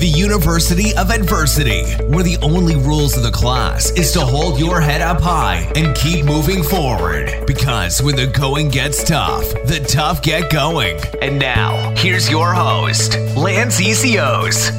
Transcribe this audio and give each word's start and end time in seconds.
the 0.00 0.08
University 0.08 0.96
of 0.96 1.10
Adversity, 1.10 1.84
where 2.06 2.24
the 2.24 2.38
only 2.40 2.74
rules 2.74 3.18
of 3.18 3.22
the 3.22 3.30
class 3.30 3.90
is 3.90 4.12
to 4.12 4.20
hold 4.20 4.58
your 4.58 4.80
head 4.80 5.02
up 5.02 5.20
high 5.20 5.70
and 5.76 5.94
keep 5.94 6.24
moving 6.24 6.62
forward. 6.62 7.44
Because 7.46 8.00
when 8.00 8.16
the 8.16 8.26
going 8.26 8.70
gets 8.70 9.04
tough, 9.04 9.44
the 9.66 9.84
tough 9.86 10.22
get 10.22 10.50
going. 10.50 10.98
And 11.20 11.38
now, 11.38 11.94
here's 11.96 12.30
your 12.30 12.54
host, 12.54 13.18
Lance 13.36 13.78
ECOs. 13.78 14.70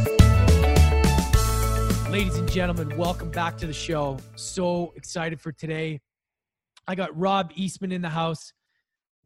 Ladies 2.10 2.38
and 2.38 2.52
gentlemen, 2.52 2.98
welcome 2.98 3.30
back 3.30 3.60
to 3.60 3.68
the 3.68 3.74
show. 3.74 4.18
So 4.36 4.92
excited 4.96 5.40
for 5.40 5.52
today. 5.52 6.02
I 6.88 6.96
got 6.96 7.16
Rob 7.16 7.52
Eastman 7.54 7.92
in 7.92 8.02
the 8.02 8.10
house. 8.10 8.54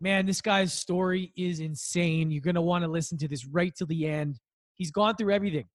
Man, 0.02 0.26
this 0.26 0.42
guy's 0.42 0.74
story 0.74 1.32
is 1.38 1.62
insane. 1.62 2.32
You're 2.32 2.42
going 2.42 2.56
to 2.56 2.62
want 2.62 2.84
to 2.84 2.92
listen 2.92 3.18
to 3.20 3.30
this 3.30 3.46
right 3.46 3.74
till 3.74 3.88
the 3.88 4.08
end 4.08 4.42
he's 4.76 4.92
gone 4.92 5.16
through 5.16 5.34
everything. 5.34 5.66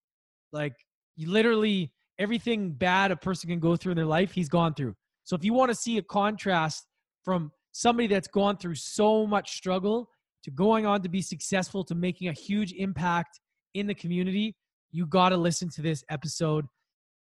Like 0.53 0.75
you 1.17 1.31
literally 1.31 1.93
everything 2.19 2.73
bad 2.73 3.11
a 3.11 3.17
person 3.17 3.49
can 3.49 3.59
go 3.59 3.77
through 3.77 3.93
in 3.93 3.97
their 3.97 4.07
life, 4.07 4.33
he's 4.33 4.49
gone 4.49 4.75
through. 4.75 4.95
So 5.25 5.35
if 5.37 5.45
you 5.45 5.55
want 5.55 5.71
to 5.71 5.75
see 5.75 5.99
a 5.99 6.03
contrast 6.03 6.87
from 7.25 7.51
somebody 7.73 8.09
that's 8.09 8.29
gone 8.29 8.57
through 8.57 8.75
so 8.75 9.27
much 9.27 9.53
struggle 9.53 10.09
to 10.45 10.51
going 10.51 10.87
on 10.87 11.03
to 11.03 11.09
be 11.09 11.23
successful 11.23 11.85
to 11.85 11.95
making 11.95 12.29
a 12.29 12.33
huge 12.33 12.73
impact 12.73 13.41
in 13.75 13.87
the 13.87 13.95
community, 13.95 14.57
you 14.91 15.07
got 15.07 15.31
to 15.31 15.37
listen 15.37 15.69
to 15.71 15.83
this 15.83 16.05
episode. 16.11 16.67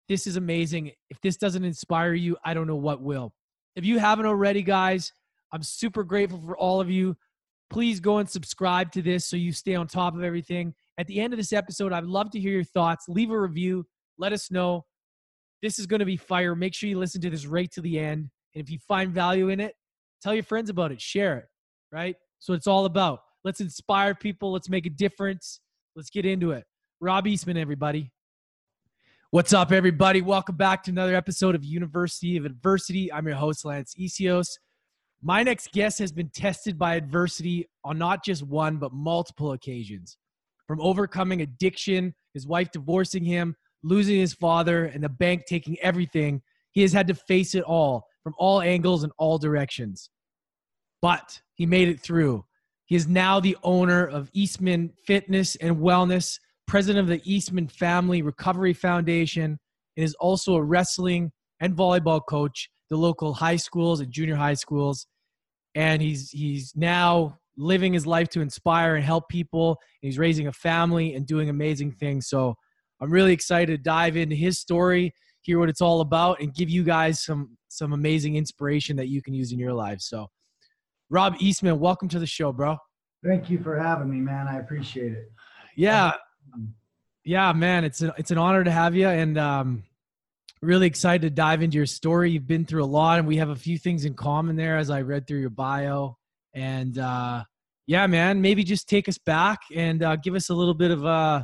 This 0.08 0.26
is 0.26 0.36
amazing. 0.36 0.92
If 1.10 1.20
this 1.20 1.36
doesn't 1.36 1.64
inspire 1.64 2.14
you, 2.14 2.36
I 2.44 2.54
don't 2.54 2.66
know 2.66 2.76
what 2.76 3.02
will. 3.02 3.32
If 3.76 3.84
you 3.84 3.98
haven't 3.98 4.26
already, 4.26 4.62
guys, 4.62 5.12
I'm 5.52 5.62
super 5.62 6.02
grateful 6.02 6.40
for 6.40 6.56
all 6.56 6.80
of 6.80 6.90
you. 6.90 7.16
Please 7.70 8.00
go 8.00 8.18
and 8.18 8.28
subscribe 8.28 8.90
to 8.92 9.02
this 9.02 9.26
so 9.26 9.36
you 9.36 9.52
stay 9.52 9.74
on 9.74 9.86
top 9.86 10.16
of 10.16 10.22
everything. 10.22 10.74
At 10.98 11.06
the 11.06 11.20
end 11.20 11.32
of 11.32 11.36
this 11.36 11.52
episode, 11.52 11.92
I'd 11.92 12.04
love 12.04 12.32
to 12.32 12.40
hear 12.40 12.50
your 12.50 12.64
thoughts. 12.64 13.04
Leave 13.08 13.30
a 13.30 13.40
review. 13.40 13.86
Let 14.18 14.32
us 14.32 14.50
know. 14.50 14.84
This 15.62 15.78
is 15.78 15.86
going 15.86 16.00
to 16.00 16.06
be 16.06 16.16
fire. 16.16 16.56
Make 16.56 16.74
sure 16.74 16.90
you 16.90 16.98
listen 16.98 17.20
to 17.20 17.30
this 17.30 17.46
right 17.46 17.70
to 17.72 17.80
the 17.80 18.00
end. 18.00 18.30
And 18.54 18.64
if 18.64 18.68
you 18.68 18.80
find 18.80 19.12
value 19.12 19.48
in 19.48 19.60
it, 19.60 19.74
tell 20.20 20.34
your 20.34 20.42
friends 20.42 20.70
about 20.70 20.90
it. 20.90 21.00
Share 21.00 21.38
it, 21.38 21.44
right? 21.92 22.16
So 22.40 22.52
it's 22.52 22.66
all 22.66 22.84
about. 22.84 23.20
Let's 23.44 23.60
inspire 23.60 24.12
people. 24.12 24.52
Let's 24.52 24.68
make 24.68 24.86
a 24.86 24.90
difference. 24.90 25.60
Let's 25.94 26.10
get 26.10 26.26
into 26.26 26.50
it. 26.50 26.64
Rob 27.00 27.28
Eastman, 27.28 27.56
everybody. 27.56 28.10
What's 29.30 29.52
up, 29.52 29.70
everybody? 29.70 30.20
Welcome 30.20 30.56
back 30.56 30.82
to 30.84 30.90
another 30.90 31.14
episode 31.14 31.54
of 31.54 31.64
University 31.64 32.36
of 32.36 32.44
Adversity. 32.44 33.12
I'm 33.12 33.26
your 33.26 33.36
host, 33.36 33.64
Lance 33.64 33.94
Isios. 34.00 34.48
My 35.22 35.44
next 35.44 35.70
guest 35.70 36.00
has 36.00 36.10
been 36.10 36.30
tested 36.30 36.76
by 36.76 36.96
adversity 36.96 37.68
on 37.84 37.98
not 37.98 38.24
just 38.24 38.42
one, 38.42 38.78
but 38.78 38.92
multiple 38.92 39.52
occasions 39.52 40.16
from 40.68 40.80
overcoming 40.80 41.40
addiction, 41.40 42.14
his 42.34 42.46
wife 42.46 42.70
divorcing 42.70 43.24
him, 43.24 43.56
losing 43.82 44.18
his 44.18 44.34
father, 44.34 44.84
and 44.84 45.02
the 45.02 45.08
bank 45.08 45.44
taking 45.48 45.76
everything, 45.82 46.42
he 46.72 46.82
has 46.82 46.92
had 46.92 47.08
to 47.08 47.14
face 47.14 47.54
it 47.54 47.64
all 47.64 48.06
from 48.22 48.34
all 48.38 48.60
angles 48.60 49.02
and 49.02 49.12
all 49.18 49.38
directions. 49.38 50.10
But 51.00 51.40
he 51.54 51.66
made 51.66 51.88
it 51.88 52.00
through. 52.00 52.44
He 52.84 52.96
is 52.96 53.08
now 53.08 53.40
the 53.40 53.56
owner 53.62 54.04
of 54.04 54.30
Eastman 54.32 54.92
Fitness 55.06 55.56
and 55.56 55.78
Wellness, 55.78 56.38
president 56.66 57.00
of 57.00 57.08
the 57.08 57.22
Eastman 57.24 57.68
Family 57.68 58.22
Recovery 58.22 58.74
Foundation, 58.74 59.58
and 59.96 60.04
is 60.04 60.14
also 60.14 60.54
a 60.54 60.62
wrestling 60.62 61.32
and 61.60 61.74
volleyball 61.74 62.20
coach, 62.28 62.68
the 62.90 62.96
local 62.96 63.34
high 63.34 63.56
schools 63.56 64.00
and 64.00 64.12
junior 64.12 64.36
high 64.36 64.54
schools. 64.54 65.06
And 65.74 66.02
he's 66.02 66.30
he's 66.30 66.72
now 66.76 67.38
living 67.58 67.92
his 67.92 68.06
life 68.06 68.28
to 68.30 68.40
inspire 68.40 68.94
and 68.94 69.04
help 69.04 69.28
people. 69.28 69.70
And 70.02 70.08
he's 70.08 70.18
raising 70.18 70.46
a 70.46 70.52
family 70.52 71.14
and 71.14 71.26
doing 71.26 71.50
amazing 71.50 71.92
things. 71.92 72.28
So 72.28 72.54
I'm 73.00 73.10
really 73.10 73.32
excited 73.32 73.76
to 73.76 73.82
dive 73.82 74.16
into 74.16 74.36
his 74.36 74.58
story, 74.58 75.12
hear 75.42 75.58
what 75.58 75.68
it's 75.68 75.80
all 75.80 76.00
about, 76.00 76.40
and 76.40 76.54
give 76.54 76.70
you 76.70 76.82
guys 76.82 77.22
some 77.22 77.56
some 77.68 77.92
amazing 77.92 78.36
inspiration 78.36 78.96
that 78.96 79.08
you 79.08 79.20
can 79.20 79.34
use 79.34 79.52
in 79.52 79.58
your 79.58 79.74
lives. 79.74 80.06
So, 80.06 80.28
Rob 81.10 81.36
Eastman, 81.38 81.78
welcome 81.78 82.08
to 82.08 82.18
the 82.18 82.26
show, 82.26 82.52
bro. 82.52 82.76
Thank 83.24 83.50
you 83.50 83.58
for 83.58 83.78
having 83.78 84.10
me, 84.10 84.18
man. 84.18 84.48
I 84.48 84.58
appreciate 84.58 85.12
it. 85.12 85.30
Yeah, 85.76 86.12
yeah, 87.24 87.52
man. 87.52 87.84
It's 87.84 88.02
a, 88.02 88.14
it's 88.18 88.30
an 88.30 88.38
honor 88.38 88.64
to 88.64 88.70
have 88.70 88.96
you, 88.96 89.06
and 89.06 89.38
um, 89.38 89.84
really 90.60 90.86
excited 90.86 91.22
to 91.22 91.30
dive 91.30 91.62
into 91.62 91.76
your 91.76 91.86
story. 91.86 92.30
You've 92.30 92.48
been 92.48 92.64
through 92.64 92.84
a 92.84 92.86
lot, 92.86 93.18
and 93.18 93.28
we 93.28 93.36
have 93.36 93.50
a 93.50 93.56
few 93.56 93.78
things 93.78 94.04
in 94.04 94.14
common 94.14 94.56
there 94.56 94.76
as 94.76 94.90
I 94.90 95.02
read 95.02 95.26
through 95.26 95.40
your 95.40 95.50
bio. 95.50 96.17
And 96.58 96.98
uh, 96.98 97.44
yeah, 97.86 98.06
man, 98.08 98.40
maybe 98.40 98.64
just 98.64 98.88
take 98.88 99.08
us 99.08 99.16
back 99.16 99.60
and 99.74 100.02
uh, 100.02 100.16
give 100.16 100.34
us 100.34 100.48
a 100.50 100.54
little 100.54 100.74
bit 100.74 100.90
of 100.90 101.04
a 101.04 101.08
uh, 101.08 101.42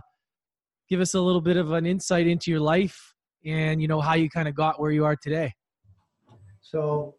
give 0.90 1.00
us 1.00 1.14
a 1.14 1.20
little 1.20 1.40
bit 1.40 1.56
of 1.56 1.70
an 1.70 1.86
insight 1.86 2.26
into 2.26 2.50
your 2.50 2.60
life 2.60 3.14
and 3.44 3.80
you 3.80 3.86
know 3.86 4.00
how 4.00 4.14
you 4.14 4.28
kind 4.28 4.48
of 4.48 4.54
got 4.56 4.80
where 4.80 4.90
you 4.90 5.04
are 5.04 5.16
today. 5.16 5.52
So, 6.60 7.14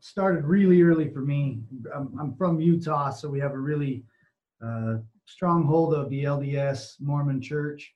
started 0.00 0.44
really 0.44 0.80
early 0.80 1.10
for 1.10 1.20
me. 1.20 1.60
I'm, 1.94 2.16
I'm 2.18 2.34
from 2.36 2.58
Utah, 2.58 3.10
so 3.10 3.28
we 3.28 3.38
have 3.40 3.52
a 3.52 3.58
really 3.58 4.02
uh, 4.64 4.94
stronghold 5.26 5.92
of 5.92 6.08
the 6.08 6.24
LDS 6.24 6.94
Mormon 7.00 7.42
Church. 7.42 7.92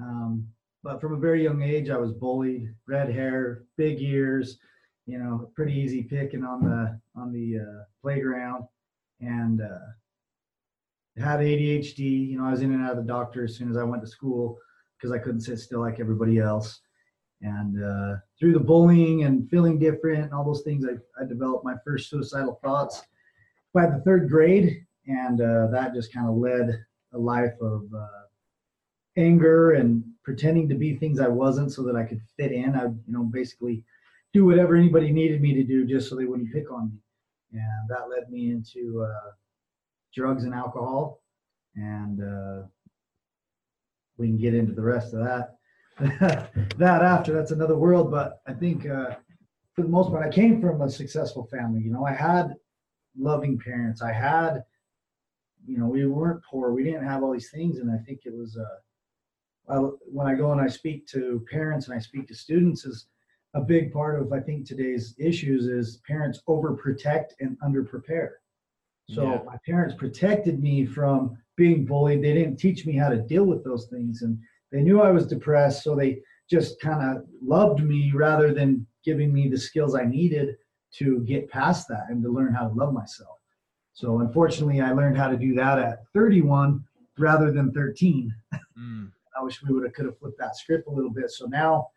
Um, 0.00 0.46
but 0.82 1.02
from 1.02 1.12
a 1.12 1.18
very 1.18 1.44
young 1.44 1.60
age, 1.62 1.90
I 1.90 1.98
was 1.98 2.12
bullied. 2.12 2.72
Red 2.88 3.10
hair, 3.10 3.64
big 3.76 4.00
ears, 4.00 4.58
you 5.10 5.18
know, 5.18 5.50
pretty 5.54 5.72
easy 5.72 6.02
picking 6.02 6.44
on 6.44 6.62
the 6.62 7.00
on 7.20 7.32
the 7.32 7.58
uh, 7.58 7.84
playground, 8.00 8.64
and 9.20 9.60
uh, 9.60 11.20
had 11.20 11.40
ADHD. 11.40 12.28
You 12.28 12.38
know, 12.38 12.44
I 12.44 12.52
was 12.52 12.62
in 12.62 12.72
and 12.72 12.84
out 12.84 12.92
of 12.92 12.96
the 12.98 13.12
doctor 13.12 13.44
as 13.44 13.56
soon 13.56 13.70
as 13.70 13.76
I 13.76 13.82
went 13.82 14.02
to 14.02 14.08
school 14.08 14.56
because 14.96 15.12
I 15.12 15.18
couldn't 15.18 15.40
sit 15.40 15.58
still 15.58 15.80
like 15.80 15.98
everybody 15.98 16.38
else. 16.38 16.80
And 17.42 17.82
uh, 17.82 18.16
through 18.38 18.52
the 18.52 18.60
bullying 18.60 19.24
and 19.24 19.48
feeling 19.48 19.78
different 19.78 20.24
and 20.24 20.32
all 20.32 20.44
those 20.44 20.62
things, 20.62 20.84
I, 20.84 20.92
I 21.20 21.26
developed 21.26 21.64
my 21.64 21.74
first 21.84 22.10
suicidal 22.10 22.60
thoughts 22.62 23.02
by 23.72 23.86
the 23.86 24.02
third 24.04 24.28
grade, 24.28 24.84
and 25.06 25.40
uh, 25.40 25.68
that 25.68 25.94
just 25.94 26.12
kind 26.12 26.28
of 26.28 26.36
led 26.36 26.84
a 27.14 27.18
life 27.18 27.54
of 27.60 27.82
uh, 27.96 28.26
anger 29.16 29.72
and 29.72 30.04
pretending 30.22 30.68
to 30.68 30.74
be 30.74 30.96
things 30.96 31.18
I 31.18 31.28
wasn't 31.28 31.72
so 31.72 31.82
that 31.84 31.96
I 31.96 32.04
could 32.04 32.20
fit 32.36 32.52
in. 32.52 32.76
I, 32.76 32.84
you 32.84 33.02
know, 33.08 33.24
basically 33.24 33.82
do 34.32 34.44
whatever 34.44 34.76
anybody 34.76 35.10
needed 35.10 35.40
me 35.40 35.54
to 35.54 35.64
do 35.64 35.86
just 35.86 36.08
so 36.08 36.16
they 36.16 36.24
wouldn't 36.24 36.52
pick 36.52 36.70
on 36.70 36.90
me. 36.90 36.98
And 37.52 37.88
that 37.88 38.08
led 38.08 38.30
me 38.30 38.50
into 38.50 39.02
uh, 39.02 39.30
drugs 40.14 40.44
and 40.44 40.54
alcohol. 40.54 41.22
And 41.74 42.20
uh, 42.22 42.66
we 44.18 44.28
can 44.28 44.36
get 44.36 44.54
into 44.54 44.72
the 44.72 44.82
rest 44.82 45.14
of 45.14 45.24
that. 45.24 45.56
that 46.78 47.02
after, 47.02 47.32
that's 47.32 47.50
another 47.50 47.76
world. 47.76 48.10
But 48.10 48.40
I 48.46 48.52
think 48.52 48.88
uh, 48.88 49.16
for 49.74 49.82
the 49.82 49.88
most 49.88 50.10
part, 50.10 50.26
I 50.26 50.30
came 50.30 50.60
from 50.60 50.80
a 50.80 50.90
successful 50.90 51.48
family. 51.50 51.82
You 51.82 51.92
know, 51.92 52.06
I 52.06 52.12
had 52.12 52.54
loving 53.18 53.58
parents. 53.58 54.02
I 54.02 54.12
had, 54.12 54.62
you 55.66 55.78
know, 55.78 55.86
we 55.86 56.06
weren't 56.06 56.44
poor. 56.48 56.72
We 56.72 56.84
didn't 56.84 57.06
have 57.06 57.22
all 57.22 57.32
these 57.32 57.50
things. 57.50 57.78
And 57.78 57.90
I 57.90 57.98
think 58.04 58.20
it 58.24 58.34
was, 58.34 58.56
uh, 58.56 59.72
I, 59.72 59.76
when 60.04 60.26
I 60.26 60.34
go 60.34 60.52
and 60.52 60.60
I 60.60 60.68
speak 60.68 61.06
to 61.08 61.44
parents 61.50 61.88
and 61.88 61.96
I 61.96 62.00
speak 62.00 62.28
to 62.28 62.34
students, 62.34 62.84
is 62.84 63.06
a 63.54 63.60
big 63.60 63.92
part 63.92 64.20
of 64.20 64.32
I 64.32 64.40
think 64.40 64.66
today's 64.66 65.14
issues 65.18 65.66
is 65.66 66.00
parents 66.06 66.40
overprotect 66.48 67.32
and 67.40 67.56
underprepare. 67.60 68.30
So 69.08 69.24
yeah. 69.24 69.40
my 69.44 69.56
parents 69.66 69.94
protected 69.96 70.62
me 70.62 70.86
from 70.86 71.36
being 71.56 71.84
bullied. 71.84 72.22
They 72.22 72.32
didn't 72.32 72.58
teach 72.58 72.86
me 72.86 72.96
how 72.96 73.08
to 73.08 73.18
deal 73.18 73.44
with 73.44 73.64
those 73.64 73.86
things, 73.86 74.22
and 74.22 74.38
they 74.70 74.82
knew 74.82 75.00
I 75.00 75.10
was 75.10 75.26
depressed, 75.26 75.82
so 75.82 75.96
they 75.96 76.20
just 76.48 76.80
kind 76.80 77.16
of 77.16 77.24
loved 77.42 77.82
me 77.82 78.12
rather 78.14 78.54
than 78.54 78.86
giving 79.04 79.32
me 79.32 79.48
the 79.48 79.58
skills 79.58 79.94
I 79.94 80.04
needed 80.04 80.56
to 80.92 81.20
get 81.20 81.50
past 81.50 81.88
that 81.88 82.06
and 82.08 82.22
to 82.22 82.28
learn 82.28 82.54
how 82.54 82.68
to 82.68 82.74
love 82.74 82.92
myself. 82.92 83.38
So 83.92 84.20
unfortunately, 84.20 84.80
I 84.80 84.92
learned 84.92 85.16
how 85.16 85.28
to 85.28 85.36
do 85.36 85.54
that 85.54 85.78
at 85.78 86.04
31 86.14 86.84
rather 87.18 87.52
than 87.52 87.72
13. 87.72 88.34
Mm. 88.78 89.10
I 89.38 89.42
wish 89.42 89.62
we 89.62 89.72
would 89.72 89.84
have 89.84 89.92
could 89.92 90.06
have 90.06 90.18
flipped 90.18 90.38
that 90.38 90.56
script 90.56 90.88
a 90.88 90.90
little 90.90 91.10
bit. 91.10 91.30
So 91.30 91.46
now 91.46 91.88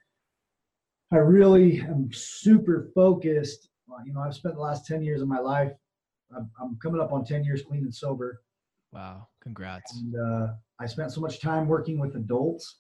I 1.14 1.18
really 1.18 1.80
am 1.82 2.10
super 2.12 2.90
focused. 2.96 3.70
You 4.04 4.14
know, 4.14 4.22
I've 4.22 4.34
spent 4.34 4.56
the 4.56 4.62
last 4.62 4.88
10 4.88 5.04
years 5.04 5.22
of 5.22 5.28
my 5.28 5.38
life. 5.38 5.72
I'm, 6.36 6.50
I'm 6.60 6.80
coming 6.82 7.00
up 7.00 7.12
on 7.12 7.24
10 7.24 7.44
years 7.44 7.62
clean 7.62 7.84
and 7.84 7.94
sober. 7.94 8.42
Wow. 8.92 9.28
Congrats. 9.40 9.96
And 9.96 10.16
uh, 10.16 10.54
I 10.80 10.88
spent 10.88 11.12
so 11.12 11.22
much 11.22 11.40
time 11.40 11.68
working 11.68 12.00
with 12.00 12.16
adults 12.16 12.78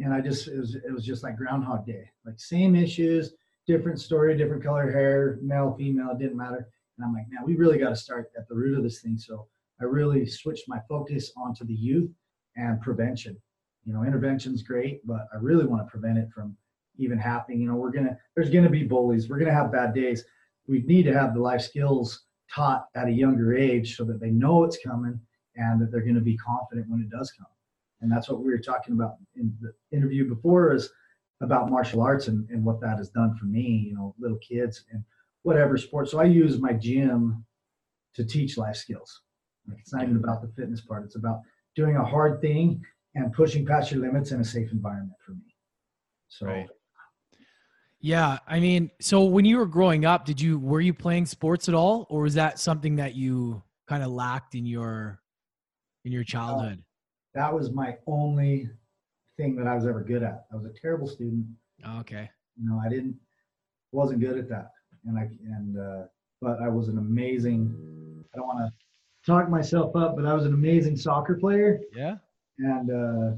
and 0.00 0.12
I 0.12 0.20
just, 0.20 0.48
it 0.48 0.58
was, 0.58 0.74
it 0.74 0.92
was 0.92 1.04
just 1.04 1.22
like 1.22 1.36
Groundhog 1.36 1.86
Day, 1.86 2.10
like 2.24 2.40
same 2.40 2.74
issues, 2.74 3.34
different 3.68 4.00
story, 4.00 4.36
different 4.36 4.64
color 4.64 4.90
hair, 4.90 5.38
male, 5.40 5.72
female, 5.78 6.10
it 6.10 6.18
didn't 6.18 6.36
matter. 6.36 6.68
And 6.98 7.06
I'm 7.06 7.14
like, 7.14 7.26
man, 7.30 7.44
we 7.46 7.54
really 7.54 7.78
got 7.78 7.90
to 7.90 7.96
start 7.96 8.32
at 8.36 8.48
the 8.48 8.54
root 8.56 8.76
of 8.76 8.82
this 8.82 9.00
thing. 9.00 9.16
So 9.16 9.46
I 9.80 9.84
really 9.84 10.26
switched 10.26 10.68
my 10.68 10.80
focus 10.88 11.30
onto 11.36 11.64
the 11.64 11.74
youth 11.74 12.10
and 12.56 12.80
prevention. 12.80 13.36
You 13.84 13.92
know, 13.92 14.02
intervention's 14.02 14.64
great, 14.64 15.06
but 15.06 15.28
I 15.32 15.36
really 15.40 15.66
want 15.66 15.86
to 15.86 15.90
prevent 15.90 16.18
it 16.18 16.30
from 16.34 16.56
even 16.98 17.18
happening. 17.18 17.60
You 17.60 17.68
know, 17.68 17.76
we're 17.76 17.92
gonna 17.92 18.18
there's 18.34 18.50
gonna 18.50 18.70
be 18.70 18.84
bullies. 18.84 19.28
We're 19.28 19.38
gonna 19.38 19.52
have 19.52 19.72
bad 19.72 19.94
days. 19.94 20.24
We 20.66 20.82
need 20.82 21.04
to 21.04 21.12
have 21.12 21.34
the 21.34 21.40
life 21.40 21.62
skills 21.62 22.26
taught 22.52 22.86
at 22.94 23.08
a 23.08 23.12
younger 23.12 23.56
age 23.56 23.96
so 23.96 24.04
that 24.04 24.20
they 24.20 24.30
know 24.30 24.64
it's 24.64 24.78
coming 24.84 25.20
and 25.56 25.80
that 25.80 25.90
they're 25.90 26.02
going 26.02 26.14
to 26.14 26.20
be 26.20 26.36
confident 26.36 26.88
when 26.88 27.00
it 27.00 27.10
does 27.10 27.32
come. 27.32 27.46
and 28.00 28.12
that's 28.12 28.28
what 28.28 28.40
we 28.40 28.50
were 28.50 28.58
talking 28.58 28.94
about 28.94 29.16
in 29.36 29.52
the 29.60 29.72
interview 29.96 30.28
before 30.28 30.74
is 30.74 30.90
about 31.40 31.70
martial 31.70 32.00
arts 32.00 32.28
and, 32.28 32.48
and 32.50 32.64
what 32.64 32.80
that 32.80 32.98
has 32.98 33.10
done 33.10 33.36
for 33.36 33.46
me 33.46 33.86
you 33.88 33.94
know 33.94 34.14
little 34.18 34.38
kids 34.38 34.84
and 34.92 35.02
whatever 35.42 35.76
sport 35.76 36.08
so 36.08 36.18
i 36.18 36.24
use 36.24 36.60
my 36.60 36.72
gym 36.72 37.44
to 38.14 38.24
teach 38.24 38.56
life 38.56 38.76
skills 38.76 39.22
like 39.68 39.78
it's 39.78 39.92
not 39.92 40.02
even 40.02 40.16
about 40.16 40.42
the 40.42 40.48
fitness 40.48 40.80
part 40.80 41.04
it's 41.04 41.16
about 41.16 41.40
doing 41.74 41.96
a 41.96 42.04
hard 42.04 42.40
thing 42.40 42.80
and 43.14 43.32
pushing 43.32 43.64
past 43.66 43.90
your 43.90 44.00
limits 44.00 44.30
in 44.30 44.40
a 44.40 44.44
safe 44.44 44.70
environment 44.72 45.18
for 45.24 45.32
me 45.32 45.54
so 46.28 46.46
Right. 46.46 46.68
Yeah, 48.06 48.38
I 48.46 48.60
mean, 48.60 48.92
so 49.00 49.24
when 49.24 49.44
you 49.44 49.56
were 49.58 49.66
growing 49.66 50.04
up, 50.04 50.24
did 50.24 50.40
you 50.40 50.60
were 50.60 50.80
you 50.80 50.94
playing 50.94 51.26
sports 51.26 51.68
at 51.68 51.74
all, 51.74 52.06
or 52.08 52.22
was 52.22 52.34
that 52.34 52.60
something 52.60 52.94
that 52.96 53.16
you 53.16 53.60
kind 53.88 54.04
of 54.04 54.10
lacked 54.12 54.54
in 54.54 54.64
your 54.64 55.20
in 56.04 56.12
your 56.12 56.22
childhood? 56.22 56.84
that 57.34 57.52
was 57.52 57.72
my 57.72 57.96
only 58.06 58.66
thing 59.36 59.56
that 59.56 59.66
i 59.66 59.74
was 59.74 59.84
ever 59.86 60.02
good 60.02 60.22
at 60.22 60.46
i 60.52 60.56
was 60.56 60.64
a 60.64 60.72
terrible 60.80 61.06
student 61.06 61.44
Oh, 61.84 61.98
okay. 61.98 62.30
you 62.56 62.66
know 62.66 62.80
i 62.82 62.88
didn't 62.88 63.14
wasn't 63.92 64.20
good 64.20 64.38
at 64.38 64.48
that 64.48 64.70
and 65.04 65.18
i 65.18 65.28
and 65.56 65.76
uh 65.78 66.06
but 66.40 66.62
i 66.62 66.68
was 66.68 66.88
an 66.88 66.96
amazing 66.96 67.60
i 68.32 68.36
don't 68.38 68.46
want 68.46 68.60
to 68.60 68.72
talk 69.30 69.50
myself 69.50 69.94
up 69.96 70.16
but 70.16 70.24
i 70.24 70.32
was 70.32 70.46
an 70.46 70.54
amazing 70.54 70.96
soccer 70.96 71.34
player 71.34 71.80
Yeah. 71.94 72.16
and 72.58 72.90
uh 72.90 73.36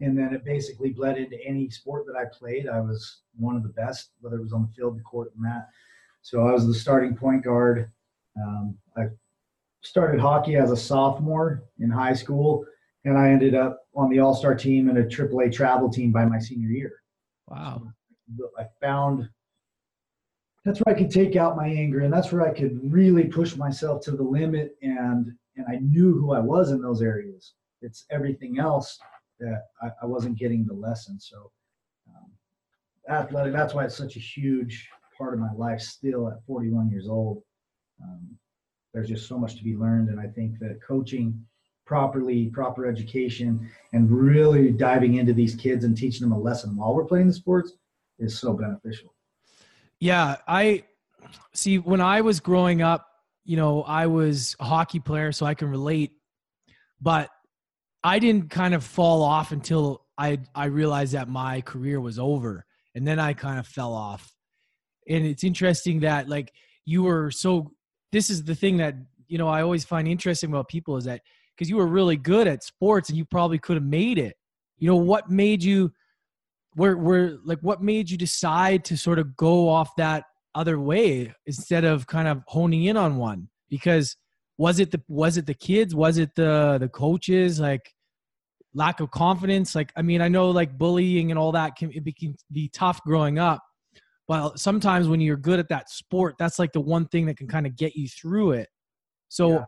and 0.00 0.16
then 0.16 0.32
it 0.32 0.44
basically 0.44 0.90
bled 0.90 1.18
into 1.18 1.36
any 1.44 1.68
sport 1.70 2.06
that 2.06 2.16
i 2.16 2.24
played. 2.24 2.68
I 2.68 2.80
was 2.80 3.22
one 3.36 3.56
of 3.56 3.62
the 3.62 3.68
best 3.70 4.10
whether 4.20 4.36
it 4.36 4.42
was 4.42 4.52
on 4.52 4.62
the 4.62 4.74
field 4.74 4.98
the 4.98 5.02
court 5.02 5.32
and 5.36 5.44
that 5.44 5.68
so 6.22 6.46
i 6.46 6.52
was 6.52 6.66
the 6.66 6.74
starting 6.74 7.16
point 7.16 7.44
guard. 7.44 7.90
Um, 8.40 8.76
i 8.96 9.06
started 9.82 10.20
hockey 10.20 10.56
as 10.56 10.70
a 10.70 10.76
sophomore 10.76 11.62
in 11.78 11.90
high 11.90 12.14
school 12.14 12.64
and 13.04 13.16
i 13.16 13.30
ended 13.30 13.54
up 13.54 13.86
on 13.94 14.08
the 14.10 14.20
all-star 14.20 14.54
team 14.54 14.88
and 14.88 14.98
a 14.98 15.04
aaa 15.04 15.52
travel 15.52 15.90
team 15.90 16.12
by 16.12 16.24
my 16.24 16.38
senior 16.38 16.68
year. 16.68 17.02
Wow. 17.48 17.82
I 18.58 18.66
found 18.80 19.28
that's 20.64 20.80
where 20.80 20.94
I 20.94 20.98
could 20.98 21.10
take 21.10 21.34
out 21.34 21.56
my 21.56 21.66
anger 21.66 22.00
and 22.00 22.12
that's 22.12 22.30
where 22.30 22.46
I 22.46 22.52
could 22.52 22.78
really 22.92 23.24
push 23.24 23.56
myself 23.56 24.02
to 24.04 24.10
the 24.12 24.22
limit 24.22 24.76
and 24.82 25.32
and 25.56 25.66
I 25.68 25.76
knew 25.76 26.12
who 26.12 26.32
I 26.32 26.40
was 26.40 26.70
in 26.70 26.80
those 26.80 27.02
areas. 27.02 27.54
It's 27.80 28.04
everything 28.10 28.58
else 28.58 28.98
that 29.40 29.64
I, 29.82 29.88
I 30.02 30.06
wasn't 30.06 30.38
getting 30.38 30.66
the 30.66 30.74
lesson. 30.74 31.18
So 31.20 31.50
um, 32.08 32.30
athletic, 33.08 33.52
that's 33.52 33.74
why 33.74 33.84
it's 33.84 33.96
such 33.96 34.16
a 34.16 34.20
huge 34.20 34.88
part 35.16 35.34
of 35.34 35.40
my 35.40 35.52
life 35.56 35.80
still 35.80 36.28
at 36.28 36.44
41 36.46 36.90
years 36.90 37.08
old. 37.08 37.42
Um, 38.02 38.38
there's 38.94 39.08
just 39.08 39.28
so 39.28 39.38
much 39.38 39.56
to 39.56 39.64
be 39.64 39.76
learned 39.76 40.08
and 40.08 40.20
I 40.20 40.26
think 40.26 40.58
that 40.60 40.80
coaching 40.86 41.44
properly, 41.88 42.46
proper 42.50 42.86
education, 42.86 43.68
and 43.94 44.10
really 44.10 44.70
diving 44.70 45.14
into 45.14 45.32
these 45.32 45.54
kids 45.54 45.84
and 45.84 45.96
teaching 45.96 46.20
them 46.20 46.32
a 46.32 46.38
lesson 46.38 46.76
while 46.76 46.94
we're 46.94 47.04
playing 47.04 47.26
the 47.26 47.32
sports 47.32 47.72
is 48.18 48.38
so 48.38 48.52
beneficial. 48.52 49.14
Yeah, 49.98 50.36
I 50.46 50.84
see 51.54 51.78
when 51.78 52.02
I 52.02 52.20
was 52.20 52.40
growing 52.40 52.82
up, 52.82 53.06
you 53.44 53.56
know, 53.56 53.82
I 53.84 54.06
was 54.06 54.54
a 54.60 54.64
hockey 54.64 55.00
player 55.00 55.32
so 55.32 55.46
I 55.46 55.54
can 55.54 55.70
relate, 55.70 56.12
but 57.00 57.30
I 58.04 58.18
didn't 58.18 58.50
kind 58.50 58.74
of 58.74 58.84
fall 58.84 59.22
off 59.22 59.52
until 59.52 60.04
I 60.16 60.38
I 60.54 60.66
realized 60.66 61.12
that 61.12 61.28
my 61.28 61.60
career 61.60 62.00
was 62.00 62.18
over 62.18 62.64
and 62.94 63.06
then 63.06 63.18
I 63.18 63.32
kind 63.32 63.58
of 63.58 63.66
fell 63.66 63.92
off. 63.92 64.32
And 65.08 65.24
it's 65.24 65.44
interesting 65.44 66.00
that 66.00 66.28
like 66.28 66.52
you 66.84 67.02
were 67.02 67.30
so 67.30 67.72
this 68.12 68.30
is 68.30 68.44
the 68.44 68.54
thing 68.54 68.78
that 68.78 68.94
you 69.26 69.38
know 69.38 69.48
I 69.48 69.62
always 69.62 69.84
find 69.84 70.06
interesting 70.08 70.50
about 70.50 70.68
people 70.68 70.96
is 70.96 71.04
that 71.04 71.22
because 71.54 71.68
you 71.68 71.76
were 71.76 71.86
really 71.86 72.16
good 72.16 72.46
at 72.46 72.62
sports 72.62 73.08
and 73.08 73.18
you 73.18 73.24
probably 73.24 73.58
could 73.58 73.76
have 73.76 73.84
made 73.84 74.18
it. 74.18 74.36
You 74.78 74.88
know, 74.88 74.96
what 74.96 75.28
made 75.28 75.62
you 75.62 75.92
where 76.74 76.96
where 76.96 77.36
like 77.44 77.58
what 77.60 77.82
made 77.82 78.10
you 78.10 78.16
decide 78.16 78.84
to 78.86 78.96
sort 78.96 79.18
of 79.18 79.36
go 79.36 79.68
off 79.68 79.90
that 79.96 80.24
other 80.54 80.78
way 80.78 81.32
instead 81.46 81.84
of 81.84 82.06
kind 82.06 82.28
of 82.28 82.42
honing 82.46 82.84
in 82.84 82.96
on 82.96 83.16
one 83.16 83.48
because 83.68 84.16
was 84.58 84.80
it 84.80 84.90
the 84.90 85.00
was 85.08 85.36
it 85.36 85.46
the 85.46 85.54
kids 85.54 85.94
was 85.94 86.18
it 86.18 86.34
the 86.34 86.76
the 86.80 86.88
coaches 86.88 87.58
like 87.60 87.94
lack 88.74 89.00
of 89.00 89.10
confidence 89.10 89.74
like 89.74 89.92
i 89.96 90.02
mean 90.02 90.20
i 90.20 90.28
know 90.28 90.50
like 90.50 90.76
bullying 90.76 91.30
and 91.30 91.38
all 91.38 91.52
that 91.52 91.74
can 91.76 91.90
it 91.92 92.04
can 92.18 92.34
be 92.52 92.68
tough 92.68 93.02
growing 93.04 93.38
up 93.38 93.62
but 94.26 94.58
sometimes 94.58 95.08
when 95.08 95.20
you're 95.20 95.36
good 95.38 95.58
at 95.58 95.68
that 95.70 95.88
sport 95.88 96.34
that's 96.38 96.58
like 96.58 96.72
the 96.72 96.80
one 96.80 97.06
thing 97.06 97.24
that 97.26 97.36
can 97.36 97.46
kind 97.48 97.66
of 97.66 97.74
get 97.76 97.96
you 97.96 98.06
through 98.08 98.50
it 98.52 98.68
so 99.28 99.50
Yeah. 99.52 99.64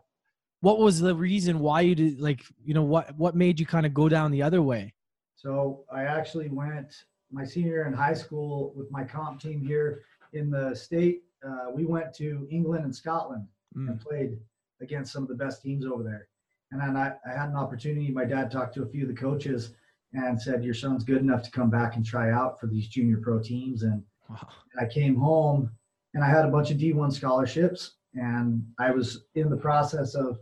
what 0.59 0.77
was 0.79 0.99
the 0.99 1.15
reason 1.15 1.59
why 1.59 1.81
you 1.81 1.95
did 1.95 2.19
like 2.21 2.41
you 2.63 2.73
know 2.73 2.83
what 2.83 3.17
what 3.17 3.35
made 3.35 3.59
you 3.59 3.65
kind 3.65 3.85
of 3.85 3.93
go 3.93 4.07
down 4.07 4.29
the 4.31 4.43
other 4.43 4.61
way 4.61 4.93
So 5.35 5.83
I 5.91 6.03
actually 6.03 6.49
went 6.49 6.93
my 7.31 7.43
senior 7.45 7.71
year 7.75 7.85
in 7.87 7.93
high 7.93 8.13
school 8.23 8.73
with 8.75 8.91
my 8.91 9.03
comp 9.03 9.41
team 9.41 9.59
here 9.65 10.03
in 10.33 10.51
the 10.51 10.75
state. 10.75 11.23
Uh, 11.47 11.67
we 11.73 11.83
went 11.85 12.13
to 12.21 12.47
England 12.51 12.83
and 12.85 12.95
Scotland 12.95 13.47
Mm. 13.75 13.87
and 13.89 13.99
played 14.01 14.31
against 14.81 15.13
some 15.13 15.23
of 15.23 15.29
the 15.29 15.35
best 15.35 15.61
teams 15.61 15.85
over 15.85 16.03
there. 16.03 16.27
And 16.71 16.81
then 16.81 16.95
I, 16.95 17.13
I 17.25 17.37
had 17.37 17.49
an 17.49 17.55
opportunity. 17.55 18.09
My 18.11 18.25
dad 18.25 18.49
talked 18.49 18.73
to 18.75 18.83
a 18.83 18.87
few 18.87 19.03
of 19.03 19.09
the 19.09 19.21
coaches 19.21 19.73
and 20.13 20.41
said, 20.41 20.63
"Your 20.63 20.73
son's 20.73 21.03
good 21.03 21.21
enough 21.21 21.43
to 21.43 21.51
come 21.51 21.69
back 21.69 21.95
and 21.95 22.05
try 22.05 22.31
out 22.31 22.59
for 22.59 22.67
these 22.67 22.87
junior 22.87 23.17
pro 23.17 23.39
teams." 23.39 23.83
And 23.83 24.03
Wow. 24.31 24.47
I 24.79 24.85
came 24.85 25.15
home 25.15 25.69
and 26.13 26.23
I 26.23 26.29
had 26.29 26.45
a 26.45 26.51
bunch 26.51 26.71
of 26.71 26.77
D1 26.77 27.11
scholarships, 27.11 27.97
and 28.13 28.65
I 28.79 28.91
was 28.91 29.25
in 29.35 29.49
the 29.49 29.57
process 29.57 30.15
of 30.15 30.39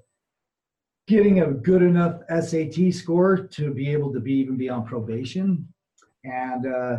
getting 1.07 1.41
a 1.41 1.51
good 1.51 1.81
enough 1.81 2.21
SAT 2.29 2.93
score 2.93 3.37
to 3.37 3.73
be 3.73 3.91
able 3.91 4.13
to 4.13 4.19
be 4.19 4.33
even 4.33 4.57
be 4.57 4.69
on 4.69 4.85
probation. 4.85 5.67
And 6.23 6.67
uh, 6.67 6.97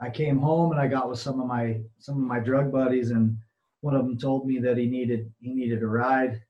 I 0.00 0.10
came 0.10 0.38
home 0.38 0.72
and 0.72 0.80
I 0.80 0.88
got 0.88 1.08
with 1.08 1.18
some 1.18 1.40
of 1.40 1.46
my 1.46 1.80
some 1.98 2.16
of 2.16 2.22
my 2.22 2.40
drug 2.40 2.72
buddies, 2.72 3.10
and 3.10 3.36
one 3.82 3.94
of 3.94 4.04
them 4.04 4.18
told 4.18 4.46
me 4.46 4.58
that 4.58 4.76
he 4.76 4.86
needed 4.86 5.32
he 5.40 5.54
needed 5.54 5.82
a 5.82 5.86
ride, 5.86 6.42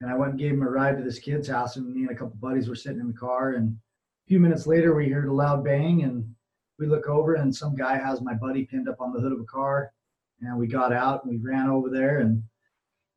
and 0.00 0.10
I 0.10 0.14
went 0.14 0.32
and 0.32 0.38
gave 0.38 0.52
him 0.52 0.62
a 0.62 0.70
ride 0.70 0.96
to 0.96 1.02
this 1.02 1.18
kid's 1.18 1.48
house, 1.48 1.76
and 1.76 1.92
me 1.92 2.02
and 2.02 2.10
a 2.10 2.14
couple 2.14 2.36
buddies 2.40 2.68
were 2.68 2.74
sitting 2.74 3.00
in 3.00 3.08
the 3.08 3.18
car, 3.18 3.52
and 3.52 3.70
a 3.70 4.28
few 4.28 4.40
minutes 4.40 4.66
later 4.66 4.94
we 4.94 5.08
heard 5.08 5.28
a 5.28 5.32
loud 5.32 5.64
bang, 5.64 6.02
and 6.02 6.34
we 6.78 6.86
look 6.86 7.08
over 7.08 7.34
and 7.34 7.54
some 7.54 7.74
guy 7.74 7.96
has 7.96 8.22
my 8.22 8.34
buddy 8.34 8.64
pinned 8.64 8.88
up 8.88 9.00
on 9.00 9.12
the 9.12 9.20
hood 9.20 9.32
of 9.32 9.40
a 9.40 9.44
car 9.44 9.92
and 10.40 10.56
we 10.56 10.66
got 10.66 10.92
out 10.92 11.24
and 11.24 11.32
we 11.32 11.38
ran 11.38 11.68
over 11.68 11.90
there 11.90 12.20
and 12.20 12.42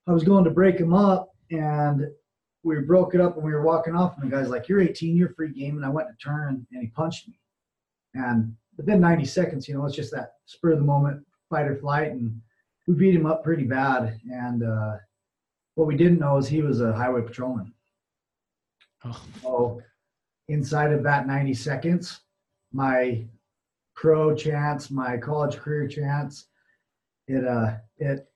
i 0.07 0.11
was 0.11 0.23
going 0.23 0.43
to 0.43 0.49
break 0.49 0.77
him 0.77 0.93
up 0.93 1.29
and 1.51 2.07
we 2.63 2.79
broke 2.79 3.15
it 3.15 3.21
up 3.21 3.35
and 3.35 3.45
we 3.45 3.51
were 3.51 3.63
walking 3.63 3.95
off 3.95 4.17
and 4.17 4.29
the 4.29 4.35
guy's 4.35 4.49
like 4.49 4.67
you're 4.67 4.81
18 4.81 5.15
you're 5.15 5.33
free 5.33 5.51
game 5.51 5.77
and 5.77 5.85
i 5.85 5.89
went 5.89 6.07
to 6.07 6.15
turn 6.23 6.65
and 6.71 6.81
he 6.81 6.87
punched 6.87 7.27
me. 7.27 7.39
And 8.13 8.55
within 8.77 8.99
90 8.99 9.25
seconds 9.25 9.67
you 9.67 9.75
know 9.75 9.85
it's 9.85 9.95
just 9.95 10.11
that 10.11 10.33
spur 10.45 10.71
of 10.71 10.79
the 10.79 10.85
moment 10.85 11.23
fight 11.49 11.67
or 11.67 11.77
flight 11.77 12.11
and 12.11 12.41
we 12.87 12.95
beat 12.95 13.15
him 13.15 13.25
up 13.25 13.43
pretty 13.43 13.63
bad 13.63 14.19
and 14.31 14.63
uh, 14.63 14.97
what 15.75 15.87
we 15.87 15.95
didn't 15.95 16.19
know 16.19 16.37
is 16.37 16.47
he 16.47 16.61
was 16.61 16.81
a 16.81 16.93
highway 16.93 17.21
patrolman 17.21 17.73
Oh, 19.03 19.21
so 19.41 19.81
inside 20.47 20.91
of 20.93 21.03
that 21.03 21.25
90 21.27 21.53
seconds, 21.53 22.21
my 22.71 23.25
pro 23.95 24.35
chance, 24.35 24.91
my 24.91 25.17
college 25.17 25.57
career 25.57 25.87
chance, 25.87 26.47
it 27.27 27.45
uh 27.45 27.77
it 27.97 28.27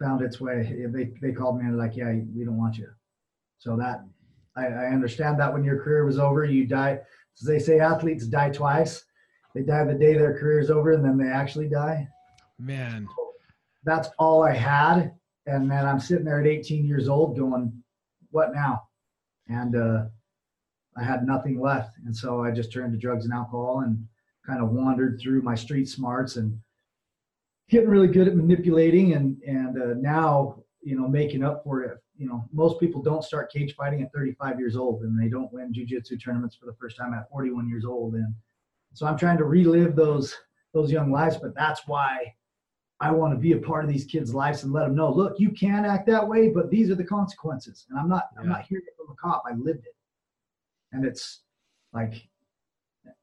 found 0.00 0.22
its 0.22 0.40
way. 0.40 0.86
They 0.92 1.12
they 1.20 1.32
called 1.32 1.58
me 1.58 1.64
and 1.66 1.78
like, 1.78 1.96
yeah, 1.96 2.12
we 2.34 2.44
don't 2.44 2.58
want 2.58 2.76
you. 2.76 2.88
So 3.58 3.76
that 3.76 4.04
I, 4.56 4.66
I 4.66 4.86
understand 4.88 5.40
that 5.40 5.52
when 5.52 5.64
your 5.64 5.82
career 5.82 6.04
was 6.04 6.18
over, 6.18 6.44
you 6.44 6.66
die. 6.66 6.98
As 7.40 7.46
they 7.46 7.58
say, 7.58 7.80
athletes 7.80 8.26
die 8.26 8.50
twice. 8.50 9.04
They 9.54 9.62
die 9.62 9.84
the 9.84 9.94
day 9.94 10.14
their 10.14 10.38
career 10.38 10.60
is 10.60 10.70
over, 10.70 10.92
and 10.92 11.04
then 11.04 11.16
they 11.16 11.28
actually 11.28 11.68
die. 11.68 12.08
man. 12.58 13.06
That's 13.84 14.10
all 14.18 14.42
I 14.42 14.52
had, 14.54 15.12
and 15.46 15.70
then 15.70 15.86
I'm 15.86 16.00
sitting 16.00 16.24
there 16.24 16.40
at 16.40 16.46
18 16.46 16.84
years 16.84 17.08
old, 17.08 17.36
going, 17.36 17.82
"What 18.30 18.54
now?" 18.54 18.82
And 19.48 19.76
uh, 19.76 20.04
I 20.96 21.02
had 21.02 21.26
nothing 21.26 21.60
left, 21.60 21.96
and 22.04 22.14
so 22.16 22.42
I 22.42 22.50
just 22.50 22.72
turned 22.72 22.92
to 22.92 22.98
drugs 22.98 23.24
and 23.24 23.34
alcohol 23.34 23.80
and 23.80 24.06
kind 24.46 24.62
of 24.62 24.70
wandered 24.70 25.20
through 25.20 25.42
my 25.42 25.54
street 25.54 25.88
smarts 25.88 26.36
and 26.36 26.58
getting 27.68 27.88
really 27.88 28.08
good 28.08 28.28
at 28.28 28.36
manipulating 28.36 29.14
and 29.14 29.40
and 29.46 29.80
uh, 29.80 29.94
now 29.98 30.62
you 30.82 30.96
know 30.96 31.08
making 31.08 31.44
up 31.44 31.62
for 31.64 31.82
it. 31.82 31.98
You 32.16 32.28
know, 32.28 32.44
most 32.52 32.78
people 32.78 33.02
don't 33.02 33.24
start 33.24 33.50
cage 33.50 33.74
fighting 33.74 34.02
at 34.02 34.12
35 34.12 34.58
years 34.58 34.76
old, 34.76 35.02
and 35.02 35.20
they 35.20 35.28
don't 35.28 35.52
win 35.52 35.72
jujitsu 35.72 36.22
tournaments 36.22 36.54
for 36.54 36.66
the 36.66 36.74
first 36.74 36.96
time 36.96 37.14
at 37.14 37.28
41 37.30 37.68
years 37.68 37.84
old. 37.84 38.14
And 38.14 38.34
so 38.92 39.06
I'm 39.06 39.16
trying 39.16 39.38
to 39.38 39.44
relive 39.44 39.96
those 39.96 40.34
those 40.72 40.92
young 40.92 41.10
lives, 41.10 41.36
but 41.36 41.54
that's 41.54 41.82
why 41.86 42.34
I 43.02 43.10
want 43.10 43.34
to 43.34 43.38
be 43.38 43.52
a 43.52 43.58
part 43.58 43.84
of 43.84 43.90
these 43.90 44.04
kids' 44.04 44.34
lives 44.34 44.62
and 44.62 44.72
let 44.72 44.84
them 44.84 44.94
know, 44.94 45.12
look, 45.12 45.38
you 45.38 45.50
can 45.50 45.84
act 45.84 46.06
that 46.06 46.26
way, 46.26 46.48
but 46.48 46.70
these 46.70 46.88
are 46.88 46.94
the 46.94 47.04
consequences. 47.04 47.84
And 47.90 47.98
I'm 47.98 48.08
not 48.08 48.28
I'm 48.38 48.48
not 48.48 48.62
hearing 48.62 48.84
it 48.86 48.94
from 48.96 49.12
a 49.12 49.16
cop. 49.16 49.42
I 49.46 49.54
lived 49.54 49.86
it, 49.86 49.96
and 50.92 51.04
it's 51.04 51.40
like 51.92 52.28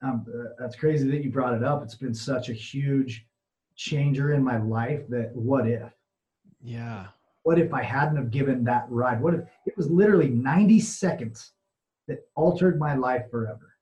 um, 0.01 0.25
uh, 0.27 0.49
that's 0.59 0.75
crazy 0.75 1.09
that 1.09 1.23
you 1.23 1.31
brought 1.31 1.55
it 1.55 1.63
up. 1.63 1.81
It's 1.83 1.95
been 1.95 2.13
such 2.13 2.49
a 2.49 2.53
huge 2.53 3.25
changer 3.75 4.33
in 4.33 4.43
my 4.43 4.57
life 4.57 5.07
that 5.09 5.33
what 5.33 5.67
if? 5.67 5.91
Yeah. 6.61 7.07
What 7.43 7.57
if 7.57 7.73
I 7.73 7.81
hadn't 7.81 8.17
have 8.17 8.31
given 8.31 8.65
that 8.65 8.85
ride? 8.89 9.21
What 9.21 9.33
if 9.33 9.41
it 9.65 9.77
was 9.77 9.89
literally 9.89 10.29
90 10.29 10.81
seconds 10.81 11.53
that 12.09 12.27
altered 12.35 12.77
my 12.77 12.95
life 12.95 13.29
forever. 13.31 13.75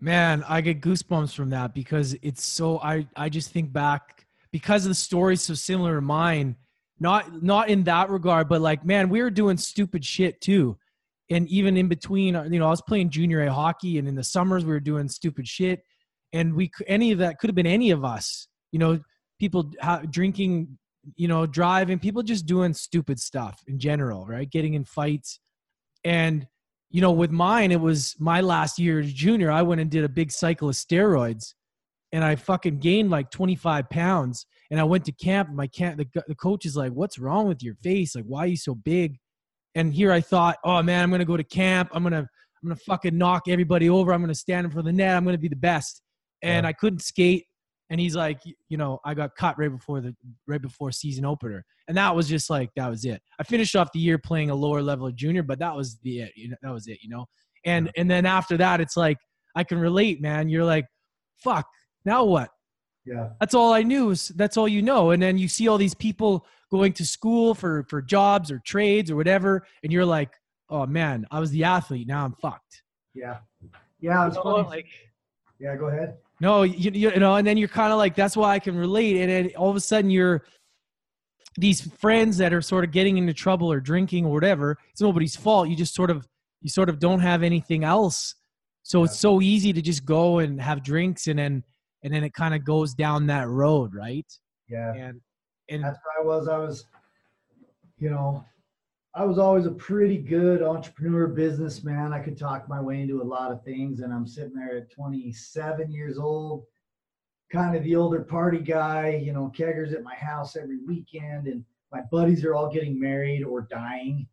Man, 0.00 0.44
I 0.48 0.60
get 0.62 0.80
goosebumps 0.80 1.32
from 1.32 1.50
that 1.50 1.74
because 1.74 2.16
it's 2.22 2.42
so 2.42 2.80
I 2.80 3.06
I 3.14 3.28
just 3.28 3.52
think 3.52 3.72
back 3.72 4.26
because 4.52 4.84
the 4.84 4.94
story's 4.94 5.42
so 5.42 5.54
similar 5.54 5.96
to 5.96 6.00
mine. 6.00 6.56
Not 7.00 7.42
not 7.42 7.68
in 7.68 7.84
that 7.84 8.10
regard, 8.10 8.48
but 8.48 8.60
like 8.60 8.84
man, 8.84 9.08
we 9.08 9.22
were 9.22 9.30
doing 9.30 9.56
stupid 9.56 10.04
shit 10.04 10.40
too. 10.40 10.78
And 11.30 11.48
even 11.48 11.76
in 11.76 11.88
between, 11.88 12.34
you 12.52 12.60
know, 12.60 12.66
I 12.66 12.70
was 12.70 12.82
playing 12.82 13.10
junior 13.10 13.42
A 13.42 13.52
hockey, 13.52 13.98
and 13.98 14.06
in 14.06 14.14
the 14.14 14.22
summers 14.22 14.64
we 14.64 14.72
were 14.72 14.80
doing 14.80 15.08
stupid 15.08 15.48
shit. 15.48 15.82
And 16.32 16.54
we 16.54 16.70
any 16.86 17.10
of 17.10 17.18
that 17.18 17.38
could 17.38 17.48
have 17.48 17.56
been 17.56 17.66
any 17.66 17.90
of 17.90 18.04
us. 18.04 18.46
You 18.70 18.78
know, 18.78 19.00
people 19.40 19.72
drinking, 20.10 20.78
you 21.16 21.26
know, 21.26 21.46
driving, 21.46 21.98
people 21.98 22.22
just 22.22 22.46
doing 22.46 22.72
stupid 22.72 23.18
stuff 23.18 23.60
in 23.66 23.80
general, 23.80 24.24
right? 24.26 24.48
Getting 24.48 24.74
in 24.74 24.84
fights, 24.84 25.40
and 26.04 26.46
you 26.90 27.00
know, 27.00 27.10
with 27.10 27.30
mine, 27.30 27.72
it 27.72 27.80
was 27.80 28.14
my 28.18 28.42
last 28.42 28.78
year 28.78 29.00
as 29.00 29.12
junior. 29.12 29.50
I 29.50 29.62
went 29.62 29.80
and 29.80 29.90
did 29.90 30.04
a 30.04 30.08
big 30.08 30.30
cycle 30.30 30.68
of 30.68 30.74
steroids, 30.74 31.54
and 32.12 32.22
I 32.22 32.36
fucking 32.36 32.78
gained 32.78 33.10
like 33.10 33.30
25 33.30 33.88
pounds. 33.88 34.46
And 34.70 34.78
I 34.80 34.84
went 34.84 35.04
to 35.06 35.12
camp. 35.12 35.50
My 35.50 35.66
camp, 35.66 35.98
the, 35.98 36.22
the 36.28 36.34
coach 36.34 36.64
is 36.66 36.76
like, 36.76 36.92
"What's 36.92 37.18
wrong 37.18 37.48
with 37.48 37.62
your 37.62 37.74
face? 37.82 38.14
Like, 38.14 38.24
why 38.26 38.40
are 38.40 38.46
you 38.46 38.56
so 38.56 38.74
big?" 38.74 39.18
And 39.74 39.92
here 39.92 40.12
I 40.12 40.20
thought, 40.20 40.58
"Oh 40.64 40.82
man, 40.82 41.02
I'm 41.02 41.10
gonna 41.10 41.24
go 41.24 41.36
to 41.36 41.44
camp. 41.44 41.90
I'm 41.92 42.02
gonna, 42.02 42.18
I'm 42.18 42.68
gonna 42.68 42.76
fucking 42.76 43.16
knock 43.16 43.44
everybody 43.48 43.88
over. 43.90 44.12
I'm 44.12 44.20
gonna 44.20 44.34
stand 44.34 44.64
in 44.64 44.70
front 44.70 44.86
of 44.88 44.92
the 44.94 44.96
net. 44.96 45.16
I'm 45.16 45.24
gonna 45.24 45.38
be 45.38 45.48
the 45.48 45.56
best." 45.56 46.02
And 46.42 46.64
Yeah. 46.64 46.68
I 46.68 46.72
couldn't 46.72 47.00
skate. 47.00 47.46
And 47.90 48.00
he's 48.00 48.16
like, 48.16 48.40
you 48.70 48.78
know, 48.78 48.98
I 49.04 49.12
got 49.12 49.36
cut 49.36 49.58
right 49.58 49.70
before 49.70 50.00
the 50.00 50.14
right 50.46 50.62
before 50.62 50.90
season 50.92 51.26
opener, 51.26 51.62
and 51.88 51.96
that 51.98 52.16
was 52.16 52.26
just 52.26 52.48
like 52.48 52.70
that 52.76 52.88
was 52.88 53.04
it. 53.04 53.20
I 53.38 53.42
finished 53.42 53.76
off 53.76 53.92
the 53.92 54.00
year 54.00 54.16
playing 54.18 54.48
a 54.48 54.54
lower 54.54 54.80
level 54.80 55.06
of 55.06 55.14
junior, 55.16 55.42
but 55.42 55.58
that 55.58 55.76
was 55.76 55.98
the 56.02 56.20
it. 56.20 56.32
You 56.34 56.48
know, 56.50 56.56
that 56.62 56.72
was 56.72 56.86
it. 56.86 56.98
You 57.02 57.10
know, 57.10 57.26
and 57.66 57.90
and 57.96 58.10
then 58.10 58.24
after 58.24 58.56
that, 58.56 58.80
it's 58.80 58.96
like 58.96 59.18
I 59.54 59.64
can 59.64 59.78
relate, 59.78 60.22
man. 60.22 60.48
You're 60.48 60.64
like, 60.64 60.86
fuck. 61.36 61.66
Now 62.04 62.24
what? 62.24 62.50
Yeah. 63.04 63.30
That's 63.40 63.54
all 63.54 63.72
I 63.72 63.82
knew. 63.82 64.14
That's 64.36 64.56
all 64.56 64.68
you 64.68 64.82
know. 64.82 65.10
And 65.10 65.22
then 65.22 65.36
you 65.38 65.48
see 65.48 65.68
all 65.68 65.78
these 65.78 65.94
people 65.94 66.46
going 66.70 66.92
to 66.94 67.04
school 67.04 67.54
for 67.54 67.84
for 67.88 68.00
jobs 68.00 68.50
or 68.50 68.58
trades 68.60 69.10
or 69.10 69.16
whatever, 69.16 69.66
and 69.82 69.92
you're 69.92 70.04
like, 70.06 70.30
oh 70.70 70.86
man, 70.86 71.26
I 71.30 71.40
was 71.40 71.50
the 71.50 71.64
athlete. 71.64 72.06
Now 72.06 72.24
I'm 72.24 72.32
fucked. 72.34 72.82
Yeah. 73.14 73.38
Yeah. 74.00 74.26
It's 74.26 74.36
You 74.36 74.44
know, 74.44 74.56
funny. 74.56 74.68
like, 74.68 74.86
yeah. 75.58 75.76
Go 75.76 75.86
ahead. 75.88 76.16
no, 76.40 76.62
you, 76.62 76.90
you 76.92 77.20
know, 77.20 77.36
and 77.36 77.46
then 77.46 77.56
you're 77.56 77.68
kind 77.68 77.92
of 77.92 77.98
like, 77.98 78.14
that's 78.16 78.36
why 78.36 78.52
I 78.54 78.58
can 78.58 78.76
relate. 78.76 79.20
And 79.20 79.30
then 79.30 79.50
all 79.56 79.70
of 79.70 79.76
a 79.76 79.80
sudden, 79.80 80.10
you're 80.10 80.44
these 81.58 81.82
friends 81.98 82.38
that 82.38 82.52
are 82.54 82.62
sort 82.62 82.82
of 82.84 82.90
getting 82.92 83.18
into 83.18 83.34
trouble 83.34 83.70
or 83.70 83.78
drinking 83.80 84.24
or 84.24 84.32
whatever. 84.32 84.78
It's 84.90 85.00
nobody's 85.02 85.36
fault. 85.36 85.68
You 85.68 85.76
just 85.76 85.94
sort 85.94 86.10
of, 86.10 86.26
you 86.62 86.70
sort 86.70 86.88
of 86.88 86.98
don't 86.98 87.20
have 87.20 87.42
anything 87.42 87.84
else. 87.84 88.34
So 88.84 89.04
it's 89.04 89.18
so 89.20 89.40
easy 89.42 89.72
to 89.74 89.82
just 89.82 90.04
go 90.04 90.38
and 90.38 90.60
have 90.60 90.82
drinks, 90.82 91.26
and 91.26 91.38
then, 91.38 91.62
and 92.02 92.12
then 92.12 92.24
it 92.24 92.34
kind 92.34 92.54
of 92.54 92.64
goes 92.64 92.94
down 92.94 93.26
that 93.26 93.48
road, 93.48 93.94
right? 93.94 94.26
Yeah. 94.68 94.92
And, 94.94 95.20
and 95.68 95.84
That's 95.84 95.98
where 96.04 96.24
I 96.24 96.26
was. 96.26 96.48
I 96.48 96.58
was, 96.58 96.86
you 97.98 98.10
know, 98.10 98.44
I 99.14 99.24
was 99.24 99.38
always 99.38 99.66
a 99.66 99.72
pretty 99.72 100.18
good 100.18 100.62
entrepreneur 100.62 101.26
businessman. 101.26 102.12
I 102.12 102.20
could 102.20 102.38
talk 102.38 102.68
my 102.68 102.80
way 102.80 103.02
into 103.02 103.20
a 103.20 103.24
lot 103.24 103.52
of 103.52 103.62
things, 103.62 104.00
and 104.00 104.12
I'm 104.12 104.26
sitting 104.26 104.54
there 104.54 104.78
at 104.78 104.90
27 104.90 105.92
years 105.92 106.18
old, 106.18 106.64
kind 107.50 107.76
of 107.76 107.84
the 107.84 107.94
older 107.94 108.22
party 108.22 108.58
guy. 108.58 109.20
You 109.22 109.32
know, 109.32 109.52
keggers 109.56 109.92
at 109.92 110.02
my 110.02 110.14
house 110.14 110.56
every 110.56 110.78
weekend, 110.78 111.46
and 111.46 111.64
my 111.92 112.00
buddies 112.10 112.44
are 112.44 112.54
all 112.54 112.72
getting 112.72 112.98
married 112.98 113.44
or 113.44 113.62
dying, 113.70 114.26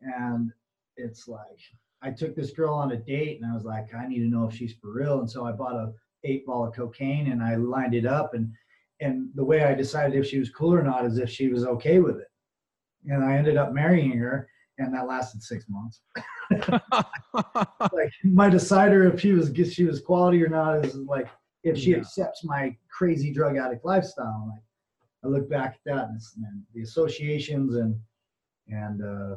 and 0.00 0.52
it's 0.96 1.26
like 1.28 1.60
I 2.00 2.10
took 2.10 2.34
this 2.34 2.52
girl 2.52 2.72
on 2.72 2.92
a 2.92 2.96
date, 2.96 3.40
and 3.40 3.50
I 3.50 3.54
was 3.54 3.64
like, 3.64 3.92
I 3.94 4.06
need 4.06 4.20
to 4.20 4.30
know 4.30 4.46
if 4.46 4.54
she's 4.54 4.74
for 4.80 4.92
real, 4.92 5.18
and 5.18 5.30
so 5.30 5.44
I 5.44 5.52
bought 5.52 5.74
a 5.74 5.92
eight 6.24 6.46
ball 6.46 6.66
of 6.66 6.74
cocaine, 6.74 7.30
and 7.32 7.42
I 7.42 7.56
lined 7.56 7.94
it 7.94 8.06
up, 8.06 8.34
and 8.34 8.52
and 9.00 9.30
the 9.34 9.44
way 9.44 9.64
I 9.64 9.74
decided 9.74 10.16
if 10.18 10.26
she 10.26 10.38
was 10.38 10.50
cool 10.50 10.74
or 10.74 10.82
not 10.82 11.06
is 11.06 11.18
if 11.18 11.30
she 11.30 11.48
was 11.48 11.64
okay 11.64 12.00
with 12.00 12.16
it. 12.18 12.28
And 13.06 13.24
I 13.24 13.36
ended 13.36 13.56
up 13.56 13.72
marrying 13.72 14.18
her, 14.18 14.48
and 14.78 14.92
that 14.94 15.06
lasted 15.06 15.42
six 15.42 15.66
months. 15.68 16.00
Like 17.92 18.12
my 18.24 18.50
decider 18.50 19.04
if 19.04 19.20
she 19.20 19.32
was 19.32 19.50
if 19.50 19.72
she 19.72 19.84
was 19.84 20.00
quality 20.00 20.42
or 20.44 20.48
not 20.48 20.84
is 20.84 20.96
like 20.96 21.28
if 21.64 21.78
she 21.78 21.92
Yeah. 21.92 21.98
accepts 21.98 22.44
my 22.44 22.76
crazy 22.90 23.32
drug 23.32 23.56
addict 23.56 23.84
lifestyle. 23.84 24.52
Like 24.52 24.62
I 25.24 25.28
look 25.28 25.48
back 25.48 25.74
at 25.74 25.80
that 25.86 26.08
and, 26.08 26.20
and 26.44 26.62
the 26.74 26.82
associations 26.82 27.76
and 27.76 27.96
and 28.68 29.02
uh, 29.02 29.36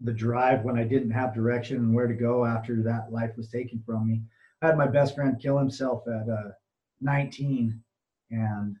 the 0.00 0.12
drive 0.12 0.62
when 0.64 0.78
I 0.78 0.84
didn't 0.84 1.10
have 1.10 1.34
direction 1.34 1.78
and 1.78 1.94
where 1.94 2.06
to 2.06 2.14
go 2.14 2.44
after 2.44 2.82
that 2.82 3.12
life 3.12 3.36
was 3.36 3.50
taken 3.50 3.82
from 3.84 4.06
me. 4.06 4.22
I 4.62 4.66
had 4.66 4.76
my 4.78 4.86
best 4.86 5.14
friend 5.14 5.40
kill 5.40 5.58
himself 5.58 6.02
at 6.06 6.28
uh, 6.28 6.50
19 7.00 7.80
and 8.30 8.76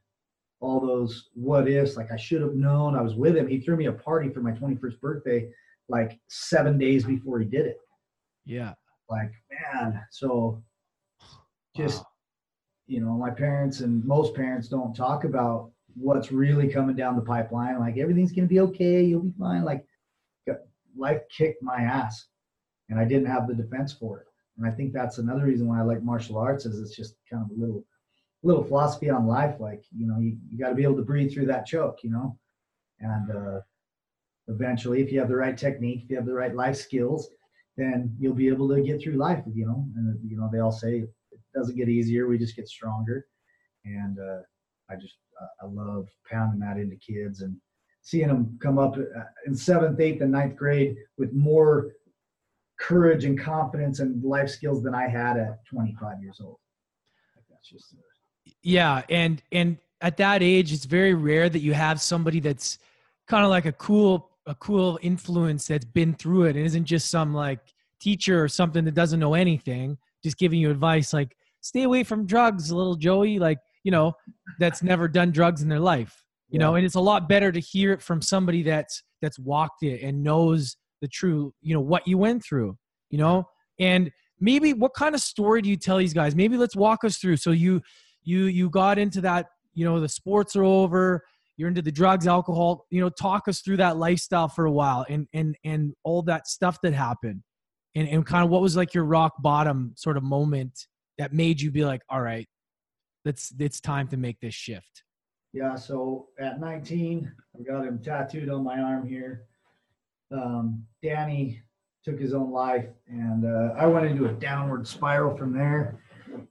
all 0.60 0.80
those 0.86 1.30
what 1.32 1.66
ifs 1.66 1.96
like 1.96 2.12
i 2.12 2.16
should 2.16 2.42
have 2.42 2.54
known 2.54 2.94
i 2.94 3.00
was 3.00 3.14
with 3.14 3.34
him. 3.36 3.48
He 3.48 3.60
threw 3.60 3.76
me 3.76 3.86
a 3.86 3.92
party 3.92 4.28
for 4.28 4.40
my 4.40 4.52
21st 4.52 5.00
birthday 5.00 5.48
like 5.88 6.18
seven 6.28 6.78
days 6.78 7.04
before 7.04 7.40
he 7.40 7.46
did 7.46 7.66
it. 7.66 7.78
Yeah. 8.44 8.74
like 9.08 9.32
man 9.50 10.02
so 10.10 10.62
just 11.76 11.98
Wow. 12.00 12.06
you 12.86 13.00
know 13.00 13.12
my 13.12 13.30
parents 13.30 13.80
and 13.80 14.04
most 14.04 14.34
parents 14.34 14.68
don't 14.68 14.94
talk 14.94 15.24
about 15.24 15.70
what's 15.94 16.30
really 16.30 16.68
coming 16.68 16.94
down 16.94 17.16
the 17.16 17.22
pipeline. 17.22 17.80
Like 17.80 17.96
everything's 17.98 18.32
going 18.32 18.46
to 18.46 18.52
be 18.54 18.60
okay 18.60 19.02
you'll 19.02 19.22
be 19.22 19.34
fine. 19.38 19.64
Like 19.64 19.84
life 20.96 21.22
kicked 21.34 21.62
my 21.62 21.80
ass 21.82 22.26
and 22.88 22.98
i 22.98 23.04
didn't 23.04 23.26
have 23.26 23.46
the 23.46 23.54
defense 23.54 23.92
for 23.92 24.18
it 24.18 24.26
and 24.60 24.70
i 24.70 24.74
think 24.74 24.92
that's 24.92 25.18
another 25.18 25.44
reason 25.44 25.66
why 25.66 25.78
i 25.78 25.82
like 25.82 26.02
martial 26.02 26.38
arts 26.38 26.66
is 26.66 26.78
it's 26.80 26.94
just 26.94 27.16
kind 27.30 27.42
of 27.42 27.56
a 27.56 27.60
little 27.60 27.84
little 28.42 28.64
philosophy 28.64 29.10
on 29.10 29.26
life 29.26 29.56
like 29.58 29.84
you 29.96 30.06
know 30.06 30.18
you, 30.18 30.36
you 30.50 30.58
got 30.58 30.70
to 30.70 30.74
be 30.74 30.82
able 30.82 30.96
to 30.96 31.02
breathe 31.02 31.32
through 31.32 31.46
that 31.46 31.66
choke 31.66 31.98
you 32.02 32.10
know? 32.10 32.36
And 33.00 33.30
uh 33.30 33.60
eventually 34.48 35.02
if 35.02 35.12
you 35.12 35.18
have 35.20 35.28
the 35.28 35.36
right 35.36 35.56
technique 35.56 36.02
if 36.04 36.10
you 36.10 36.16
have 36.16 36.26
the 36.26 36.34
right 36.34 36.54
life 36.54 36.76
skills 36.76 37.28
then 37.76 38.14
you'll 38.18 38.34
be 38.34 38.48
able 38.48 38.68
to 38.68 38.80
get 38.80 39.02
through 39.02 39.14
life 39.14 39.42
you 39.52 39.66
know? 39.66 39.84
And 39.96 40.18
you 40.28 40.36
know 40.36 40.48
they 40.52 40.60
all 40.60 40.72
say 40.72 41.04
it 41.32 41.40
doesn't 41.54 41.76
get 41.76 41.88
easier 41.88 42.26
we 42.26 42.38
just 42.38 42.56
get 42.56 42.68
stronger. 42.68 43.26
And 43.84 44.18
uh 44.18 44.40
i 44.90 44.96
just 44.96 45.16
uh, 45.40 45.64
i 45.64 45.66
love 45.70 46.08
pounding 46.30 46.60
that 46.60 46.78
into 46.78 46.96
kids 46.96 47.42
and 47.42 47.56
seeing 48.02 48.28
them 48.28 48.58
come 48.62 48.78
up 48.78 48.96
uh, 48.96 49.22
in 49.46 49.54
seventh 49.54 50.00
eighth 50.00 50.22
and 50.22 50.32
ninth 50.32 50.56
grade 50.56 50.96
with 51.18 51.32
more 51.34 51.92
courage 52.80 53.24
and 53.24 53.38
confidence 53.38 54.00
and 54.00 54.22
life 54.24 54.48
skills 54.48 54.82
than 54.82 54.94
i 54.94 55.06
had 55.06 55.36
at 55.36 55.64
25 55.66 56.22
years 56.22 56.40
old 56.42 56.56
that's 57.60 57.68
just 57.68 57.94
Yeah, 58.62 59.02
and 59.08 59.42
and 59.52 59.78
at 60.00 60.16
that 60.16 60.42
age, 60.42 60.72
it's 60.72 60.84
very 60.84 61.14
rare 61.14 61.48
that 61.48 61.60
you 61.60 61.74
have 61.74 62.00
somebody 62.00 62.40
that's 62.40 62.78
kind 63.28 63.44
of 63.44 63.50
like 63.50 63.66
a 63.66 63.72
cool 63.72 64.30
a 64.46 64.54
cool 64.54 64.98
influence 65.02 65.66
that's 65.66 65.84
been 65.84 66.14
through 66.14 66.44
it 66.44 66.56
and 66.56 66.64
isn't 66.64 66.86
just 66.86 67.10
some 67.10 67.34
like 67.34 67.60
teacher 68.00 68.42
or 68.42 68.48
something 68.48 68.84
that 68.84 68.94
doesn't 68.94 69.20
know 69.20 69.34
anything, 69.34 69.98
just 70.24 70.38
giving 70.38 70.58
you 70.58 70.70
advice 70.70 71.12
like 71.12 71.36
stay 71.60 71.82
away 71.82 72.02
from 72.02 72.26
drugs, 72.26 72.72
little 72.72 72.96
Joey, 72.96 73.38
like 73.38 73.58
you 73.84 73.90
know 73.90 74.12
that's 74.58 74.82
never 74.82 75.08
done 75.08 75.30
drugs 75.30 75.62
in 75.62 75.68
their 75.68 75.80
life, 75.80 76.24
you 76.48 76.58
know. 76.58 76.76
And 76.76 76.86
it's 76.86 76.94
a 76.94 77.00
lot 77.00 77.28
better 77.28 77.52
to 77.52 77.60
hear 77.60 77.92
it 77.92 78.02
from 78.02 78.22
somebody 78.22 78.62
that's 78.62 79.02
that's 79.20 79.38
walked 79.38 79.82
it 79.82 80.02
and 80.02 80.22
knows 80.22 80.76
the 81.00 81.08
true, 81.08 81.52
you 81.60 81.74
know, 81.74 81.80
what 81.80 82.06
you 82.06 82.18
went 82.18 82.44
through, 82.44 82.76
you 83.10 83.18
know. 83.18 83.48
And 83.78 84.10
maybe 84.38 84.72
what 84.72 84.94
kind 84.94 85.14
of 85.14 85.20
story 85.20 85.62
do 85.62 85.68
you 85.68 85.76
tell 85.76 85.98
these 85.98 86.14
guys? 86.14 86.34
Maybe 86.34 86.56
let's 86.56 86.76
walk 86.76 87.04
us 87.04 87.18
through. 87.18 87.36
So 87.38 87.50
you 87.50 87.80
you 88.22 88.44
you 88.44 88.70
got 88.70 88.98
into 88.98 89.20
that 89.22 89.46
you 89.74 89.84
know 89.84 90.00
the 90.00 90.08
sports 90.08 90.56
are 90.56 90.64
over 90.64 91.22
you're 91.56 91.68
into 91.68 91.82
the 91.82 91.92
drugs 91.92 92.26
alcohol 92.26 92.86
you 92.90 93.00
know 93.00 93.08
talk 93.08 93.48
us 93.48 93.60
through 93.60 93.76
that 93.76 93.96
lifestyle 93.96 94.48
for 94.48 94.66
a 94.66 94.72
while 94.72 95.04
and 95.08 95.26
and 95.32 95.56
and 95.64 95.94
all 96.04 96.22
that 96.22 96.46
stuff 96.46 96.78
that 96.82 96.92
happened 96.92 97.42
and 97.94 98.08
and 98.08 98.26
kind 98.26 98.44
of 98.44 98.50
what 98.50 98.60
was 98.60 98.76
like 98.76 98.94
your 98.94 99.04
rock 99.04 99.32
bottom 99.40 99.92
sort 99.96 100.16
of 100.16 100.22
moment 100.22 100.86
that 101.18 101.32
made 101.32 101.60
you 101.60 101.70
be 101.70 101.84
like 101.84 102.02
all 102.08 102.20
right 102.20 102.46
it's 103.24 103.52
it's 103.58 103.80
time 103.80 104.08
to 104.08 104.16
make 104.16 104.38
this 104.40 104.54
shift 104.54 105.02
Yeah, 105.52 105.74
so 105.74 106.28
at 106.38 106.60
19, 106.60 107.32
I 107.58 107.62
got 107.64 107.84
him 107.84 107.98
tattooed 107.98 108.48
on 108.48 108.62
my 108.62 108.78
arm 108.78 109.04
here. 109.04 109.46
Um, 110.30 110.84
Danny 111.02 111.62
took 112.04 112.18
his 112.18 112.34
own 112.34 112.50
life, 112.50 112.86
and 113.08 113.44
uh, 113.44 113.74
I 113.76 113.86
went 113.86 114.06
into 114.06 114.26
a 114.26 114.32
downward 114.32 114.86
spiral 114.86 115.36
from 115.36 115.52
there. 115.52 115.98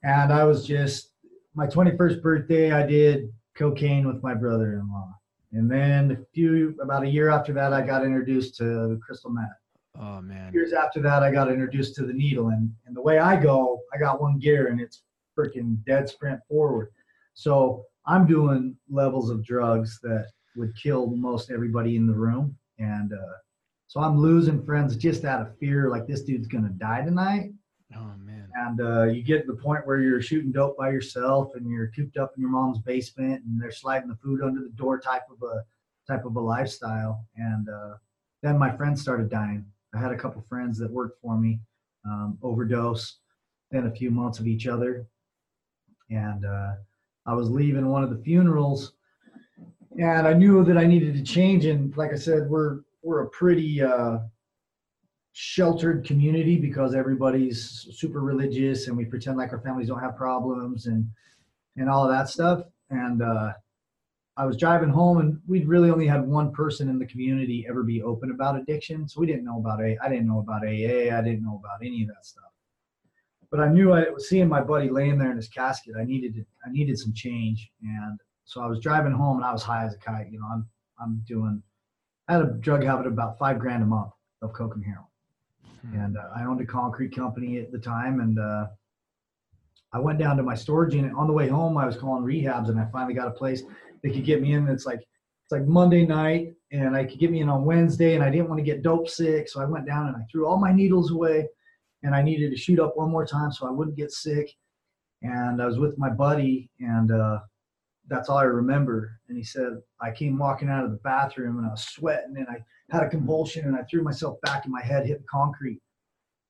And 0.04 0.32
I 0.32 0.44
was 0.44 0.66
just 0.66 1.12
my 1.56 1.66
21st 1.66 2.22
birthday. 2.22 2.72
I 2.72 2.86
did 2.86 3.32
cocaine 3.58 4.08
with 4.08 4.22
my 4.22 4.34
brother-in-law, 4.34 5.14
and 5.54 5.70
then 5.70 6.12
a 6.12 6.18
few 6.34 6.76
about 6.82 7.04
a 7.04 7.10
year 7.10 7.30
after 7.30 7.54
that, 7.54 7.74
I 7.74 7.82
got 7.82 8.06
introduced 8.06 8.56
to 8.58 9.00
crystal 9.06 9.32
meth. 9.32 9.48
oh 10.00 10.22
man 10.22 10.54
Years 10.54 10.74
after 10.74 11.02
that, 11.02 11.24
I 11.24 11.32
got 11.32 11.52
introduced 11.52 11.96
to 11.96 12.06
the 12.06 12.14
needle, 12.14 12.50
and 12.50 12.72
and 12.86 12.96
the 12.96 13.02
way 13.02 13.20
I 13.20 13.42
go, 13.42 13.80
I 13.94 13.98
got 13.98 14.22
one 14.22 14.38
gear, 14.40 14.68
and 14.68 14.80
it's 14.80 15.04
freaking 15.38 15.84
dead 15.86 16.10
sprint 16.10 16.40
forward. 16.48 16.92
So 17.34 17.86
I'm 18.06 18.26
doing 18.26 18.76
levels 18.90 19.30
of 19.30 19.46
drugs 19.46 20.00
that 20.04 20.28
would 20.56 20.76
kill 20.76 21.08
most 21.08 21.52
everybody 21.52 21.96
in 21.96 22.08
the 22.08 22.14
room. 22.14 22.58
And 22.80 23.14
uh, 23.14 23.34
So 23.90 24.00
I'm 24.02 24.20
losing 24.20 24.64
friends 24.64 24.96
just 24.96 25.26
out 25.26 25.42
of 25.42 25.58
fear, 25.58 25.90
like 25.90 26.06
this 26.06 26.22
dude's 26.22 26.48
gonna 26.48 26.70
die 26.70 27.02
tonight. 27.04 27.50
Oh 27.96 28.12
man. 28.24 28.48
And 28.54 28.80
uh, 28.82 29.04
you 29.06 29.24
get 29.24 29.42
to 29.42 29.52
the 29.52 29.58
point 29.58 29.88
where 29.88 30.00
you're 30.00 30.22
shooting 30.22 30.52
dope 30.52 30.78
by 30.78 30.92
yourself, 30.92 31.56
and 31.56 31.68
you're 31.68 31.88
cooped 31.88 32.16
up 32.16 32.34
in 32.36 32.42
your 32.42 32.52
mom's 32.52 32.78
basement, 32.78 33.44
and 33.44 33.60
they're 33.60 33.72
sliding 33.72 34.08
the 34.08 34.16
food 34.18 34.44
under 34.44 34.62
the 34.62 34.70
door, 34.76 35.00
type 35.00 35.24
of 35.32 35.42
a 35.42 35.64
type 36.08 36.24
of 36.24 36.36
a 36.36 36.40
lifestyle. 36.40 37.26
And 37.36 37.68
uh, 37.68 37.96
then 38.44 38.60
my 38.60 38.70
friends 38.78 39.02
started 39.02 39.28
dying. 39.28 39.66
I 39.96 39.98
had 39.98 40.12
a 40.12 40.18
couple 40.18 40.46
friends 40.48 40.78
that 40.78 40.92
worked 40.92 41.20
for 41.20 41.36
me, 41.36 41.60
um, 42.06 42.38
overdose, 42.44 43.18
then 43.72 43.88
a 43.88 43.92
few 43.92 44.12
months 44.12 44.38
of 44.38 44.46
each 44.46 44.68
other, 44.68 45.08
and 46.12 46.46
uh, 46.46 46.74
I 47.26 47.34
was 47.34 47.50
leaving 47.50 47.88
one 47.88 48.04
of 48.04 48.12
the 48.12 48.24
funerals, 48.24 48.94
and 49.98 50.28
I 50.28 50.34
knew 50.34 50.64
that 50.64 50.78
I 50.78 50.86
needed 50.86 51.16
to 51.16 51.24
change. 51.24 51.66
And 51.66 51.98
like 51.98 52.14
I 52.14 52.18
said, 52.18 52.48
we're 52.48 52.82
we're 53.02 53.24
a 53.24 53.30
pretty 53.30 53.82
uh, 53.82 54.20
sheltered 55.34 56.06
community 56.06 56.58
because 56.58 56.96
everybody's 56.96 57.88
super 57.94 58.22
religious, 58.22 58.88
and 58.88 58.98
we 58.98 59.06
pretend 59.06 59.38
like 59.38 59.52
our 59.52 59.62
families 59.62 59.88
don't 59.88 60.00
have 60.00 60.16
problems 60.16 60.88
and 60.88 61.08
and 61.78 61.90
all 61.90 62.04
of 62.04 62.12
that 62.12 62.30
stuff. 62.30 62.62
And 62.90 63.22
uh, 63.22 63.54
I 64.38 64.46
was 64.46 64.58
driving 64.58 64.90
home, 64.90 65.20
and 65.20 65.40
we'd 65.48 65.68
really 65.68 65.90
only 65.90 66.08
had 66.08 66.26
one 66.26 66.52
person 66.52 66.90
in 66.90 67.00
the 67.00 67.06
community 67.06 67.66
ever 67.70 67.84
be 67.84 68.02
open 68.02 68.32
about 68.32 68.60
addiction, 68.60 69.08
so 69.08 69.20
we 69.20 69.28
didn't 69.28 69.46
know 69.46 69.60
about 69.60 69.82
A. 69.82 69.98
I 70.04 70.10
didn't 70.10 70.28
know 70.28 70.40
about 70.40 70.64
AA. 70.64 71.16
I 71.16 71.22
didn't 71.22 71.44
know 71.44 71.62
about 71.64 71.80
any 71.82 72.04
of 72.04 72.10
that 72.10 72.26
stuff 72.26 72.50
but 73.52 73.60
I 73.60 73.68
knew 73.68 73.94
I 73.94 74.10
was 74.10 74.30
seeing 74.30 74.48
my 74.48 74.62
buddy 74.62 74.90
laying 74.90 75.18
there 75.18 75.32
in 75.32 75.38
his 75.38 75.48
casket. 75.48 75.96
I 76.00 76.04
needed 76.04 76.36
to, 76.36 76.46
I 76.66 76.72
needed 76.72 76.98
some 77.00 77.14
change, 77.14 77.72
and 77.82 78.20
so 78.46 78.62
I 78.62 78.68
was 78.68 78.80
driving 78.80 79.12
home 79.12 79.38
and 79.38 79.46
I 79.46 79.52
was 79.52 79.64
high 79.64 79.86
as 79.86 79.94
a 79.94 79.98
kite. 79.98 80.32
You 80.32 80.40
know, 80.40 80.48
I'm 80.52 80.68
I'm 81.00 81.24
doing. 81.28 81.64
I 82.30 82.34
had 82.34 82.42
a 82.42 82.52
drug 82.54 82.84
habit 82.84 83.08
of 83.08 83.14
about 83.14 83.38
five 83.38 83.60
grand 83.60 83.84
a 83.84 83.86
month 83.86 84.12
of 84.42 84.54
coke 84.54 84.76
and 84.76 84.86
heroin, 84.86 85.06
hmm. 85.82 86.00
and 86.00 86.18
uh, 86.18 86.30
I 86.36 86.46
owned 86.46 86.62
a 86.62 86.66
concrete 86.66 87.14
company 87.14 87.60
at 87.60 87.72
the 87.72 87.80
time, 87.80 88.22
and 88.22 88.40
uh, 88.40 88.68
I 89.92 90.00
went 90.00 90.20
down 90.20 90.38
to 90.38 90.44
my 90.44 90.56
storage 90.56 90.94
unit. 90.94 91.12
On 91.14 91.28
the 91.28 91.34
way 91.34 91.50
home, 91.50 91.78
I 91.78 91.86
was 91.86 91.98
calling 91.98 92.24
rehabs, 92.24 92.70
and 92.70 92.80
I 92.80 92.86
finally 92.94 93.16
got 93.16 93.28
a 93.28 93.32
place 93.32 93.64
that 94.04 94.14
could 94.14 94.24
get 94.24 94.42
me 94.42 94.54
in. 94.54 94.68
It's 94.70 94.86
like 94.86 95.00
it's 95.00 95.52
like 95.52 95.66
Monday 95.66 96.06
night, 96.06 96.54
and 96.72 96.96
I 96.96 97.04
could 97.04 97.20
get 97.20 97.32
me 97.32 97.42
in 97.42 97.50
on 97.50 97.66
Wednesday, 97.66 98.16
and 98.16 98.24
I 98.24 98.30
didn't 98.30 98.48
want 98.48 98.60
to 98.60 98.64
get 98.66 98.84
dope 98.84 99.10
sick, 99.10 99.50
so 99.50 99.62
I 99.62 99.66
went 99.66 99.86
down 99.86 100.08
and 100.08 100.16
I 100.16 100.22
threw 100.32 100.48
all 100.48 100.58
my 100.58 100.72
needles 100.72 101.12
away 101.12 101.48
and 102.04 102.16
I 102.16 102.22
needed 102.22 102.52
to 102.52 102.58
shoot 102.58 102.80
up 102.80 102.96
one 102.96 103.10
more 103.10 103.26
time 103.26 103.52
so 103.52 103.68
I 103.68 103.72
wouldn't 103.72 103.98
get 103.98 104.12
sick. 104.12 104.56
And 105.22 105.62
I 105.62 105.66
was 105.66 105.78
with 105.78 105.98
my 105.98 106.10
buddy, 106.10 106.70
and 106.80 107.12
uh, 107.12 107.40
that's 108.10 108.30
all 108.30 108.38
I 108.38 108.44
remember. 108.44 109.20
And 109.28 109.38
he 109.38 109.44
said, 109.44 109.82
I 110.02 110.12
came 110.12 110.38
walking 110.38 110.70
out 110.70 110.84
of 110.84 110.92
the 110.92 110.98
bathroom 110.98 111.58
and 111.58 111.68
I 111.68 111.72
was 111.72 111.84
sweating 111.84 112.36
and 112.38 112.48
I 112.50 112.64
had 112.90 113.04
a 113.04 113.10
convulsion 113.10 113.66
and 113.66 113.76
I 113.76 113.84
threw 113.84 114.04
myself 114.04 114.42
back 114.42 114.66
and 114.66 114.74
my 114.74 114.82
head 114.82 115.06
hit 115.06 115.24
concrete. 115.30 115.80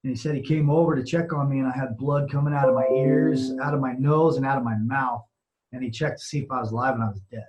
And 0.03 0.11
he 0.11 0.15
said 0.15 0.35
he 0.35 0.41
came 0.41 0.69
over 0.69 0.95
to 0.95 1.03
check 1.03 1.33
on 1.33 1.49
me 1.49 1.59
and 1.59 1.67
I 1.67 1.77
had 1.77 1.97
blood 1.97 2.31
coming 2.31 2.53
out 2.53 2.69
of 2.69 2.75
my 2.75 2.87
ears, 2.95 3.51
out 3.61 3.73
of 3.73 3.81
my 3.81 3.93
nose, 3.93 4.37
and 4.37 4.45
out 4.45 4.57
of 4.57 4.63
my 4.63 4.77
mouth. 4.77 5.23
And 5.73 5.83
he 5.83 5.91
checked 5.91 6.19
to 6.19 6.25
see 6.25 6.39
if 6.39 6.51
I 6.51 6.61
was 6.61 6.71
alive 6.71 6.95
and 6.95 7.03
I 7.03 7.09
was 7.09 7.21
dead. 7.29 7.47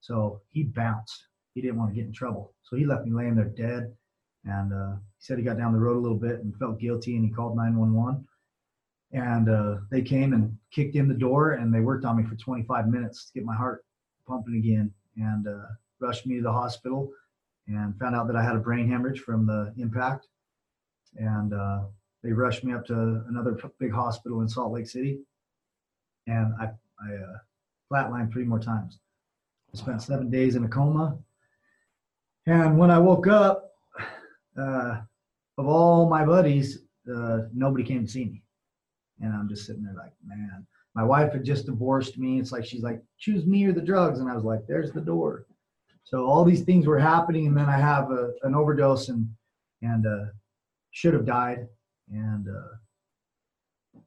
So 0.00 0.40
he 0.50 0.62
bounced. 0.62 1.26
He 1.54 1.60
didn't 1.60 1.78
want 1.78 1.90
to 1.90 1.96
get 1.96 2.06
in 2.06 2.12
trouble. 2.12 2.54
So 2.62 2.76
he 2.76 2.86
left 2.86 3.04
me 3.04 3.12
laying 3.12 3.34
there 3.34 3.46
dead. 3.46 3.92
And 4.44 4.72
uh, 4.72 4.94
he 4.94 5.24
said 5.24 5.38
he 5.38 5.44
got 5.44 5.58
down 5.58 5.72
the 5.72 5.80
road 5.80 5.96
a 5.96 6.00
little 6.00 6.18
bit 6.18 6.38
and 6.38 6.56
felt 6.56 6.78
guilty, 6.78 7.16
and 7.16 7.24
he 7.24 7.32
called 7.32 7.56
911. 7.56 8.24
And 9.12 9.48
uh, 9.48 9.76
they 9.90 10.02
came 10.02 10.32
and 10.32 10.56
kicked 10.72 10.96
in 10.96 11.08
the 11.08 11.14
door, 11.14 11.52
and 11.52 11.72
they 11.72 11.80
worked 11.80 12.04
on 12.04 12.16
me 12.16 12.24
for 12.24 12.34
25 12.36 12.88
minutes 12.88 13.26
to 13.26 13.32
get 13.32 13.44
my 13.44 13.54
heart 13.54 13.84
pumping 14.26 14.56
again, 14.56 14.92
and 15.16 15.46
uh, 15.46 15.66
rushed 16.00 16.26
me 16.26 16.36
to 16.36 16.42
the 16.42 16.52
hospital, 16.52 17.10
and 17.68 17.98
found 17.98 18.16
out 18.16 18.26
that 18.26 18.36
I 18.36 18.42
had 18.42 18.56
a 18.56 18.60
brain 18.60 18.88
hemorrhage 18.90 19.20
from 19.20 19.46
the 19.46 19.72
impact. 19.78 20.26
And 21.16 21.54
uh, 21.54 21.84
they 22.22 22.32
rushed 22.32 22.64
me 22.64 22.74
up 22.74 22.84
to 22.86 23.24
another 23.28 23.58
big 23.78 23.92
hospital 23.92 24.40
in 24.40 24.48
Salt 24.48 24.72
Lake 24.72 24.88
City, 24.88 25.20
and 26.26 26.52
I, 26.60 26.64
I 27.00 27.14
uh, 27.14 27.38
flatlined 27.90 28.32
three 28.32 28.44
more 28.44 28.58
times. 28.58 28.98
I 29.72 29.78
spent 29.78 30.02
seven 30.02 30.30
days 30.30 30.56
in 30.56 30.64
a 30.64 30.68
coma. 30.68 31.16
And 32.46 32.78
when 32.78 32.90
I 32.90 32.98
woke 32.98 33.26
up, 33.26 33.72
uh, 34.58 35.00
of 35.58 35.66
all 35.66 36.08
my 36.08 36.24
buddies, 36.24 36.78
uh, 37.12 37.40
nobody 37.52 37.84
came 37.84 38.04
to 38.04 38.10
see 38.10 38.24
me. 38.24 38.42
And 39.20 39.32
I'm 39.32 39.48
just 39.48 39.66
sitting 39.66 39.82
there 39.82 39.94
like, 39.94 40.12
man, 40.26 40.66
my 40.94 41.04
wife 41.04 41.32
had 41.32 41.44
just 41.44 41.66
divorced 41.66 42.18
me. 42.18 42.38
It's 42.38 42.52
like, 42.52 42.64
she's 42.64 42.82
like, 42.82 43.02
choose 43.18 43.46
me 43.46 43.64
or 43.64 43.72
the 43.72 43.80
drugs. 43.80 44.20
And 44.20 44.30
I 44.30 44.34
was 44.34 44.44
like, 44.44 44.66
there's 44.66 44.92
the 44.92 45.00
door. 45.00 45.46
So 46.04 46.26
all 46.26 46.44
these 46.44 46.62
things 46.62 46.86
were 46.86 46.98
happening. 46.98 47.46
And 47.46 47.56
then 47.56 47.68
I 47.68 47.78
have 47.78 48.10
a, 48.10 48.32
an 48.42 48.54
overdose 48.54 49.08
and, 49.08 49.28
and 49.82 50.06
uh, 50.06 50.26
should 50.90 51.14
have 51.14 51.26
died. 51.26 51.68
And 52.12 52.48
uh, 52.48 54.00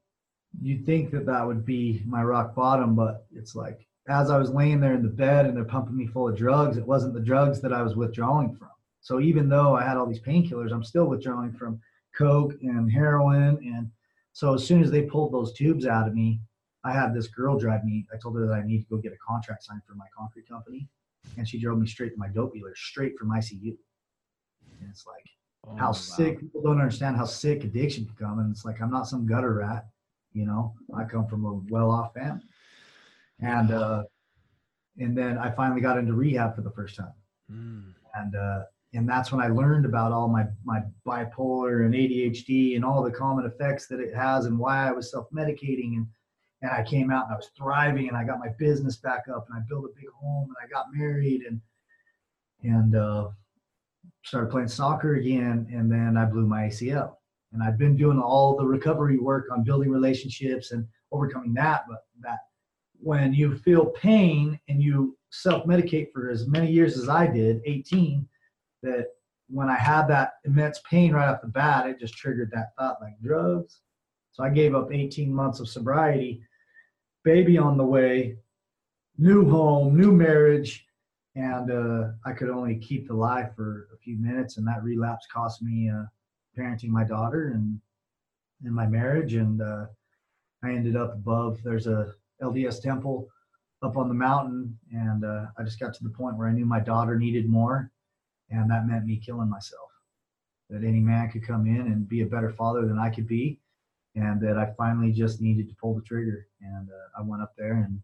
you'd 0.62 0.86
think 0.86 1.12
that 1.12 1.26
that 1.26 1.45
would 1.45 1.65
be 1.65 2.02
my 2.06 2.24
rock 2.24 2.56
bottom, 2.56 2.95
but 2.95 3.26
it's 3.34 3.56
like, 3.56 3.86
as 4.08 4.32
I 4.32 4.38
was 4.38 4.50
laying 4.50 4.80
there 4.80 4.95
in 4.95 5.04
the 5.04 5.10
bed 5.10 5.45
and 5.45 5.56
they're 5.56 5.63
pumping 5.63 5.95
me 5.95 6.08
full 6.08 6.28
of 6.28 6.36
drugs, 6.36 6.78
it 6.78 6.88
wasn't 6.88 7.13
the 7.13 7.19
drugs 7.19 7.62
that 7.62 7.74
I 7.74 7.82
was 7.82 7.95
withdrawing 7.95 8.56
from. 8.56 8.69
So 9.02 9.19
even 9.19 9.48
though 9.48 9.76
I 9.76 9.84
had 9.84 9.98
all 9.98 10.08
these 10.08 10.22
painkillers, 10.22 10.72
I'm 10.72 10.84
still 10.84 11.06
withdrawing 11.06 11.54
from 11.54 11.80
coke 12.17 12.54
and 12.62 12.91
heroin. 12.91 13.58
And 13.63 13.91
so 14.39 14.54
as 14.54 14.65
soon 14.65 14.82
as 14.82 14.89
they 14.89 15.02
pulled 15.02 15.34
those 15.34 15.52
tubes 15.52 15.86
out 15.86 16.08
of 16.08 16.13
me, 16.13 16.39
I 16.86 16.93
had 16.93 17.13
this 17.13 17.28
girl 17.28 17.60
drive 17.60 17.84
me. 17.84 18.08
I 18.13 18.15
told 18.15 18.38
her 18.38 18.47
that 18.47 18.54
I 18.54 18.63
need 18.63 18.80
to 18.80 18.88
go 18.89 18.95
get 18.95 19.12
a 19.12 19.17
contract 19.17 19.65
signed 19.65 19.82
for 19.86 19.95
my 19.95 20.06
concrete 20.17 20.47
company, 20.47 20.88
and 21.36 21.45
she 21.45 21.60
drove 21.60 21.78
me 21.78 21.86
straight 21.86 22.13
to 22.13 22.17
my 22.17 22.30
dope 22.30 22.54
dealer, 22.54 22.73
straight 22.73 23.17
from 23.19 23.32
ICU. 23.32 23.75
And 24.80 24.89
it's 24.89 25.06
like 25.06 25.25
oh, 25.67 25.75
how 25.75 25.88
wow. 25.88 25.91
sick 25.91 26.39
people 26.39 26.62
don't 26.62 26.80
understand 26.80 27.17
how 27.17 27.25
sick 27.25 27.65
addiction 27.65 28.06
can 28.06 28.15
come. 28.15 28.39
And 28.39 28.49
it's 28.49 28.63
like 28.63 28.80
I'm 28.80 28.89
not 28.89 29.10
some 29.10 29.28
gutter 29.28 29.56
rat, 29.56 29.88
you 30.32 30.45
know. 30.45 30.73
I 30.95 31.04
come 31.04 31.28
from 31.28 31.43
a 31.43 31.56
well-off 31.69 32.13
family, 32.13 32.43
and 33.41 33.71
uh, 33.73 34.04
and 34.99 35.17
then 35.17 35.38
I 35.38 35.52
finally 35.52 35.82
got 35.82 35.97
into 35.97 36.13
rehab 36.13 36.56
for 36.56 36.62
the 36.62 36.71
first 36.71 36.95
time, 36.95 37.13
mm. 37.52 37.93
and 38.15 38.34
uh, 38.38 38.62
and 38.93 39.08
that's 39.08 39.32
when 39.32 39.41
I 39.41 39.47
learned 39.49 39.86
about 39.86 40.12
all 40.12 40.28
my 40.28 40.45
my 40.63 40.82
bipolar 41.06 41.86
and 41.86 41.93
ADHD 41.93 42.75
and 42.75 42.84
all 42.84 43.04
the 43.04 43.12
common 43.12 43.45
effects 43.45 43.88
that 43.88 43.99
it 43.99 44.15
has 44.15 44.45
and 44.45 44.58
why 44.58 44.88
I 44.88 44.91
was 44.91 45.12
self-medicating. 45.12 45.95
And 45.97 46.08
and 46.62 46.71
I 46.71 46.84
came 46.84 47.12
out 47.12 47.25
and 47.25 47.34
I 47.34 47.38
was 47.38 47.52
thriving 47.58 48.10
and 48.10 48.17
I 48.17 48.23
got 48.23 48.39
my 48.39 48.49
business 48.58 48.97
back 48.97 49.25
up 49.34 49.45
and 49.49 49.58
I 49.58 49.63
built 49.69 49.86
a 49.86 49.95
big 49.95 50.10
home 50.19 50.49
and 50.49 50.56
I 50.62 50.67
got 50.67 50.88
married 50.93 51.43
and 51.43 51.62
and 52.63 52.95
uh, 52.95 53.30
started 54.25 54.49
playing 54.49 54.67
soccer 54.67 55.15
again. 55.15 55.67
And 55.71 55.91
then 55.91 56.17
I 56.17 56.25
blew 56.25 56.47
my 56.47 56.63
ACL 56.63 57.15
and 57.54 57.63
I've 57.63 57.78
been 57.78 57.95
doing 57.95 58.19
all 58.19 58.58
the 58.58 58.65
recovery 58.65 59.17
work 59.17 59.47
on 59.52 59.63
building 59.63 59.91
relationships 59.91 60.71
and 60.71 60.86
overcoming 61.12 61.54
that. 61.54 61.84
But 61.88 61.99
that 62.21 62.39
when 62.99 63.34
you 63.34 63.58
feel 63.60 63.86
pain 63.86 64.60
and 64.67 64.82
you 64.82 65.15
self-medicate 65.30 66.12
for 66.12 66.30
as 66.30 66.47
many 66.47 66.71
years 66.71 66.97
as 66.97 67.08
I 67.08 67.28
did 67.28 67.62
18 67.65 68.28
that 68.83 69.07
when 69.49 69.69
I 69.69 69.77
had 69.77 70.07
that 70.07 70.33
immense 70.45 70.79
pain 70.89 71.13
right 71.13 71.29
off 71.29 71.41
the 71.41 71.47
bat, 71.47 71.87
it 71.87 71.99
just 71.99 72.15
triggered 72.15 72.51
that 72.51 72.75
thought 72.77 73.01
like 73.01 73.19
drugs. 73.21 73.81
So 74.31 74.43
I 74.43 74.49
gave 74.49 74.75
up 74.75 74.93
18 74.93 75.33
months 75.33 75.59
of 75.59 75.67
sobriety, 75.67 76.41
baby 77.23 77.57
on 77.57 77.77
the 77.77 77.85
way, 77.85 78.37
new 79.17 79.49
home, 79.49 79.97
new 79.97 80.11
marriage, 80.11 80.85
and 81.35 81.71
uh, 81.71 82.09
I 82.25 82.33
could 82.33 82.49
only 82.49 82.77
keep 82.77 83.07
the 83.07 83.13
life 83.13 83.51
for 83.55 83.87
a 83.93 83.97
few 83.97 84.17
minutes, 84.17 84.57
and 84.57 84.67
that 84.67 84.83
relapse 84.83 85.25
cost 85.31 85.61
me 85.61 85.89
uh, 85.89 86.03
parenting 86.57 86.89
my 86.89 87.03
daughter 87.03 87.51
and 87.53 87.79
in 88.65 88.73
my 88.73 88.85
marriage, 88.85 89.33
and 89.33 89.61
uh, 89.61 89.85
I 90.63 90.71
ended 90.71 90.95
up 90.95 91.13
above. 91.13 91.59
There's 91.63 91.87
a 91.87 92.13
LDS 92.41 92.81
temple 92.81 93.27
up 93.81 93.97
on 93.97 94.09
the 94.09 94.13
mountain, 94.13 94.77
and 94.91 95.23
uh, 95.23 95.45
I 95.57 95.63
just 95.63 95.79
got 95.79 95.93
to 95.93 96.03
the 96.03 96.09
point 96.09 96.37
where 96.37 96.47
I 96.47 96.51
knew 96.51 96.65
my 96.65 96.79
daughter 96.79 97.17
needed 97.17 97.47
more, 97.49 97.91
and 98.51 98.69
that 98.69 98.88
meant 98.88 99.05
me 99.05 99.17
killing 99.17 99.49
myself. 99.49 99.89
That 100.69 100.83
any 100.83 100.99
man 100.99 101.29
could 101.29 101.45
come 101.45 101.65
in 101.65 101.88
and 101.88 102.07
be 102.07 102.21
a 102.21 102.27
better 102.27 102.51
father 102.51 102.85
than 102.85 102.99
I 102.99 103.09
could 103.09 103.27
be, 103.27 103.59
and 104.15 104.39
that 104.41 104.57
I 104.57 104.73
finally 104.77 105.12
just 105.12 105.41
needed 105.41 105.67
to 105.69 105.75
pull 105.75 105.95
the 105.95 106.01
trigger. 106.01 106.47
And 106.62 106.89
uh, 106.89 107.19
I 107.19 107.23
went 107.23 107.41
up 107.41 107.53
there 107.57 107.85
and 107.88 108.01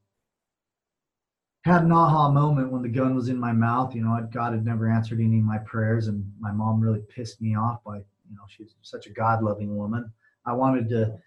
had 1.63 1.83
an 1.83 1.91
aha 1.91 2.29
moment 2.29 2.71
when 2.71 2.81
the 2.81 2.89
gun 2.89 3.15
was 3.15 3.29
in 3.29 3.39
my 3.39 3.51
mouth. 3.51 3.95
You 3.95 4.03
know, 4.03 4.27
God 4.31 4.53
had 4.53 4.65
never 4.65 4.89
answered 4.89 5.19
any 5.19 5.39
of 5.39 5.45
my 5.45 5.57
prayers, 5.59 6.07
and 6.07 6.23
my 6.39 6.51
mom 6.51 6.79
really 6.79 7.01
pissed 7.09 7.41
me 7.41 7.55
off 7.55 7.83
by, 7.83 7.97
you 7.97 8.35
know, 8.35 8.43
she's 8.47 8.75
such 8.81 9.07
a 9.07 9.11
God 9.11 9.43
loving 9.43 9.75
woman. 9.75 10.11
I 10.45 10.53
wanted 10.53 10.89
to 10.89 11.17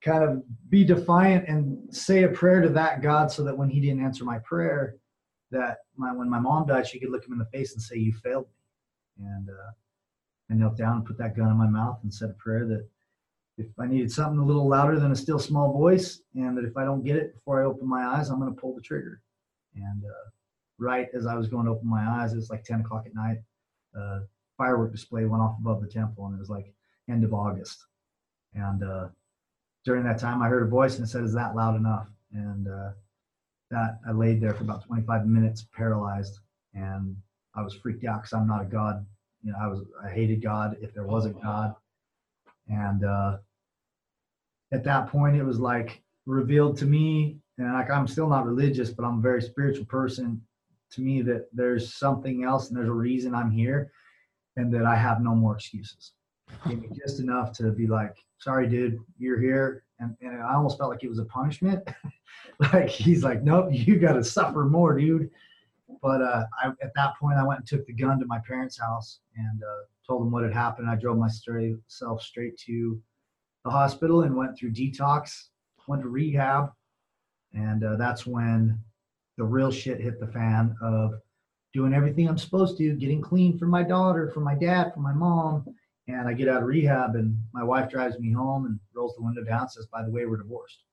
kind 0.00 0.22
of 0.22 0.42
be 0.70 0.84
defiant 0.84 1.48
and 1.48 1.78
say 1.94 2.22
a 2.22 2.28
prayer 2.28 2.60
to 2.60 2.68
that 2.68 3.02
God 3.02 3.30
so 3.30 3.42
that 3.42 3.56
when 3.56 3.68
He 3.68 3.80
didn't 3.80 4.04
answer 4.04 4.24
my 4.24 4.38
prayer, 4.38 4.96
that 5.50 5.78
my 5.96 6.12
when 6.12 6.28
my 6.28 6.38
mom 6.38 6.66
died, 6.66 6.86
she 6.86 6.98
could 6.98 7.10
look 7.10 7.24
him 7.24 7.32
in 7.32 7.38
the 7.38 7.46
face 7.46 7.72
and 7.72 7.82
say, 7.82 7.96
"You 7.96 8.12
failed 8.12 8.46
me." 8.46 9.26
And 9.26 9.48
uh, 9.48 9.70
I 10.50 10.54
knelt 10.54 10.76
down 10.76 10.96
and 10.96 11.04
put 11.04 11.18
that 11.18 11.36
gun 11.36 11.50
in 11.50 11.56
my 11.56 11.68
mouth 11.68 11.98
and 12.02 12.12
said 12.12 12.30
a 12.30 12.34
prayer 12.34 12.66
that 12.66 12.86
if 13.58 13.66
I 13.78 13.86
needed 13.86 14.12
something 14.12 14.38
a 14.38 14.44
little 14.44 14.68
louder 14.68 14.98
than 14.98 15.12
a 15.12 15.16
still 15.16 15.38
small 15.38 15.72
voice, 15.72 16.20
and 16.34 16.56
that 16.56 16.64
if 16.64 16.76
I 16.76 16.84
don't 16.84 17.04
get 17.04 17.16
it 17.16 17.34
before 17.34 17.62
I 17.62 17.66
open 17.66 17.88
my 17.88 18.04
eyes, 18.04 18.28
I'm 18.28 18.38
going 18.38 18.54
to 18.54 18.60
pull 18.60 18.74
the 18.74 18.82
trigger. 18.82 19.22
And 19.74 20.04
uh, 20.04 20.30
right 20.78 21.08
as 21.14 21.26
I 21.26 21.34
was 21.34 21.48
going 21.48 21.64
to 21.66 21.72
open 21.72 21.88
my 21.88 22.06
eyes, 22.06 22.32
it 22.32 22.36
was 22.36 22.50
like 22.50 22.64
10 22.64 22.80
o'clock 22.80 23.04
at 23.06 23.14
night. 23.14 23.38
Uh, 23.98 24.20
firework 24.58 24.92
display 24.92 25.24
went 25.24 25.42
off 25.42 25.56
above 25.58 25.80
the 25.80 25.88
temple, 25.88 26.26
and 26.26 26.34
it 26.34 26.38
was 26.38 26.50
like 26.50 26.72
end 27.08 27.24
of 27.24 27.32
August. 27.32 27.86
And 28.54 28.82
uh, 28.82 29.08
during 29.84 30.04
that 30.04 30.18
time, 30.18 30.42
I 30.42 30.48
heard 30.48 30.66
a 30.66 30.70
voice 30.70 30.96
and 30.96 31.06
it 31.06 31.10
said, 31.10 31.24
"Is 31.24 31.34
that 31.34 31.54
loud 31.54 31.76
enough?" 31.76 32.08
And 32.32 32.68
uh, 32.68 32.90
that 33.70 33.98
I 34.06 34.12
laid 34.12 34.40
there 34.40 34.54
for 34.54 34.64
about 34.64 34.86
25 34.86 35.26
minutes, 35.26 35.66
paralyzed, 35.74 36.38
and 36.74 37.16
I 37.54 37.62
was 37.62 37.74
freaked 37.74 38.04
out 38.04 38.22
because 38.22 38.32
I'm 38.32 38.46
not 38.46 38.62
a 38.62 38.66
god. 38.66 39.04
You 39.42 39.52
know, 39.52 39.58
I 39.60 39.66
was 39.66 39.84
I 40.04 40.08
hated 40.08 40.42
God 40.42 40.76
if 40.80 40.94
there 40.94 41.06
was 41.06 41.26
a 41.26 41.30
God, 41.30 41.74
and 42.68 43.04
uh, 43.04 43.38
at 44.72 44.84
that 44.84 45.08
point, 45.08 45.36
it 45.36 45.44
was 45.44 45.58
like 45.58 46.02
revealed 46.26 46.76
to 46.78 46.86
me, 46.86 47.38
and 47.58 47.72
like 47.72 47.90
I'm 47.90 48.06
still 48.06 48.28
not 48.28 48.46
religious, 48.46 48.90
but 48.90 49.04
I'm 49.04 49.18
a 49.18 49.22
very 49.22 49.42
spiritual 49.42 49.86
person. 49.86 50.42
To 50.92 51.00
me, 51.00 51.20
that 51.22 51.48
there's 51.52 51.94
something 51.94 52.44
else, 52.44 52.68
and 52.68 52.76
there's 52.76 52.88
a 52.88 52.92
reason 52.92 53.34
I'm 53.34 53.50
here, 53.50 53.90
and 54.56 54.72
that 54.72 54.84
I 54.86 54.96
have 54.96 55.20
no 55.20 55.34
more 55.34 55.54
excuses. 55.56 56.12
Gave 56.68 56.80
me 56.80 56.88
just 57.06 57.20
enough 57.20 57.52
to 57.54 57.70
be 57.72 57.86
like, 57.86 58.14
sorry, 58.38 58.68
dude, 58.68 59.00
you're 59.18 59.40
here. 59.40 59.82
And, 59.98 60.16
and 60.20 60.42
I 60.42 60.54
almost 60.54 60.78
felt 60.78 60.90
like 60.90 61.02
it 61.02 61.08
was 61.08 61.18
a 61.18 61.24
punishment. 61.24 61.88
like 62.72 62.88
he's 62.88 63.24
like, 63.24 63.42
nope, 63.42 63.68
you 63.70 63.98
got 63.98 64.12
to 64.12 64.24
suffer 64.24 64.64
more, 64.64 64.98
dude. 64.98 65.30
But 66.02 66.20
uh, 66.20 66.44
I, 66.62 66.68
at 66.82 66.92
that 66.96 67.14
point, 67.18 67.38
I 67.38 67.44
went 67.44 67.60
and 67.60 67.68
took 67.68 67.86
the 67.86 67.92
gun 67.92 68.18
to 68.18 68.26
my 68.26 68.40
parents' 68.46 68.78
house 68.78 69.20
and 69.36 69.62
uh, 69.62 69.84
told 70.06 70.22
them 70.22 70.30
what 70.30 70.42
had 70.42 70.52
happened. 70.52 70.90
I 70.90 70.96
drove 70.96 71.16
myself 71.16 72.22
straight 72.22 72.58
to 72.66 73.00
the 73.64 73.70
hospital 73.70 74.22
and 74.22 74.36
went 74.36 74.58
through 74.58 74.72
detox, 74.72 75.48
went 75.88 76.02
to 76.02 76.08
rehab, 76.08 76.70
and 77.54 77.84
uh, 77.84 77.96
that's 77.96 78.26
when 78.26 78.78
the 79.38 79.44
real 79.44 79.70
shit 79.70 80.00
hit 80.00 80.20
the 80.20 80.26
fan 80.26 80.74
of 80.82 81.14
doing 81.72 81.92
everything 81.92 82.28
I'm 82.28 82.38
supposed 82.38 82.78
to, 82.78 82.94
getting 82.94 83.20
clean 83.20 83.58
for 83.58 83.66
my 83.66 83.82
daughter, 83.82 84.30
for 84.32 84.40
my 84.40 84.54
dad, 84.54 84.92
for 84.94 85.00
my 85.00 85.12
mom, 85.12 85.66
and 86.08 86.28
I 86.28 86.32
get 86.34 86.48
out 86.48 86.62
of 86.62 86.68
rehab, 86.68 87.16
and 87.16 87.36
my 87.52 87.64
wife 87.64 87.90
drives 87.90 88.18
me 88.18 88.32
home 88.32 88.66
and 88.66 88.78
rolls 88.94 89.14
the 89.16 89.22
window 89.22 89.42
down, 89.44 89.68
says, 89.68 89.86
"By 89.86 90.04
the 90.04 90.10
way, 90.10 90.26
we're 90.26 90.36
divorced." 90.36 90.84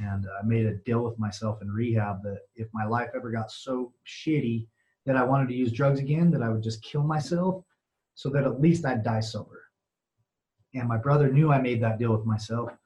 And 0.00 0.26
I 0.26 0.44
made 0.44 0.66
a 0.66 0.76
deal 0.78 1.04
with 1.04 1.18
myself 1.18 1.62
in 1.62 1.70
rehab 1.70 2.22
that 2.22 2.42
if 2.56 2.68
my 2.72 2.84
life 2.84 3.10
ever 3.14 3.30
got 3.30 3.50
so 3.50 3.92
shitty 4.06 4.66
that 5.04 5.16
I 5.16 5.24
wanted 5.24 5.48
to 5.48 5.54
use 5.54 5.72
drugs 5.72 6.00
again, 6.00 6.30
that 6.30 6.42
I 6.42 6.48
would 6.48 6.62
just 6.62 6.82
kill 6.82 7.02
myself, 7.02 7.64
so 8.14 8.28
that 8.30 8.44
at 8.44 8.60
least 8.60 8.84
I'd 8.84 9.02
die 9.02 9.20
sober. 9.20 9.62
And 10.74 10.88
my 10.88 10.96
brother 10.96 11.32
knew 11.32 11.52
I 11.52 11.60
made 11.60 11.80
that 11.82 11.98
deal 11.98 12.16
with 12.16 12.26
myself, 12.26 12.76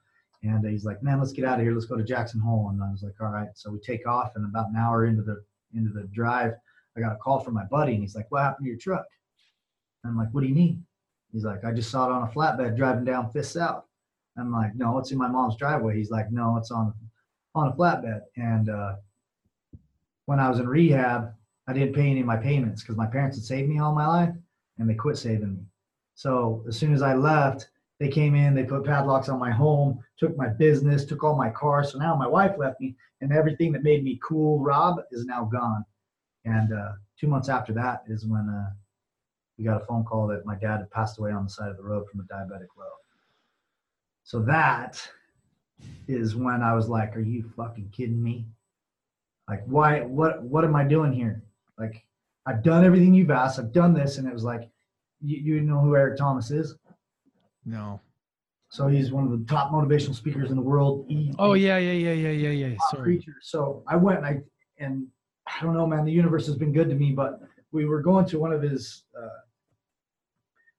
and 0.42 0.66
he's 0.66 0.84
like, 0.84 1.02
"Man, 1.02 1.18
let's 1.18 1.32
get 1.32 1.44
out 1.44 1.58
of 1.58 1.64
here. 1.64 1.72
Let's 1.72 1.86
go 1.86 1.96
to 1.96 2.04
Jackson 2.04 2.40
Hole." 2.40 2.68
And 2.70 2.82
I 2.82 2.90
was 2.90 3.02
like, 3.02 3.20
"All 3.20 3.30
right." 3.30 3.50
So 3.54 3.70
we 3.70 3.80
take 3.80 4.06
off, 4.06 4.36
and 4.36 4.44
about 4.44 4.70
an 4.70 4.76
hour 4.76 5.06
into 5.06 5.22
the 5.22 5.44
into 5.72 5.92
the 5.92 6.04
drive, 6.08 6.54
I 6.96 7.00
got 7.00 7.12
a 7.12 7.18
call 7.18 7.40
from 7.40 7.54
my 7.54 7.64
buddy, 7.66 7.92
and 7.92 8.02
he's 8.02 8.16
like, 8.16 8.30
"What 8.30 8.42
happened 8.42 8.64
to 8.64 8.70
your 8.70 8.78
truck?" 8.78 9.06
And 10.02 10.10
I'm 10.10 10.16
like, 10.16 10.32
"What 10.32 10.40
do 10.40 10.46
you 10.46 10.54
mean?" 10.54 10.86
He's 11.32 11.44
like, 11.44 11.64
I 11.64 11.72
just 11.72 11.90
saw 11.90 12.06
it 12.06 12.12
on 12.12 12.22
a 12.22 12.32
flatbed 12.32 12.76
driving 12.76 13.04
down 13.04 13.30
Fifth 13.30 13.46
South. 13.46 13.84
I'm 14.38 14.52
like, 14.52 14.74
no, 14.76 14.98
it's 14.98 15.10
in 15.10 15.18
my 15.18 15.28
mom's 15.28 15.56
driveway. 15.56 15.96
He's 15.96 16.10
like, 16.10 16.30
no, 16.30 16.56
it's 16.56 16.70
on 16.70 16.94
on 17.54 17.68
a 17.68 17.72
flatbed. 17.72 18.20
And 18.36 18.68
uh, 18.68 18.94
when 20.26 20.38
I 20.38 20.48
was 20.48 20.60
in 20.60 20.68
rehab, 20.68 21.32
I 21.66 21.72
didn't 21.72 21.94
pay 21.94 22.08
any 22.10 22.20
of 22.20 22.26
my 22.26 22.36
payments 22.36 22.82
because 22.82 22.96
my 22.96 23.06
parents 23.06 23.36
had 23.36 23.44
saved 23.44 23.68
me 23.68 23.78
all 23.78 23.94
my 23.94 24.06
life, 24.06 24.34
and 24.78 24.88
they 24.88 24.94
quit 24.94 25.18
saving 25.18 25.54
me. 25.54 25.62
So 26.14 26.64
as 26.68 26.78
soon 26.78 26.94
as 26.94 27.02
I 27.02 27.14
left, 27.14 27.68
they 27.98 28.08
came 28.08 28.34
in, 28.34 28.54
they 28.54 28.64
put 28.64 28.84
padlocks 28.84 29.28
on 29.28 29.40
my 29.40 29.50
home, 29.50 29.98
took 30.16 30.36
my 30.36 30.48
business, 30.48 31.04
took 31.04 31.24
all 31.24 31.36
my 31.36 31.50
cars. 31.50 31.92
So 31.92 31.98
now 31.98 32.14
my 32.14 32.28
wife 32.28 32.52
left 32.58 32.80
me, 32.80 32.94
and 33.20 33.32
everything 33.32 33.72
that 33.72 33.82
made 33.82 34.04
me 34.04 34.20
cool, 34.22 34.60
Rob, 34.60 35.00
is 35.10 35.24
now 35.24 35.44
gone. 35.44 35.84
And 36.44 36.72
uh, 36.72 36.92
two 37.18 37.26
months 37.26 37.48
after 37.48 37.72
that 37.74 38.04
is 38.06 38.24
when 38.24 38.48
uh, 38.48 38.70
we 39.58 39.64
got 39.64 39.82
a 39.82 39.84
phone 39.84 40.04
call 40.04 40.26
that 40.28 40.46
my 40.46 40.54
dad 40.54 40.78
had 40.78 40.90
passed 40.90 41.18
away 41.18 41.32
on 41.32 41.44
the 41.44 41.50
side 41.50 41.70
of 41.70 41.76
the 41.76 41.82
road 41.82 42.08
from 42.08 42.20
a 42.20 42.22
diabetic 42.24 42.68
low. 42.78 42.86
So 44.22 44.40
that 44.42 45.06
is 46.06 46.36
when 46.36 46.62
I 46.62 46.74
was 46.74 46.88
like, 46.88 47.16
"Are 47.16 47.20
you 47.20 47.50
fucking 47.56 47.90
kidding 47.90 48.22
me? 48.22 48.46
Like, 49.48 49.64
why? 49.66 50.02
What? 50.02 50.42
What 50.42 50.64
am 50.64 50.76
I 50.76 50.84
doing 50.84 51.12
here? 51.12 51.42
Like, 51.78 52.04
I've 52.46 52.62
done 52.62 52.84
everything 52.84 53.14
you've 53.14 53.30
asked. 53.30 53.58
I've 53.58 53.72
done 53.72 53.94
this, 53.94 54.18
and 54.18 54.28
it 54.28 54.34
was 54.34 54.44
like, 54.44 54.68
you, 55.20 55.38
you 55.38 55.60
know 55.60 55.80
who 55.80 55.96
Eric 55.96 56.18
Thomas 56.18 56.50
is? 56.50 56.74
No. 57.64 58.00
So 58.70 58.86
he's 58.86 59.10
one 59.10 59.24
of 59.24 59.30
the 59.30 59.44
top 59.46 59.72
motivational 59.72 60.14
speakers 60.14 60.50
in 60.50 60.56
the 60.56 60.62
world. 60.62 61.06
He, 61.08 61.32
oh 61.38 61.54
yeah, 61.54 61.78
yeah, 61.78 61.92
yeah, 61.92 62.12
yeah, 62.12 62.48
yeah, 62.48 62.66
yeah. 62.66 62.76
Sorry. 62.90 63.16
Preacher. 63.16 63.34
So 63.40 63.82
I 63.86 63.96
went 63.96 64.18
and 64.18 64.26
I 64.26 64.40
and 64.78 65.06
I 65.46 65.64
don't 65.64 65.74
know, 65.74 65.86
man. 65.86 66.04
The 66.04 66.12
universe 66.12 66.46
has 66.46 66.56
been 66.56 66.72
good 66.72 66.88
to 66.90 66.94
me, 66.94 67.12
but 67.12 67.40
we 67.72 67.86
were 67.86 68.02
going 68.02 68.26
to 68.26 68.38
one 68.38 68.52
of 68.52 68.60
his 68.62 69.04
uh, 69.18 69.28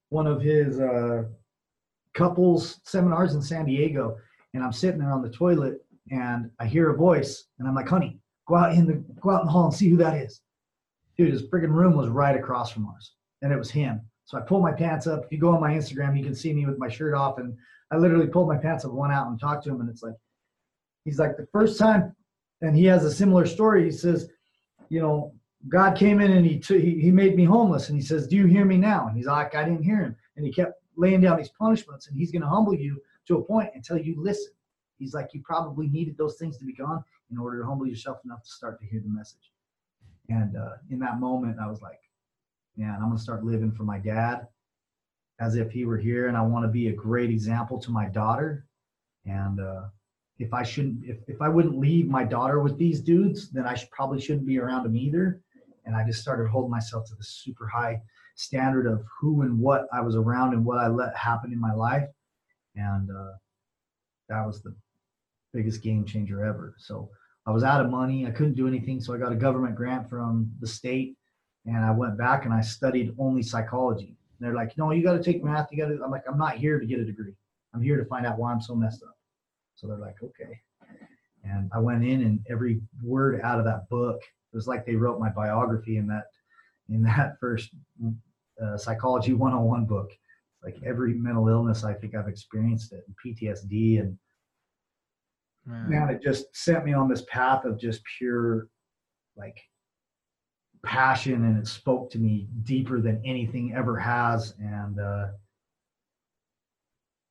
one 0.09 0.27
of 0.27 0.41
his 0.41 0.79
uh, 0.79 1.23
couples 2.13 2.79
seminars 2.83 3.35
in 3.35 3.41
San 3.41 3.65
Diego, 3.65 4.17
and 4.53 4.63
I'm 4.63 4.73
sitting 4.73 4.99
there 4.99 5.11
on 5.11 5.21
the 5.21 5.29
toilet, 5.29 5.85
and 6.11 6.49
I 6.59 6.65
hear 6.65 6.89
a 6.89 6.97
voice, 6.97 7.45
and 7.59 7.67
I'm 7.67 7.75
like, 7.75 7.87
"Honey, 7.87 8.19
go 8.47 8.55
out 8.55 8.73
in 8.73 8.85
the 8.85 9.03
go 9.21 9.29
out 9.31 9.41
in 9.41 9.45
the 9.47 9.51
hall 9.51 9.65
and 9.65 9.73
see 9.73 9.89
who 9.89 9.97
that 9.97 10.15
is." 10.15 10.41
Dude, 11.17 11.31
his 11.31 11.43
friggin' 11.43 11.73
room 11.73 11.95
was 11.95 12.09
right 12.09 12.35
across 12.35 12.71
from 12.71 12.87
ours, 12.87 13.13
and 13.41 13.51
it 13.51 13.57
was 13.57 13.69
him. 13.71 14.01
So 14.25 14.37
I 14.37 14.41
pulled 14.41 14.63
my 14.63 14.71
pants 14.71 15.07
up. 15.07 15.25
If 15.25 15.31
you 15.31 15.37
go 15.37 15.53
on 15.55 15.61
my 15.61 15.73
Instagram, 15.73 16.17
you 16.17 16.23
can 16.23 16.35
see 16.35 16.53
me 16.53 16.65
with 16.65 16.77
my 16.77 16.87
shirt 16.87 17.13
off, 17.13 17.39
and 17.39 17.57
I 17.91 17.97
literally 17.97 18.27
pulled 18.27 18.47
my 18.47 18.57
pants 18.57 18.85
up, 18.85 18.91
went 18.91 19.13
out, 19.13 19.27
and 19.27 19.39
talked 19.39 19.63
to 19.63 19.71
him, 19.71 19.81
and 19.81 19.89
it's 19.89 20.03
like, 20.03 20.13
he's 21.03 21.19
like 21.19 21.35
the 21.35 21.47
first 21.51 21.79
time, 21.79 22.15
and 22.61 22.75
he 22.75 22.85
has 22.85 23.03
a 23.03 23.11
similar 23.11 23.45
story. 23.45 23.85
He 23.85 23.91
says, 23.91 24.29
you 24.89 25.01
know, 25.01 25.33
God 25.67 25.97
came 25.97 26.21
in 26.21 26.31
and 26.31 26.45
he, 26.45 26.57
t- 26.57 26.99
he 26.99 27.11
made 27.11 27.35
me 27.35 27.43
homeless, 27.43 27.89
and 27.89 27.97
he 27.97 28.03
says, 28.03 28.27
"Do 28.27 28.37
you 28.37 28.45
hear 28.45 28.65
me 28.65 28.77
now?" 28.77 29.07
And 29.07 29.17
he's 29.17 29.25
like, 29.25 29.55
"I 29.55 29.63
didn't 29.63 29.83
hear 29.83 30.01
him," 30.01 30.15
and 30.37 30.45
he 30.45 30.51
kept 30.51 30.81
laying 30.95 31.21
down 31.21 31.37
these 31.37 31.49
punishments, 31.49 32.07
and 32.07 32.17
he's 32.17 32.31
going 32.31 32.41
to 32.41 32.47
humble 32.47 32.75
you 32.75 33.01
to 33.27 33.37
a 33.37 33.43
point 33.43 33.69
until 33.73 33.97
you 33.97 34.15
listen. 34.21 34.51
He's 34.97 35.13
like, 35.13 35.29
you 35.33 35.41
probably 35.41 35.87
needed 35.87 36.17
those 36.17 36.35
things 36.35 36.57
to 36.57 36.65
be 36.65 36.73
gone 36.73 37.03
in 37.31 37.37
order 37.37 37.61
to 37.61 37.65
humble 37.65 37.87
yourself 37.87 38.19
enough 38.25 38.43
to 38.43 38.49
start 38.49 38.79
to 38.81 38.85
hear 38.85 38.99
the 38.99 39.09
message. 39.09 39.53
And 40.27 40.57
uh, 40.57 40.73
in 40.91 40.99
that 40.99 41.19
moment, 41.19 41.57
I 41.59 41.67
was 41.67 41.81
like, 41.81 41.99
man, 42.75 42.95
I'm 42.95 43.07
going 43.07 43.17
to 43.17 43.23
start 43.23 43.45
living 43.45 43.71
for 43.71 43.83
my 43.83 43.97
dad 43.97 44.47
as 45.39 45.55
if 45.55 45.71
he 45.71 45.85
were 45.85 45.97
here, 45.97 46.27
and 46.27 46.35
I 46.35 46.41
want 46.41 46.65
to 46.65 46.69
be 46.69 46.89
a 46.89 46.93
great 46.93 47.29
example 47.29 47.79
to 47.79 47.91
my 47.91 48.07
daughter. 48.09 48.65
And 49.25 49.61
uh, 49.61 49.83
if 50.37 50.53
I 50.53 50.63
shouldn't, 50.63 51.05
if, 51.05 51.17
if 51.27 51.41
I 51.41 51.47
wouldn't 51.47 51.79
leave 51.79 52.09
my 52.09 52.25
daughter 52.25 52.59
with 52.59 52.77
these 52.77 52.99
dudes, 52.99 53.49
then 53.51 53.65
I 53.65 53.75
should, 53.75 53.91
probably 53.91 54.19
shouldn't 54.19 54.45
be 54.45 54.59
around 54.59 54.83
them 54.83 54.97
either 54.97 55.41
and 55.89 55.97
I 55.97 56.05
just 56.05 56.21
started 56.21 56.47
holding 56.47 56.69
myself 56.69 57.07
to 57.07 57.15
this 57.15 57.41
super 57.43 57.67
high 57.67 57.99
standard 58.35 58.85
of 58.85 59.03
who 59.19 59.41
and 59.41 59.59
what 59.59 59.87
I 59.91 60.01
was 60.01 60.15
around 60.15 60.53
and 60.53 60.63
what 60.63 60.77
I 60.77 60.87
let 60.87 61.17
happen 61.17 61.51
in 61.51 61.59
my 61.59 61.73
life, 61.73 62.07
and 62.75 63.09
uh, 63.09 63.31
that 64.29 64.45
was 64.45 64.61
the 64.61 64.75
biggest 65.51 65.81
game 65.81 66.05
changer 66.05 66.45
ever. 66.45 66.75
So 66.77 67.09
I 67.47 67.51
was 67.51 67.63
out 67.63 67.83
of 67.83 67.89
money, 67.89 68.27
I 68.27 68.29
couldn't 68.29 68.53
do 68.53 68.67
anything, 68.67 69.01
so 69.01 69.15
I 69.15 69.17
got 69.17 69.31
a 69.31 69.35
government 69.35 69.75
grant 69.75 70.07
from 70.07 70.51
the 70.59 70.67
state, 70.67 71.15
and 71.65 71.83
I 71.83 71.89
went 71.89 72.19
back 72.19 72.45
and 72.45 72.53
I 72.53 72.61
studied 72.61 73.15
only 73.17 73.41
psychology. 73.41 74.15
And 74.37 74.47
they're 74.47 74.53
like, 74.53 74.77
no, 74.77 74.91
you 74.91 75.01
got 75.01 75.13
to 75.13 75.23
take 75.23 75.43
math. 75.43 75.69
You 75.71 75.83
got 75.83 75.89
to. 75.89 76.03
I'm 76.03 76.11
like, 76.11 76.23
I'm 76.29 76.37
not 76.37 76.57
here 76.57 76.79
to 76.79 76.85
get 76.85 76.99
a 76.99 77.03
degree. 77.03 77.33
I'm 77.73 77.81
here 77.81 77.97
to 77.97 78.05
find 78.05 78.27
out 78.27 78.37
why 78.37 78.51
I'm 78.51 78.61
so 78.61 78.75
messed 78.75 79.01
up. 79.01 79.17
So 79.73 79.87
they're 79.87 79.97
like, 79.97 80.21
okay. 80.23 80.59
And 81.43 81.67
I 81.73 81.79
went 81.79 82.05
in, 82.05 82.21
and 82.21 82.45
every 82.47 82.79
word 83.03 83.41
out 83.41 83.57
of 83.57 83.65
that 83.65 83.89
book 83.89 84.21
it 84.51 84.55
was 84.55 84.67
like 84.67 84.85
they 84.85 84.95
wrote 84.95 85.19
my 85.19 85.29
biography 85.29 85.97
in 85.97 86.07
that 86.07 86.25
in 86.89 87.03
that 87.03 87.37
first 87.39 87.69
uh, 88.63 88.77
psychology 88.77 89.33
101 89.33 89.85
book. 89.85 90.11
Like 90.63 90.77
every 90.85 91.13
mental 91.13 91.47
illness 91.47 91.85
i 91.85 91.93
think 91.93 92.15
i've 92.15 92.27
experienced 92.27 92.91
it 92.91 93.05
and 93.07 93.15
ptsd 93.23 94.01
and 94.01 94.17
man. 95.65 95.89
man 95.89 96.09
it 96.09 96.21
just 96.21 96.53
sent 96.53 96.83
me 96.83 96.91
on 96.91 97.07
this 97.07 97.23
path 97.29 97.63
of 97.63 97.79
just 97.79 98.01
pure 98.17 98.67
like 99.37 99.57
passion 100.83 101.45
and 101.45 101.57
it 101.57 101.65
spoke 101.67 102.09
to 102.11 102.19
me 102.19 102.47
deeper 102.63 103.01
than 103.01 103.21
anything 103.25 103.73
ever 103.75 103.97
has. 103.97 104.53
And 104.59 104.99
uh, 104.99 105.27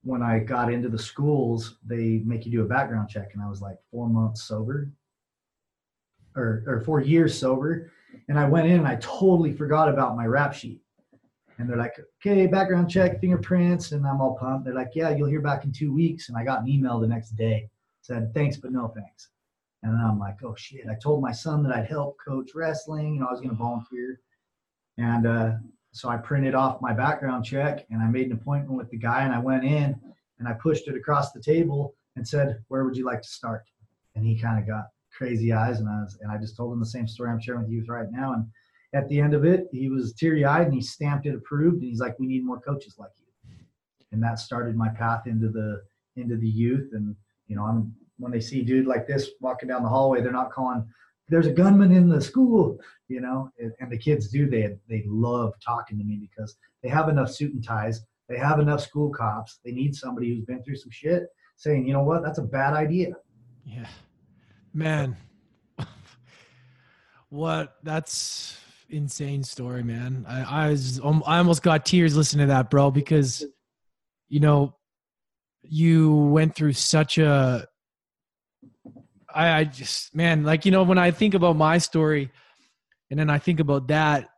when 0.02 0.22
i 0.22 0.38
got 0.38 0.72
into 0.72 0.88
the 0.88 0.98
schools 0.98 1.76
they 1.84 2.22
make 2.24 2.46
you 2.46 2.52
do 2.52 2.62
a 2.62 2.68
background 2.68 3.08
check 3.08 3.30
and 3.34 3.42
i 3.42 3.48
was 3.48 3.60
like 3.60 3.76
four 3.90 4.08
months 4.08 4.44
sober 4.44 4.90
or, 6.36 6.62
or 6.66 6.80
four 6.80 7.00
years 7.00 7.38
sober. 7.38 7.90
And 8.28 8.38
I 8.38 8.48
went 8.48 8.66
in 8.66 8.78
and 8.78 8.86
I 8.86 8.96
totally 8.96 9.52
forgot 9.52 9.88
about 9.88 10.16
my 10.16 10.26
rap 10.26 10.54
sheet. 10.54 10.80
And 11.58 11.68
they're 11.68 11.76
like, 11.76 11.98
okay, 12.20 12.46
background 12.46 12.88
check, 12.90 13.20
fingerprints. 13.20 13.92
And 13.92 14.06
I'm 14.06 14.20
all 14.20 14.36
pumped. 14.36 14.64
They're 14.64 14.74
like, 14.74 14.92
yeah, 14.94 15.10
you'll 15.10 15.28
hear 15.28 15.40
back 15.40 15.64
in 15.64 15.72
two 15.72 15.92
weeks. 15.92 16.28
And 16.28 16.38
I 16.38 16.44
got 16.44 16.60
an 16.60 16.68
email 16.68 17.00
the 17.00 17.08
next 17.08 17.30
day 17.30 17.68
said, 18.08 18.32
thanks, 18.32 18.56
but 18.56 18.72
no 18.72 18.88
thanks. 18.88 19.28
And 19.82 19.92
then 19.92 20.00
I'm 20.00 20.18
like, 20.18 20.42
oh 20.42 20.54
shit. 20.56 20.86
I 20.90 20.94
told 21.00 21.22
my 21.22 21.30
son 21.30 21.62
that 21.62 21.76
I'd 21.76 21.86
help 21.86 22.16
coach 22.26 22.50
wrestling. 22.54 23.20
Know, 23.20 23.26
I 23.26 23.30
was 23.30 23.40
going 23.40 23.50
to 23.50 23.56
volunteer. 23.56 24.20
And 24.96 25.26
uh, 25.26 25.52
so 25.92 26.08
I 26.08 26.16
printed 26.16 26.54
off 26.54 26.80
my 26.80 26.92
background 26.92 27.44
check 27.44 27.86
and 27.90 28.02
I 28.02 28.06
made 28.06 28.26
an 28.26 28.32
appointment 28.32 28.76
with 28.76 28.90
the 28.90 28.96
guy 28.96 29.22
and 29.22 29.32
I 29.32 29.38
went 29.38 29.64
in 29.64 29.94
and 30.38 30.48
I 30.48 30.54
pushed 30.54 30.88
it 30.88 30.96
across 30.96 31.32
the 31.32 31.40
table 31.40 31.94
and 32.16 32.26
said, 32.26 32.58
where 32.68 32.84
would 32.84 32.96
you 32.96 33.04
like 33.04 33.22
to 33.22 33.28
start? 33.28 33.64
And 34.16 34.24
he 34.24 34.36
kind 34.36 34.58
of 34.58 34.66
got 34.66 34.86
crazy 35.18 35.52
eyes, 35.52 35.80
and 35.80 35.88
I 35.88 36.00
was, 36.00 36.16
and 36.22 36.30
I 36.30 36.38
just 36.38 36.56
told 36.56 36.72
him 36.72 36.80
the 36.80 36.86
same 36.86 37.08
story 37.08 37.30
I'm 37.30 37.40
sharing 37.40 37.62
with 37.62 37.70
you 37.70 37.84
right 37.86 38.10
now, 38.10 38.32
and 38.34 38.46
at 38.94 39.08
the 39.08 39.20
end 39.20 39.34
of 39.34 39.44
it, 39.44 39.66
he 39.72 39.90
was 39.90 40.14
teary 40.14 40.44
eyed 40.44 40.66
and 40.66 40.74
he 40.74 40.80
stamped 40.80 41.26
it 41.26 41.34
approved. 41.34 41.82
And 41.82 41.84
he's 41.84 42.00
like, 42.00 42.18
"We 42.18 42.26
need 42.26 42.44
more 42.44 42.60
coaches 42.60 42.94
like 42.98 43.10
you." 43.18 43.54
And 44.12 44.22
that 44.22 44.38
started 44.38 44.76
my 44.76 44.88
path 44.88 45.26
into 45.26 45.48
the 45.48 45.82
into 46.16 46.36
the 46.36 46.48
youth. 46.48 46.90
And 46.92 47.14
you 47.48 47.56
know, 47.56 47.64
I'm 47.64 47.94
when 48.18 48.32
they 48.32 48.40
see 48.40 48.62
dude 48.62 48.86
like 48.86 49.06
this 49.06 49.30
walking 49.40 49.68
down 49.68 49.82
the 49.82 49.88
hallway, 49.88 50.20
they're 50.20 50.32
not 50.32 50.52
calling. 50.52 50.86
There's 51.28 51.46
a 51.46 51.52
gunman 51.52 51.92
in 51.92 52.08
the 52.08 52.22
school, 52.22 52.78
you 53.08 53.20
know, 53.20 53.50
and, 53.58 53.72
and 53.80 53.92
the 53.92 53.98
kids 53.98 54.28
do. 54.28 54.48
They 54.48 54.76
they 54.88 55.04
love 55.06 55.52
talking 55.64 55.98
to 55.98 56.04
me 56.04 56.16
because 56.16 56.56
they 56.82 56.88
have 56.88 57.10
enough 57.10 57.30
suit 57.30 57.52
and 57.52 57.62
ties. 57.62 58.00
They 58.28 58.38
have 58.38 58.60
enough 58.60 58.80
school 58.80 59.10
cops. 59.10 59.60
They 59.64 59.72
need 59.72 59.94
somebody 59.94 60.28
who's 60.28 60.44
been 60.44 60.62
through 60.62 60.76
some 60.76 60.90
shit 60.90 61.28
saying, 61.56 61.86
you 61.86 61.92
know 61.92 62.02
what, 62.02 62.22
that's 62.22 62.38
a 62.38 62.42
bad 62.42 62.74
idea. 62.74 63.14
Yeah, 63.66 63.88
man. 64.72 65.16
what? 67.28 67.76
That's 67.82 68.58
insane 68.88 69.42
story, 69.42 69.82
man. 69.82 70.24
I 70.28 70.66
I 70.66 70.70
was 70.70 71.00
um, 71.02 71.22
I 71.26 71.38
almost 71.38 71.62
got 71.62 71.86
tears 71.86 72.16
listening 72.16 72.46
to 72.46 72.52
that, 72.52 72.70
bro, 72.70 72.90
because 72.90 73.44
you 74.28 74.40
know 74.40 74.74
you 75.62 76.14
went 76.14 76.54
through 76.54 76.72
such 76.72 77.18
a 77.18 77.66
I, 79.34 79.60
I 79.60 79.64
just 79.64 80.14
man 80.14 80.44
like 80.44 80.64
you 80.64 80.72
know 80.72 80.82
when 80.82 80.98
i 80.98 81.10
think 81.10 81.34
about 81.34 81.56
my 81.56 81.78
story 81.78 82.30
and 83.10 83.18
then 83.18 83.28
i 83.28 83.38
think 83.38 83.60
about 83.60 83.88
that 83.88 84.28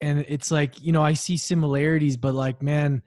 and 0.00 0.24
it's 0.28 0.50
like 0.50 0.80
you 0.80 0.92
know 0.92 1.02
i 1.02 1.14
see 1.14 1.36
similarities 1.36 2.16
but 2.16 2.34
like 2.34 2.62
man 2.62 3.02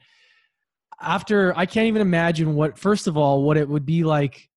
after 1.00 1.58
i 1.58 1.66
can't 1.66 1.88
even 1.88 2.02
imagine 2.02 2.56
what 2.56 2.78
first 2.78 3.08
of 3.08 3.18
all 3.18 3.44
what 3.44 3.58
it 3.58 3.68
would 3.68 3.86
be 3.86 4.04
like 4.04 4.50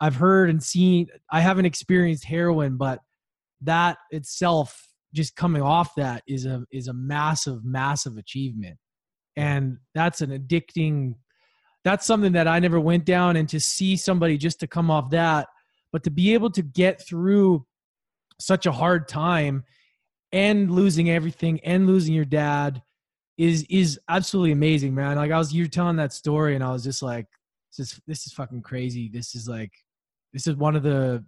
i've 0.00 0.16
heard 0.16 0.50
and 0.50 0.62
seen 0.62 1.06
i 1.30 1.40
haven't 1.40 1.64
experienced 1.64 2.24
heroin 2.24 2.76
but 2.76 3.00
that 3.62 3.98
itself 4.10 4.86
just 5.12 5.34
coming 5.34 5.62
off 5.62 5.94
that 5.96 6.22
is 6.28 6.46
a 6.46 6.64
is 6.70 6.88
a 6.88 6.92
massive 6.92 7.64
massive 7.64 8.16
achievement. 8.18 8.76
And 9.36 9.78
that's 9.94 10.20
an 10.20 10.30
addicting 10.30 11.14
that's 11.84 12.06
something 12.06 12.32
that 12.32 12.48
i 12.48 12.58
never 12.58 12.80
went 12.80 13.04
down 13.04 13.36
and 13.36 13.48
to 13.48 13.60
see 13.60 13.96
somebody 13.96 14.36
just 14.36 14.60
to 14.60 14.66
come 14.66 14.90
off 14.90 15.10
that 15.10 15.48
but 15.92 16.02
to 16.04 16.10
be 16.10 16.34
able 16.34 16.50
to 16.50 16.62
get 16.62 17.00
through 17.00 17.64
such 18.40 18.66
a 18.66 18.72
hard 18.72 19.08
time 19.08 19.64
and 20.32 20.70
losing 20.70 21.10
everything 21.10 21.60
and 21.64 21.86
losing 21.86 22.14
your 22.14 22.24
dad 22.24 22.82
is 23.38 23.64
is 23.68 24.00
absolutely 24.08 24.52
amazing 24.52 24.94
man. 24.94 25.16
Like 25.16 25.30
i 25.30 25.38
was 25.38 25.54
you're 25.54 25.66
telling 25.66 25.96
that 25.96 26.12
story 26.12 26.54
and 26.54 26.64
i 26.64 26.72
was 26.72 26.84
just 26.84 27.02
like 27.02 27.26
this 27.76 27.92
is 27.92 28.00
this 28.06 28.26
is 28.26 28.32
fucking 28.32 28.62
crazy. 28.62 29.08
This 29.12 29.34
is 29.34 29.48
like 29.48 29.72
this 30.36 30.46
is 30.46 30.54
one 30.54 30.76
of 30.76 30.82
the 30.82 31.24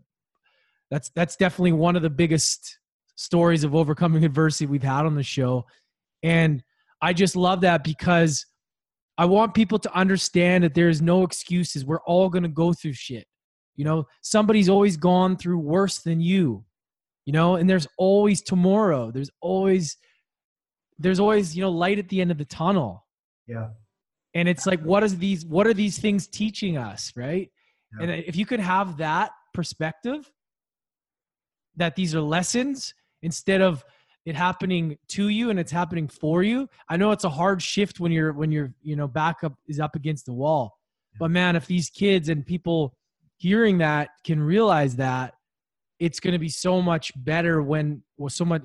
that's 0.90 1.10
that's 1.16 1.34
definitely 1.34 1.72
one 1.72 1.96
of 1.96 2.02
the 2.02 2.10
biggest 2.10 2.78
stories 3.16 3.64
of 3.64 3.74
overcoming 3.74 4.22
adversity 4.22 4.66
we've 4.66 4.82
had 4.82 5.06
on 5.06 5.14
the 5.14 5.22
show. 5.22 5.64
And 6.22 6.62
i 7.00 7.14
just 7.14 7.34
love 7.34 7.62
that 7.62 7.84
because 7.84 8.44
i 9.16 9.24
want 9.24 9.54
people 9.54 9.78
to 9.78 9.90
understand 9.94 10.62
that 10.62 10.74
there's 10.74 11.00
no 11.00 11.22
excuses. 11.22 11.86
We're 11.86 12.02
all 12.02 12.28
going 12.28 12.42
to 12.42 12.50
go 12.50 12.74
through 12.74 12.92
shit. 12.92 13.26
You 13.76 13.86
know 13.86 14.04
somebody's 14.20 14.68
always 14.68 14.98
gone 14.98 15.38
through 15.38 15.60
worse 15.60 16.00
than 16.00 16.20
you 16.20 16.66
you 17.24 17.32
know 17.32 17.54
and 17.56 17.68
there's 17.68 17.88
always 17.96 18.42
tomorrow. 18.42 19.10
There's 19.10 19.30
always 19.40 19.96
there's 20.98 21.18
always 21.18 21.56
you 21.56 21.62
know 21.62 21.70
light 21.70 21.98
at 21.98 22.10
the 22.10 22.20
end 22.20 22.30
of 22.30 22.36
the 22.36 22.44
tunnel. 22.44 23.06
Yeah. 23.46 23.68
and 24.34 24.46
it's 24.50 24.66
like 24.66 24.82
what 24.82 25.02
is 25.02 25.16
these 25.16 25.46
what 25.46 25.66
are 25.66 25.72
these 25.72 25.98
things 25.98 26.26
teaching 26.26 26.76
us 26.76 27.14
right 27.16 27.50
Yeah. 27.96 28.03
and 28.03 28.24
if 28.27 28.37
you 28.37 28.44
could 28.46 28.61
have 28.61 28.96
that 28.98 29.31
perspective 29.55 30.31
that 31.77 31.96
these 31.96 32.14
are 32.14 32.20
lessons 32.20 32.92
instead 33.22 33.61
of 33.61 33.85
it 34.27 34.35
happening 34.35 34.98
to 35.09 35.29
you 35.29 35.51
and 35.51 35.59
it's 35.59 35.72
happening 35.72 36.07
for 36.09 36.42
you 36.42 36.68
i 36.88 36.96
know 36.96 37.12
it's 37.12 37.24
a 37.24 37.31
hard 37.31 37.62
shift 37.62 37.98
when 38.01 38.12
you're 38.12 38.33
when 38.33 38.51
you're 38.53 38.72
you 38.83 38.94
know 38.96 39.09
back 39.09 39.42
up 39.44 39.55
is 39.68 39.81
up 39.81 39.96
against 39.96 40.27
the 40.27 40.33
wall 40.33 40.77
but 41.18 41.31
man 41.31 41.57
if 41.57 41.66
these 41.66 41.88
kids 41.90 42.29
and 42.29 42.44
people 42.44 42.94
hearing 43.38 43.79
that 43.79 44.11
can 44.24 44.40
realize 44.40 44.96
that 44.96 45.35
it's 45.98 46.20
going 46.20 46.33
to 46.33 46.38
be 46.38 46.48
so 46.48 46.81
much 46.81 47.11
better 47.24 47.62
when 47.62 48.03
well, 48.18 48.29
so 48.29 48.44
much 48.44 48.62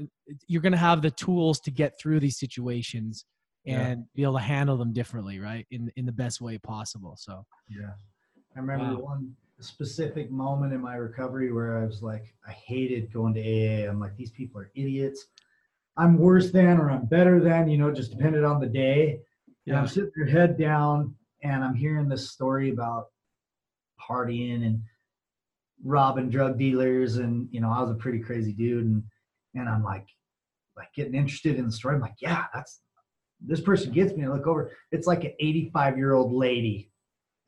you're 0.48 0.62
going 0.62 0.72
to 0.72 0.78
have 0.78 1.02
the 1.02 1.12
tools 1.12 1.60
to 1.62 1.72
get 1.72 1.94
through 2.00 2.20
these 2.20 2.38
situations 2.38 3.26
Yeah. 3.66 3.80
and 3.88 4.06
be 4.16 4.24
able 4.24 4.34
to 4.38 4.40
handle 4.44 4.78
them 4.78 4.92
differently 4.94 5.40
right 5.40 5.66
in 5.72 5.92
in 5.96 6.06
the 6.06 6.12
best 6.12 6.42
way 6.42 6.58
possible 6.58 7.16
so 7.18 7.46
Yeah. 7.70 7.94
I 8.56 8.60
remember 8.60 8.96
Wow. 8.96 9.02
one 9.02 9.36
specific 9.60 10.30
moment 10.30 10.74
in 10.74 10.82
my 10.82 10.96
recovery 10.96 11.52
where 11.52 11.78
I 11.78 11.86
was 11.86 12.04
like, 12.04 12.34
I 12.48 12.52
hated 12.52 13.12
going 13.12 13.34
to 13.34 13.42
AA. 13.42 13.90
I'm 13.90 14.00
like, 14.00 14.16
these 14.16 14.32
people 14.32 14.62
are 14.62 14.72
idiots. 14.76 15.28
I'm 15.96 16.18
worse 16.18 16.52
than 16.52 16.80
or 16.80 16.90
I'm 16.92 17.06
better 17.06 17.40
than, 17.40 17.70
you 17.70 17.78
know, 17.78 17.92
just 17.92 18.12
depended 18.12 18.44
on 18.44 18.60
the 18.60 18.68
day. 18.68 19.20
And 19.68 19.78
I'm 19.78 19.88
sitting 19.88 20.12
there 20.16 20.26
head 20.26 20.58
down 20.58 21.16
and 21.44 21.64
I'm 21.64 21.76
hearing 21.76 22.10
this 22.10 22.32
story 22.32 22.72
about 22.72 23.08
partying 24.00 24.66
and 24.66 24.84
robbing 25.84 26.30
drug 26.30 26.58
dealers 26.58 27.18
and 27.18 27.48
you 27.52 27.62
know, 27.62 27.70
I 27.72 27.82
was 27.82 27.92
a 27.92 27.96
pretty 27.96 28.20
crazy 28.20 28.54
dude 28.54 28.86
and 28.86 29.04
and 29.56 29.70
I'm 29.70 29.84
like 29.84 30.08
like 30.76 30.94
getting 30.94 31.16
interested 31.16 31.58
in 31.58 31.66
the 31.66 31.72
story. 31.72 31.96
I'm 31.96 32.02
like, 32.02 32.16
yeah, 32.20 32.46
that's 32.54 32.82
this 33.40 33.62
person 33.62 33.92
gets 33.92 34.14
me. 34.14 34.26
I 34.26 34.30
look 34.30 34.48
over, 34.48 34.72
it's 34.92 35.08
like 35.08 35.24
an 35.24 35.34
85 35.40 35.98
year 35.98 36.14
old 36.14 36.34
lady 36.34 36.90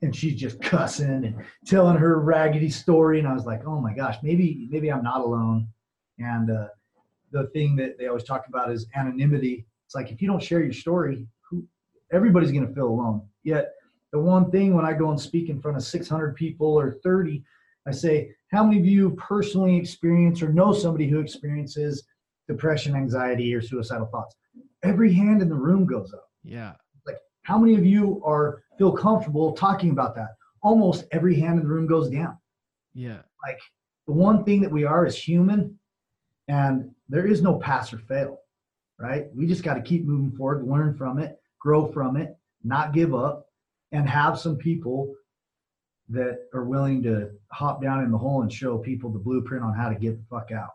and 0.02 0.16
she's 0.16 0.40
just 0.40 0.62
cussing 0.62 1.26
and 1.26 1.36
telling 1.66 1.98
her 1.98 2.20
raggedy 2.20 2.70
story. 2.70 3.20
And 3.20 3.28
I 3.28 3.34
was 3.34 3.46
like, 3.46 3.66
oh 3.66 3.80
my 3.80 3.94
gosh, 3.94 4.18
maybe 4.24 4.68
maybe 4.70 4.92
I'm 4.92 5.04
not 5.04 5.22
alone. 5.22 5.68
And 6.20 6.50
uh, 6.50 6.68
the 7.32 7.48
thing 7.48 7.76
that 7.78 7.98
they 7.98 8.08
always 8.08 8.24
talk 8.24 8.48
about 8.48 8.72
is 8.72 8.88
anonymity. 8.96 9.66
It's 9.86 9.96
like 9.96 10.12
if 10.12 10.22
you 10.22 10.28
don't 10.28 10.42
share 10.42 10.64
your 10.64 10.74
story, 10.74 11.28
who 11.50 11.66
everybody's 12.12 12.52
gonna 12.52 12.74
feel 12.74 12.88
alone. 12.88 13.22
Yet 13.44 13.74
the 14.12 14.20
one 14.20 14.50
thing 14.52 14.74
when 14.74 14.86
I 14.86 14.94
go 14.94 15.10
and 15.12 15.20
speak 15.20 15.50
in 15.50 15.62
front 15.62 15.78
of 15.78 15.84
600 15.84 16.36
people 16.36 16.68
or 16.68 16.98
30, 17.04 17.44
I 17.88 17.92
say, 17.92 18.32
how 18.52 18.64
many 18.64 18.80
of 18.80 18.86
you 18.86 19.12
personally 19.12 19.76
experience 19.76 20.42
or 20.42 20.50
know 20.54 20.72
somebody 20.72 21.08
who 21.08 21.20
experiences 21.20 22.04
depression, 22.48 22.96
anxiety, 22.96 23.54
or 23.54 23.62
suicidal 23.62 24.08
thoughts? 24.08 24.36
Every 24.84 25.12
hand 25.14 25.42
in 25.42 25.50
the 25.50 25.56
room 25.56 25.86
goes 25.86 26.14
up. 26.14 26.30
yeah 26.44 26.74
How 27.46 27.60
many 27.60 27.76
of 27.76 27.86
you 27.86 28.22
are 28.26 28.64
feel 28.78 28.92
comfortable 28.92 29.54
talking 29.54 29.92
about 29.92 30.16
that? 30.16 30.30
Almost 30.64 31.06
every 31.12 31.40
hand 31.40 31.60
in 31.60 31.68
the 31.68 31.72
room 31.72 31.86
goes 31.86 32.10
down. 32.10 32.38
yeah 32.96 33.20
Like 33.46 33.60
the 34.08 34.14
one 34.14 34.44
thing 34.44 34.62
that 34.62 34.72
we 34.72 34.84
are 34.84 35.06
is 35.06 35.16
human, 35.16 35.78
and 36.48 36.90
there 37.08 37.28
is 37.28 37.44
no 37.44 37.60
pass 37.60 37.94
or 37.94 38.00
fail, 38.00 38.40
right? 38.98 39.28
We 39.36 39.46
just 39.46 39.62
got 39.64 39.76
to 39.76 39.82
keep 39.82 40.06
moving 40.06 40.36
forward, 40.36 40.68
learn 40.68 40.98
from 40.98 41.20
it, 41.20 41.40
grow 41.60 41.86
from 41.86 42.18
it, 42.18 42.36
not 42.64 42.94
give 42.94 43.14
up, 43.14 43.48
and 43.92 44.10
have 44.10 44.40
some 44.40 44.58
people 44.58 45.14
that 46.10 46.48
are 46.52 46.64
willing 46.64 47.04
to 47.04 47.30
hop 47.52 47.80
down 47.80 48.04
in 48.04 48.12
the 48.12 48.18
hole 48.18 48.42
and 48.42 48.52
show 48.52 48.80
people 48.80 49.12
the 49.12 49.20
blueprint 49.20 49.64
on 49.64 49.76
how 49.76 49.90
to 49.90 49.96
get 49.96 50.18
the 50.18 50.26
fuck 50.30 50.52
out. 50.52 50.72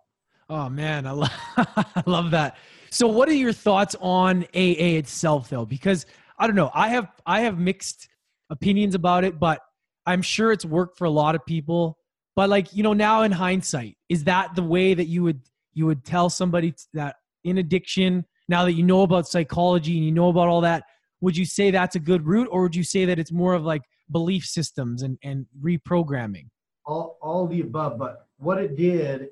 Oh 0.48 0.68
man, 0.68 1.04
I 1.04 1.10
love, 1.10 1.32
I 1.56 2.02
love 2.06 2.30
that. 2.30 2.58
So, 2.90 3.08
what 3.08 3.28
are 3.28 3.34
your 3.34 3.52
thoughts 3.52 3.96
on 4.00 4.44
AA 4.54 4.98
itself, 4.98 5.48
though? 5.48 5.64
Because 5.64 6.06
I 6.40 6.46
don't 6.46 6.56
know, 6.56 6.70
I 6.74 6.88
have 6.88 7.08
I 7.26 7.42
have 7.42 7.58
mixed 7.58 8.08
opinions 8.50 8.94
about 8.94 9.24
it, 9.24 9.38
but 9.38 9.60
I'm 10.06 10.22
sure 10.22 10.50
it's 10.50 10.64
worked 10.64 10.98
for 10.98 11.04
a 11.04 11.10
lot 11.10 11.34
of 11.34 11.44
people. 11.46 11.98
But 12.34 12.48
like 12.48 12.74
you 12.74 12.82
know, 12.82 12.92
now 12.92 13.22
in 13.22 13.32
hindsight, 13.32 13.96
is 14.08 14.24
that 14.24 14.54
the 14.54 14.62
way 14.62 14.94
that 14.94 15.06
you 15.06 15.22
would 15.22 15.40
you 15.74 15.86
would 15.86 16.04
tell 16.04 16.30
somebody 16.30 16.74
that 16.94 17.16
in 17.44 17.58
addiction? 17.58 18.24
Now 18.48 18.64
that 18.64 18.72
you 18.72 18.82
know 18.82 19.02
about 19.02 19.28
psychology 19.28 19.96
and 19.96 20.04
you 20.04 20.10
know 20.10 20.28
about 20.28 20.48
all 20.48 20.62
that, 20.62 20.82
would 21.20 21.36
you 21.36 21.44
say 21.44 21.70
that's 21.70 21.94
a 21.94 22.00
good 22.00 22.26
route, 22.26 22.48
or 22.50 22.62
would 22.62 22.74
you 22.74 22.82
say 22.82 23.04
that 23.04 23.20
it's 23.20 23.30
more 23.30 23.54
of 23.54 23.64
like 23.64 23.82
belief 24.10 24.44
systems 24.44 25.02
and 25.02 25.18
and 25.22 25.46
reprogramming? 25.62 26.46
all 26.90 27.18
all 27.22 27.46
the 27.46 27.60
above 27.60 27.98
but 27.98 28.26
what 28.38 28.58
it 28.58 28.76
did 28.76 29.28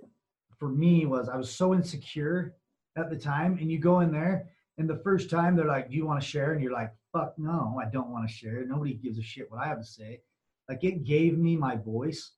for 0.58 0.68
me 0.68 1.06
was 1.06 1.28
i 1.28 1.36
was 1.36 1.50
so 1.50 1.74
insecure 1.74 2.54
at 2.96 3.10
the 3.10 3.16
time 3.16 3.58
and 3.60 3.70
you 3.70 3.78
go 3.78 4.00
in 4.00 4.12
there 4.12 4.48
and 4.78 4.88
the 4.88 4.96
first 4.98 5.28
time 5.28 5.56
they're 5.56 5.66
like 5.66 5.90
do 5.90 5.96
you 5.96 6.06
want 6.06 6.20
to 6.20 6.26
share 6.26 6.52
and 6.52 6.62
you're 6.62 6.72
like 6.72 6.92
fuck 7.12 7.34
no 7.38 7.78
i 7.80 7.88
don't 7.90 8.10
want 8.10 8.28
to 8.28 8.32
share. 8.34 8.64
Nobody 8.66 8.94
gives 8.94 9.18
a 9.18 9.22
shit 9.22 9.50
what 9.50 9.60
i 9.64 9.68
have 9.68 9.78
to 9.80 9.84
say. 9.86 10.20
Like 10.68 10.84
it 10.84 11.04
gave 11.04 11.38
me 11.38 11.56
my 11.56 11.76
voice 11.76 12.32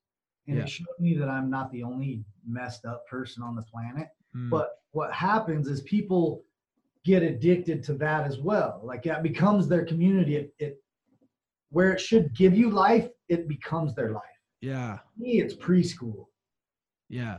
and 0.47 0.57
Yeah. 0.57 0.63
it 0.65 0.69
showed 0.69 0.99
me 0.99 1.17
that 1.19 1.29
i'm 1.29 1.51
not 1.51 1.71
the 1.73 1.83
only 1.83 2.25
messed 2.47 2.85
up 2.85 3.07
person 3.07 3.43
on 3.43 3.55
the 3.57 3.63
planet. 3.63 4.09
Mm, 4.37 4.51
but 4.51 4.71
what 4.93 5.13
happens 5.13 5.67
is 5.69 5.81
people 5.83 6.45
get 7.05 7.23
addicted 7.23 7.83
to 7.85 7.95
that 7.95 8.27
as 8.27 8.39
well. 8.39 8.81
Like 8.85 9.03
that 9.05 9.23
becomes 9.23 9.67
their 9.69 9.85
community. 9.85 10.37
It, 10.37 10.55
it 10.59 10.83
where 11.71 11.93
it 11.93 12.01
should 12.01 12.35
give 12.37 12.55
you 12.57 12.71
life 12.71 13.09
it 13.29 13.49
becomes 13.49 13.95
their 13.95 14.11
life. 14.13 14.23
Yeah, 14.61 14.99
me, 15.17 15.41
it's 15.41 15.55
preschool. 15.55 16.27
yeah, 17.09 17.39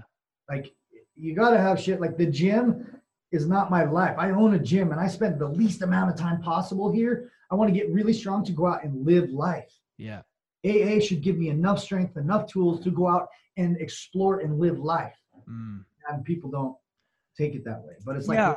Like 0.50 0.74
you 1.16 1.36
got 1.36 1.52
to 1.52 1.60
have 1.60 1.80
shit. 1.80 2.00
Like 2.02 2.18
the 2.18 2.26
gym 2.26 2.88
is 3.32 3.48
not 3.48 3.72
my 3.72 3.84
life. 3.84 4.16
I 4.18 4.32
own 4.32 4.54
a 4.56 4.60
gym 4.60 4.92
and 4.92 5.00
I 5.00 5.08
spend 5.08 5.40
the 5.40 5.48
least 5.48 5.82
amount 5.82 6.12
of 6.12 6.18
time 6.18 6.42
possible 6.42 6.92
here. 6.92 7.32
I 7.50 7.56
want 7.56 7.74
to 7.74 7.78
get 7.78 7.90
really 7.92 8.14
strong 8.14 8.44
to 8.46 8.52
go 8.52 8.68
out 8.68 8.84
and 8.84 9.06
live 9.06 9.30
life. 9.30 9.72
yeah, 9.98 10.22
AA 10.66 11.00
should 11.00 11.22
give 11.22 11.38
me 11.38 11.50
enough 11.50 11.80
strength, 11.80 12.18
enough 12.18 12.46
tools 12.48 12.84
to 12.84 12.92
go 12.92 13.08
out 13.08 13.28
and 13.58 13.78
explore 13.78 14.40
and 14.40 14.60
live 14.60 14.80
life. 14.80 15.16
mm, 15.50 15.84
And 16.10 16.24
people 16.26 16.50
don't 16.52 16.76
take 17.38 17.56
it 17.56 17.64
that 17.66 17.82
way. 17.84 17.94
But 18.06 18.16
it's 18.18 18.28
like, 18.28 18.38
yeah. 18.38 18.56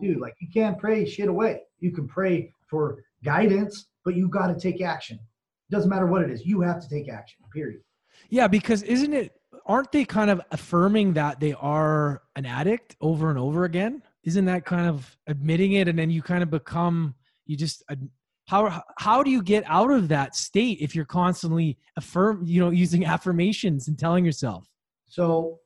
dude, 0.00 0.20
like 0.20 0.34
you 0.40 0.48
can't 0.52 0.78
pray 0.78 1.04
shit 1.04 1.28
away. 1.28 1.62
You 1.80 1.90
can 1.90 2.06
pray 2.06 2.54
for 2.68 3.02
guidance, 3.24 3.86
but 4.04 4.14
you 4.14 4.28
got 4.28 4.46
to 4.46 4.58
take 4.58 4.80
action. 4.80 5.16
It 5.16 5.74
Doesn't 5.74 5.90
matter 5.90 6.06
what 6.06 6.22
it 6.22 6.30
is. 6.30 6.44
You 6.46 6.60
have 6.62 6.80
to 6.82 6.88
take 6.88 7.08
action. 7.08 7.40
Period. 7.52 7.80
Yeah, 8.28 8.46
because 8.48 8.82
isn't 8.82 9.12
it? 9.12 9.32
Aren't 9.66 9.92
they 9.92 10.04
kind 10.04 10.30
of 10.30 10.40
affirming 10.50 11.14
that 11.14 11.40
they 11.40 11.52
are 11.52 12.22
an 12.36 12.46
addict 12.46 12.96
over 13.00 13.28
and 13.30 13.38
over 13.38 13.64
again? 13.64 14.02
Isn't 14.24 14.44
that 14.46 14.64
kind 14.64 14.86
of 14.88 15.16
admitting 15.26 15.72
it, 15.72 15.88
and 15.88 15.98
then 15.98 16.10
you 16.10 16.22
kind 16.22 16.42
of 16.42 16.50
become 16.50 17.14
you 17.46 17.56
just 17.56 17.82
how 18.48 18.82
how 18.98 19.22
do 19.22 19.30
you 19.30 19.42
get 19.42 19.64
out 19.66 19.90
of 19.90 20.08
that 20.08 20.34
state 20.34 20.78
if 20.80 20.94
you're 20.94 21.04
constantly 21.04 21.78
affirm 21.96 22.42
you 22.44 22.60
know 22.60 22.70
using 22.70 23.04
affirmations 23.14 23.88
and 23.88 23.98
telling 23.98 24.24
yourself? 24.24 24.68
So, 25.06 25.58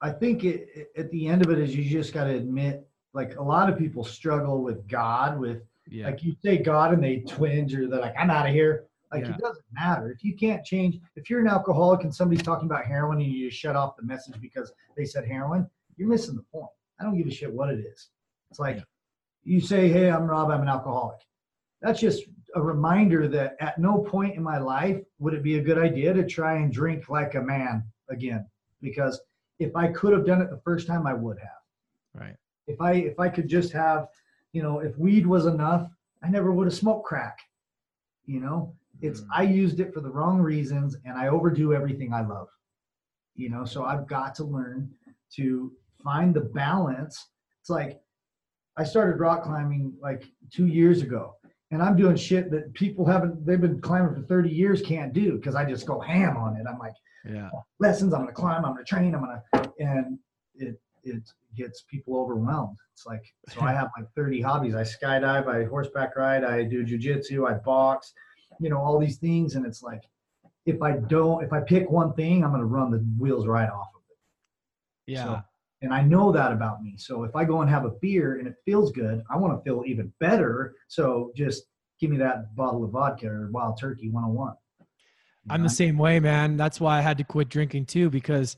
I 0.00 0.10
think 0.10 0.44
it, 0.44 0.88
at 0.96 1.10
the 1.10 1.26
end 1.28 1.44
of 1.44 1.50
it 1.52 1.58
is 1.58 1.74
you 1.76 1.84
just 1.88 2.12
got 2.14 2.24
to 2.24 2.34
admit, 2.34 2.88
like 3.14 3.36
a 3.36 3.42
lot 3.42 3.70
of 3.70 3.78
people 3.78 4.02
struggle 4.04 4.62
with 4.62 4.86
God, 4.88 5.38
with 5.38 5.62
Yeah. 5.88 6.06
like 6.06 6.22
you 6.22 6.34
say 6.44 6.58
God 6.58 6.92
and 6.92 7.02
they 7.02 7.18
twinge 7.20 7.74
or 7.74 7.86
they're 7.88 8.00
like, 8.00 8.14
I'm 8.18 8.30
out 8.30 8.46
of 8.46 8.52
here. 8.52 8.86
Like 9.12 9.24
Yeah. 9.24 9.34
it 9.34 9.38
doesn't 9.38 9.64
matter. 9.72 10.10
If 10.10 10.22
you 10.24 10.36
can't 10.36 10.64
change, 10.64 10.98
if 11.16 11.28
you're 11.30 11.40
an 11.40 11.48
alcoholic 11.48 12.02
and 12.04 12.14
somebody's 12.14 12.42
talking 12.44 12.66
about 12.66 12.84
heroin 12.84 13.20
and 13.20 13.30
you 13.30 13.48
just 13.48 13.60
shut 13.60 13.74
off 13.76 13.96
the 13.96 14.02
message 14.04 14.40
because 14.40 14.72
they 14.96 15.04
said 15.04 15.24
heroin, 15.26 15.68
you're 15.96 16.08
missing 16.08 16.36
the 16.36 16.42
point. 16.42 16.70
I 17.00 17.04
don't 17.04 17.16
give 17.16 17.26
a 17.26 17.30
shit 17.30 17.52
what 17.52 17.70
it 17.70 17.80
is. 17.80 18.10
It's 18.50 18.58
like 18.58 18.76
Yeah. 18.76 18.82
you 19.44 19.60
say, 19.60 19.88
Hey, 19.88 20.10
I'm 20.10 20.24
Rob, 20.26 20.50
I'm 20.50 20.62
an 20.62 20.68
alcoholic. 20.68 21.18
That's 21.80 22.00
just 22.00 22.24
a 22.54 22.62
reminder 22.62 23.28
that 23.28 23.56
at 23.60 23.78
no 23.78 23.98
point 23.98 24.34
in 24.34 24.42
my 24.42 24.58
life 24.58 25.00
would 25.18 25.34
it 25.34 25.42
be 25.42 25.58
a 25.58 25.62
good 25.62 25.78
idea 25.78 26.12
to 26.14 26.26
try 26.26 26.54
and 26.56 26.72
drink 26.72 27.08
like 27.08 27.34
a 27.34 27.40
man 27.42 27.84
again. 28.08 28.48
Because 28.80 29.20
if 29.58 29.74
I 29.76 29.88
could 29.88 30.12
have 30.12 30.24
done 30.26 30.40
it 30.40 30.50
the 30.50 30.60
first 30.64 30.86
time, 30.86 31.06
I 31.06 31.14
would 31.14 31.38
have 31.38 31.62
right. 32.22 32.36
if 32.66 32.80
I 32.80 32.92
if 32.94 33.18
I 33.20 33.28
could 33.28 33.48
just 33.48 33.72
have, 33.72 34.08
you 34.52 34.62
know, 34.62 34.80
if 34.80 34.96
weed 34.96 35.26
was 35.26 35.46
enough, 35.46 35.88
I 36.22 36.28
never 36.30 36.52
would 36.52 36.66
have 36.66 36.74
smoked 36.74 37.06
crack. 37.06 37.38
You 38.24 38.40
know, 38.40 38.74
it's 39.00 39.20
Mm. 39.20 39.28
I 39.34 39.42
used 39.42 39.78
it 39.80 39.92
for 39.94 40.00
the 40.00 40.10
wrong 40.10 40.40
reasons 40.40 40.96
and 41.04 41.16
I 41.18 41.28
overdo 41.28 41.74
everything 41.74 42.12
I 42.12 42.22
love. 42.22 42.48
You 43.34 43.50
know, 43.50 43.64
so 43.64 43.84
I've 43.84 44.06
got 44.06 44.34
to 44.36 44.44
learn 44.44 44.90
to 45.36 45.72
find 46.02 46.34
the 46.34 46.40
balance. 46.40 47.28
It's 47.60 47.70
like 47.70 48.00
I 48.76 48.84
started 48.84 49.18
rock 49.20 49.42
climbing 49.44 49.94
like 50.00 50.24
2 50.52 50.66
years 50.66 51.02
ago 51.02 51.34
and 51.70 51.82
I'm 51.82 51.96
doing 51.96 52.16
shit 52.16 52.50
that 52.50 52.72
people 52.74 53.04
haven't 53.04 53.44
they've 53.44 53.60
been 53.60 53.80
climbing 53.80 54.14
for 54.14 54.22
30 54.22 54.48
years 54.50 54.80
can't 54.82 55.12
do 55.12 55.36
because 55.36 55.54
I 55.54 55.64
just 55.64 55.86
go 55.86 56.00
ham 56.00 56.36
on 56.36 56.56
it. 56.56 56.66
I'm 56.68 56.78
like 56.78 56.94
Yeah. 57.24 57.50
lessons. 57.78 58.12
I'm 58.14 58.20
going 58.22 58.28
to 58.28 58.40
climb. 58.40 58.64
I'm 58.64 58.72
going 58.74 58.84
to 58.84 58.88
train. 58.88 59.14
I'm 59.14 59.24
going 59.24 59.40
to, 59.54 59.72
and 59.80 60.18
it 60.54 60.80
it 61.04 61.22
gets 61.56 61.82
people 61.90 62.16
overwhelmed. 62.18 62.76
It's 62.92 63.06
like 63.06 63.22
so. 63.48 63.60
I 63.62 63.72
have 63.80 63.90
like 63.98 64.06
30 64.16 64.40
hobbies. 64.40 64.74
I 64.74 64.82
skydive. 64.82 65.46
I 65.46 65.64
horseback 65.64 66.16
ride. 66.16 66.44
I 66.44 66.64
do 66.64 66.84
jujitsu. 66.84 67.48
I 67.48 67.54
box. 67.54 68.12
You 68.60 68.70
know 68.70 68.78
all 68.78 68.98
these 68.98 69.18
things, 69.18 69.54
and 69.54 69.64
it's 69.66 69.82
like 69.82 70.02
if 70.66 70.80
I 70.82 70.92
don't, 70.92 71.44
if 71.44 71.52
I 71.52 71.60
pick 71.60 71.90
one 71.90 72.12
thing, 72.14 72.44
I'm 72.44 72.50
going 72.50 72.60
to 72.60 72.66
run 72.66 72.90
the 72.90 72.98
wheels 73.18 73.46
right 73.46 73.68
off 73.68 73.88
of 73.94 74.02
it. 74.10 75.12
Yeah. 75.12 75.24
So- 75.24 75.42
And 75.80 75.94
I 75.94 76.02
know 76.02 76.32
that 76.32 76.52
about 76.52 76.82
me. 76.82 76.96
So 76.98 77.22
if 77.24 77.36
I 77.36 77.44
go 77.44 77.60
and 77.60 77.70
have 77.70 77.84
a 77.84 77.90
beer 78.00 78.38
and 78.38 78.48
it 78.48 78.54
feels 78.64 78.90
good, 78.90 79.22
I 79.30 79.36
want 79.36 79.56
to 79.56 79.62
feel 79.62 79.84
even 79.86 80.12
better. 80.18 80.74
So 80.88 81.30
just 81.36 81.64
give 82.00 82.10
me 82.10 82.16
that 82.18 82.54
bottle 82.56 82.84
of 82.84 82.90
vodka 82.90 83.28
or 83.28 83.50
wild 83.52 83.78
turkey 83.78 84.08
101. 84.10 84.54
You 84.80 84.86
I'm 85.50 85.62
the 85.62 85.68
same 85.70 85.96
way, 85.96 86.18
man. 86.20 86.56
That's 86.56 86.80
why 86.80 86.98
I 86.98 87.00
had 87.00 87.18
to 87.18 87.24
quit 87.24 87.48
drinking 87.48 87.86
too 87.86 88.10
because 88.10 88.56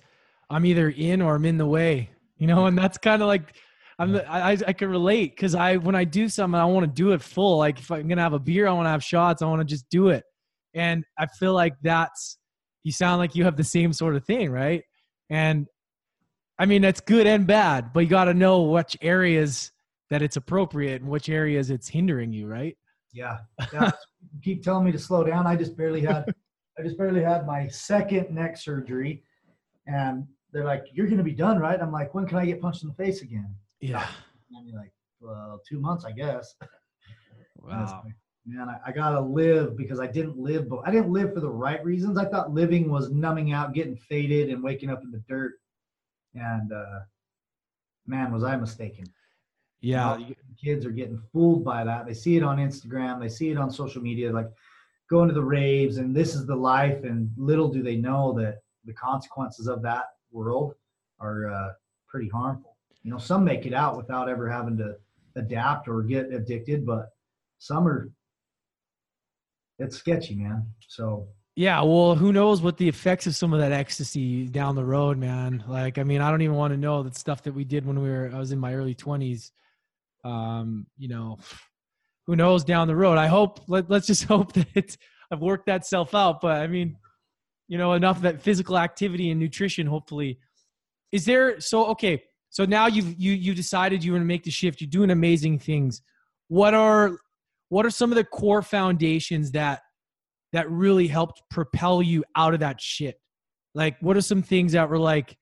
I'm 0.48 0.64
either 0.64 0.88
in 0.90 1.20
or 1.20 1.34
I'm 1.34 1.44
in 1.44 1.58
the 1.58 1.66
way, 1.66 2.10
you 2.38 2.46
know. 2.46 2.66
And 2.66 2.76
that's 2.76 2.96
kind 2.98 3.20
of 3.22 3.28
like 3.28 3.54
I'm. 3.98 4.12
The, 4.12 4.28
I 4.28 4.52
I- 4.52 4.58
I 4.68 4.72
can 4.72 4.88
relate 4.88 5.36
because 5.36 5.54
I 5.54 5.76
when 5.76 5.94
I 5.94 6.04
do 6.04 6.28
something, 6.28 6.58
I 6.58 6.64
want 6.64 6.84
to 6.86 6.92
do 6.92 7.12
it 7.12 7.20
full. 7.22 7.58
Like 7.58 7.78
if 7.78 7.90
I'm 7.92 8.08
gonna 8.08 8.22
have 8.22 8.32
a 8.32 8.38
beer, 8.38 8.66
I 8.66 8.72
want 8.72 8.86
to 8.86 8.90
have 8.90 9.04
shots. 9.04 9.42
I 9.42 9.46
want 9.46 9.60
to 9.60 9.64
just 9.64 9.88
do 9.90 10.08
it. 10.08 10.24
And 10.74 11.04
I 11.18 11.26
feel 11.38 11.52
like 11.54 11.74
that's. 11.82 12.38
You 12.82 12.92
sound 12.92 13.18
like 13.18 13.34
you 13.34 13.44
have 13.44 13.58
the 13.58 13.64
same 13.64 13.92
sort 13.92 14.16
of 14.16 14.24
thing, 14.24 14.50
right? 14.50 14.82
And 15.28 15.66
I 16.60 16.66
mean 16.66 16.82
that's 16.82 17.00
good 17.00 17.26
and 17.26 17.46
bad, 17.46 17.90
but 17.94 18.00
you 18.00 18.06
got 18.06 18.26
to 18.26 18.34
know 18.34 18.60
which 18.64 18.94
areas 19.00 19.72
that 20.10 20.20
it's 20.20 20.36
appropriate 20.36 21.00
and 21.00 21.10
which 21.10 21.30
areas 21.30 21.70
it's 21.70 21.88
hindering 21.88 22.34
you, 22.34 22.46
right? 22.46 22.76
Yeah. 23.14 23.38
yeah. 23.72 23.90
keep 24.44 24.62
telling 24.62 24.84
me 24.84 24.92
to 24.92 24.98
slow 24.98 25.24
down. 25.24 25.46
I 25.46 25.56
just 25.56 25.74
barely 25.74 26.02
had 26.02 26.26
I 26.78 26.82
just 26.82 26.98
barely 26.98 27.22
had 27.22 27.46
my 27.46 27.66
second 27.68 28.30
neck 28.30 28.58
surgery 28.58 29.22
and 29.86 30.26
they're 30.52 30.66
like, 30.66 30.84
You're 30.92 31.06
gonna 31.06 31.22
be 31.22 31.32
done, 31.32 31.58
right? 31.58 31.80
I'm 31.80 31.92
like, 31.92 32.12
when 32.14 32.26
can 32.26 32.36
I 32.36 32.44
get 32.44 32.60
punched 32.60 32.82
in 32.82 32.90
the 32.90 32.94
face 32.94 33.22
again? 33.22 33.54
Yeah. 33.80 34.06
And 34.52 34.68
you're 34.68 34.80
like, 34.80 34.92
Well, 35.20 35.62
two 35.66 35.80
months, 35.80 36.04
I 36.04 36.12
guess. 36.12 36.56
Wow. 37.56 38.02
like, 38.04 38.14
Man, 38.44 38.68
I, 38.68 38.90
I 38.90 38.92
gotta 38.92 39.20
live 39.20 39.78
because 39.78 39.98
I 39.98 40.08
didn't 40.08 40.36
live, 40.36 40.68
but 40.68 40.80
I 40.84 40.90
didn't 40.90 41.10
live 41.10 41.32
for 41.32 41.40
the 41.40 41.48
right 41.48 41.82
reasons. 41.82 42.18
I 42.18 42.26
thought 42.26 42.52
living 42.52 42.90
was 42.90 43.10
numbing 43.10 43.52
out, 43.52 43.72
getting 43.72 43.96
faded, 43.96 44.50
and 44.50 44.62
waking 44.62 44.90
up 44.90 45.02
in 45.02 45.10
the 45.10 45.22
dirt. 45.26 45.54
And 46.34 46.72
uh, 46.72 47.00
man, 48.06 48.32
was 48.32 48.44
I 48.44 48.56
mistaken 48.56 49.04
Yeah. 49.80 50.16
know, 50.16 50.26
kids 50.62 50.84
are 50.86 50.90
getting 50.90 51.20
fooled 51.32 51.64
by 51.64 51.84
that. 51.84 52.06
They 52.06 52.14
see 52.14 52.36
it 52.36 52.42
on 52.42 52.58
Instagram, 52.58 53.20
they 53.20 53.28
see 53.28 53.50
it 53.50 53.58
on 53.58 53.70
social 53.70 54.02
media, 54.02 54.32
like 54.32 54.48
going 55.08 55.28
to 55.28 55.34
the 55.34 55.42
raves, 55.42 55.96
and 55.98 56.14
this 56.14 56.34
is 56.34 56.46
the 56.46 56.56
life. 56.56 57.04
And 57.04 57.30
little 57.36 57.68
do 57.68 57.82
they 57.82 57.96
know 57.96 58.32
that 58.34 58.58
the 58.84 58.92
consequences 58.94 59.66
of 59.68 59.82
that 59.82 60.04
world 60.30 60.74
are 61.18 61.50
uh, 61.50 61.72
pretty 62.08 62.28
harmful. 62.28 62.76
You 63.02 63.10
know, 63.10 63.18
some 63.18 63.44
make 63.44 63.66
it 63.66 63.74
out 63.74 63.96
without 63.96 64.28
ever 64.28 64.48
having 64.48 64.76
to 64.78 64.96
adapt 65.36 65.88
or 65.88 66.02
get 66.02 66.32
addicted, 66.32 66.84
but 66.86 67.10
some 67.58 67.86
are. 67.88 68.10
It's 69.78 69.96
sketchy, 69.96 70.34
man. 70.34 70.66
So 70.88 71.26
Yeah, 71.60 71.82
well, 71.82 72.14
who 72.14 72.32
knows 72.32 72.62
what 72.62 72.78
the 72.78 72.88
effects 72.88 73.26
of 73.26 73.36
some 73.36 73.52
of 73.52 73.60
that 73.60 73.70
ecstasy 73.70 74.46
down 74.46 74.76
the 74.76 74.82
road, 74.82 75.18
man. 75.18 75.62
Like, 75.68 75.98
I 75.98 76.04
mean, 76.04 76.22
I 76.22 76.30
don't 76.30 76.40
even 76.40 76.56
want 76.56 76.72
to 76.72 76.78
know 76.78 77.02
that 77.02 77.14
stuff 77.18 77.42
that 77.42 77.52
we 77.52 77.64
did 77.64 77.84
when 77.84 78.00
we 78.00 78.08
were 78.08 78.30
I 78.32 78.38
was 78.38 78.50
in 78.50 78.58
my 78.58 78.74
early 78.74 78.94
20s. 78.94 79.50
Um, 80.24 80.86
you 80.96 81.08
know, 81.08 81.38
who 82.26 82.34
knows 82.34 82.64
down 82.64 82.88
the 82.88 82.96
road. 82.96 83.18
I 83.18 83.26
hope 83.26 83.60
let, 83.68 83.90
let's 83.90 84.06
just 84.06 84.24
hope 84.34 84.54
that 84.54 84.96
I've 85.30 85.42
worked 85.42 85.66
that 85.66 85.84
self 85.84 86.14
out, 86.14 86.40
but 86.40 86.62
I 86.62 86.66
mean, 86.66 86.96
you 87.68 87.76
know, 87.76 87.92
enough 87.92 88.22
that 88.22 88.40
physical 88.40 88.78
activity 88.78 89.30
and 89.30 89.38
nutrition 89.38 89.86
hopefully. 89.86 90.38
Is 91.12 91.26
there 91.26 91.60
so 91.60 91.88
okay, 91.88 92.22
so 92.48 92.64
now 92.64 92.86
you've 92.86 93.20
you 93.20 93.32
you 93.32 93.54
decided 93.54 94.02
you 94.02 94.12
want 94.12 94.22
to 94.22 94.26
make 94.26 94.44
the 94.44 94.50
shift. 94.50 94.80
You're 94.80 94.88
doing 94.88 95.10
amazing 95.10 95.58
things. 95.58 96.00
What 96.48 96.72
are 96.72 97.18
what 97.68 97.84
are 97.84 97.90
some 97.90 98.10
of 98.10 98.16
the 98.16 98.24
core 98.24 98.62
foundations 98.62 99.50
that 99.50 99.82
that 100.52 100.70
really 100.70 101.06
helped 101.06 101.42
propel 101.50 102.02
you 102.02 102.24
out 102.36 102.54
of 102.54 102.60
that 102.60 102.80
shit? 102.80 103.20
Like, 103.74 103.96
what 104.00 104.16
are 104.16 104.22
some 104.22 104.42
things 104.42 104.72
that 104.72 104.88
were 104.88 104.98
like 104.98 105.36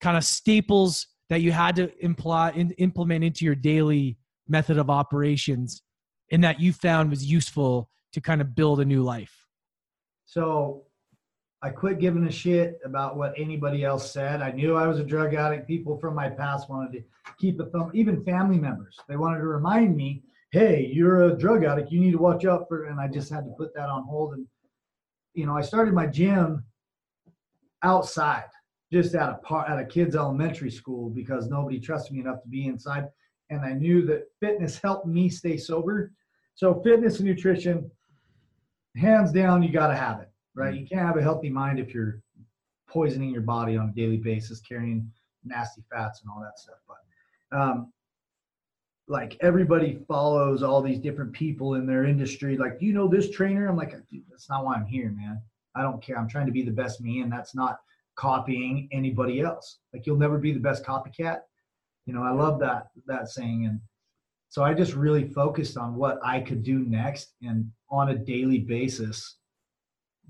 kind 0.00 0.16
of 0.16 0.24
staples 0.24 1.06
that 1.30 1.40
you 1.40 1.52
had 1.52 1.76
to 1.76 1.90
imply, 2.04 2.50
in, 2.50 2.70
implement 2.72 3.24
into 3.24 3.44
your 3.44 3.54
daily 3.54 4.18
method 4.48 4.78
of 4.78 4.90
operations 4.90 5.82
and 6.30 6.44
that 6.44 6.60
you 6.60 6.72
found 6.72 7.10
was 7.10 7.24
useful 7.24 7.88
to 8.12 8.20
kind 8.20 8.40
of 8.40 8.54
build 8.54 8.80
a 8.80 8.84
new 8.84 9.02
life? 9.02 9.46
So 10.26 10.84
I 11.62 11.70
quit 11.70 11.98
giving 11.98 12.26
a 12.26 12.30
shit 12.30 12.78
about 12.84 13.16
what 13.16 13.32
anybody 13.38 13.84
else 13.84 14.10
said. 14.10 14.42
I 14.42 14.52
knew 14.52 14.76
I 14.76 14.86
was 14.86 14.98
a 14.98 15.04
drug 15.04 15.34
addict. 15.34 15.66
People 15.66 15.98
from 15.98 16.14
my 16.14 16.28
past 16.28 16.68
wanted 16.68 16.92
to 16.92 17.04
keep 17.38 17.58
a 17.58 17.64
thumb, 17.66 17.90
even 17.94 18.22
family 18.24 18.58
members. 18.58 18.98
They 19.08 19.16
wanted 19.16 19.38
to 19.38 19.46
remind 19.46 19.96
me, 19.96 20.22
hey, 20.54 20.90
you're 20.92 21.24
a 21.24 21.38
drug 21.38 21.64
addict. 21.64 21.90
You 21.90 22.00
need 22.00 22.12
to 22.12 22.18
watch 22.18 22.44
out 22.44 22.68
for, 22.68 22.84
and 22.84 23.00
I 23.00 23.08
just 23.08 23.30
had 23.30 23.44
to 23.44 23.50
put 23.58 23.74
that 23.74 23.88
on 23.88 24.04
hold. 24.04 24.34
And, 24.34 24.46
you 25.34 25.46
know, 25.46 25.56
I 25.56 25.62
started 25.62 25.94
my 25.94 26.06
gym 26.06 26.64
outside, 27.82 28.44
just 28.92 29.14
at 29.14 29.30
a 29.30 29.34
part 29.34 29.68
at 29.68 29.78
a 29.78 29.84
kid's 29.84 30.16
elementary 30.16 30.70
school 30.70 31.10
because 31.10 31.48
nobody 31.48 31.80
trusted 31.80 32.12
me 32.12 32.20
enough 32.20 32.42
to 32.42 32.48
be 32.48 32.66
inside. 32.66 33.08
And 33.50 33.62
I 33.62 33.72
knew 33.72 34.06
that 34.06 34.28
fitness 34.40 34.78
helped 34.78 35.06
me 35.06 35.28
stay 35.28 35.56
sober. 35.56 36.12
So 36.54 36.80
fitness 36.82 37.18
and 37.18 37.28
nutrition, 37.28 37.90
hands 38.96 39.32
down, 39.32 39.62
you 39.62 39.70
got 39.70 39.88
to 39.88 39.96
have 39.96 40.20
it 40.20 40.30
right? 40.54 40.74
You 40.74 40.86
can't 40.86 41.06
have 41.06 41.16
a 41.16 41.22
healthy 41.22 41.50
mind 41.50 41.78
if 41.78 41.92
you're 41.92 42.20
poisoning 42.88 43.30
your 43.30 43.42
body 43.42 43.76
on 43.76 43.88
a 43.88 43.92
daily 43.92 44.16
basis, 44.16 44.60
carrying 44.60 45.10
nasty 45.44 45.82
fats 45.90 46.22
and 46.22 46.30
all 46.30 46.40
that 46.40 46.58
stuff. 46.58 46.76
But 46.86 47.58
um, 47.58 47.92
like 49.08 49.36
everybody 49.40 49.98
follows 50.08 50.62
all 50.62 50.80
these 50.80 50.98
different 50.98 51.32
people 51.32 51.74
in 51.74 51.86
their 51.86 52.04
industry. 52.04 52.56
Like, 52.56 52.78
you 52.80 52.92
know 52.92 53.06
this 53.08 53.30
trainer? 53.30 53.66
I'm 53.68 53.76
like, 53.76 53.92
Dude, 54.10 54.22
that's 54.30 54.48
not 54.48 54.64
why 54.64 54.74
I'm 54.76 54.86
here, 54.86 55.10
man. 55.10 55.40
I 55.76 55.82
don't 55.82 56.02
care. 56.02 56.18
I'm 56.18 56.28
trying 56.28 56.46
to 56.46 56.52
be 56.52 56.62
the 56.62 56.70
best 56.70 57.00
me, 57.00 57.20
and 57.20 57.30
that's 57.30 57.54
not 57.54 57.80
copying 58.16 58.88
anybody 58.92 59.40
else. 59.40 59.78
Like, 59.92 60.06
you'll 60.06 60.16
never 60.16 60.38
be 60.38 60.52
the 60.52 60.60
best 60.60 60.84
copycat. 60.84 61.40
You 62.06 62.14
know, 62.14 62.22
I 62.22 62.30
love 62.30 62.58
that 62.60 62.88
that 63.06 63.28
saying, 63.28 63.66
and 63.66 63.80
so 64.48 64.62
I 64.62 64.72
just 64.72 64.94
really 64.94 65.28
focused 65.28 65.76
on 65.76 65.96
what 65.96 66.18
I 66.24 66.40
could 66.40 66.62
do 66.62 66.78
next, 66.78 67.34
and 67.42 67.70
on 67.90 68.10
a 68.10 68.14
daily 68.14 68.58
basis 68.58 69.36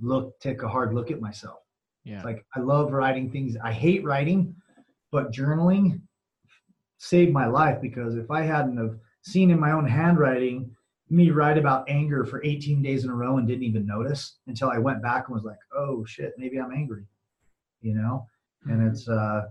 look 0.00 0.38
take 0.40 0.62
a 0.62 0.68
hard 0.68 0.92
look 0.92 1.10
at 1.12 1.20
myself 1.20 1.60
Yeah. 2.02 2.20
like 2.24 2.44
i 2.56 2.60
love 2.60 2.92
writing 2.92 3.30
things 3.30 3.56
i 3.62 3.72
hate 3.72 4.02
writing 4.04 4.54
but 5.12 5.30
journaling 5.32 6.00
saved 7.04 7.32
my 7.32 7.46
life 7.46 7.80
because 7.82 8.16
if 8.16 8.30
I 8.30 8.42
hadn't 8.42 8.78
have 8.78 8.96
seen 9.22 9.50
in 9.50 9.60
my 9.60 9.72
own 9.72 9.86
handwriting 9.86 10.70
me 11.10 11.30
write 11.30 11.58
about 11.58 11.88
anger 11.88 12.24
for 12.24 12.42
18 12.42 12.82
days 12.82 13.04
in 13.04 13.10
a 13.10 13.14
row 13.14 13.36
and 13.36 13.46
didn't 13.46 13.64
even 13.64 13.86
notice 13.86 14.38
until 14.46 14.70
I 14.70 14.78
went 14.78 15.02
back 15.02 15.26
and 15.28 15.34
was 15.34 15.44
like, 15.44 15.58
oh 15.76 16.04
shit, 16.06 16.32
maybe 16.38 16.58
I'm 16.58 16.72
angry, 16.72 17.04
you 17.82 17.94
know? 17.94 18.26
And 18.66 18.78
Mm-hmm. 18.78 18.88
it's 18.88 19.06
uh, 19.06 19.42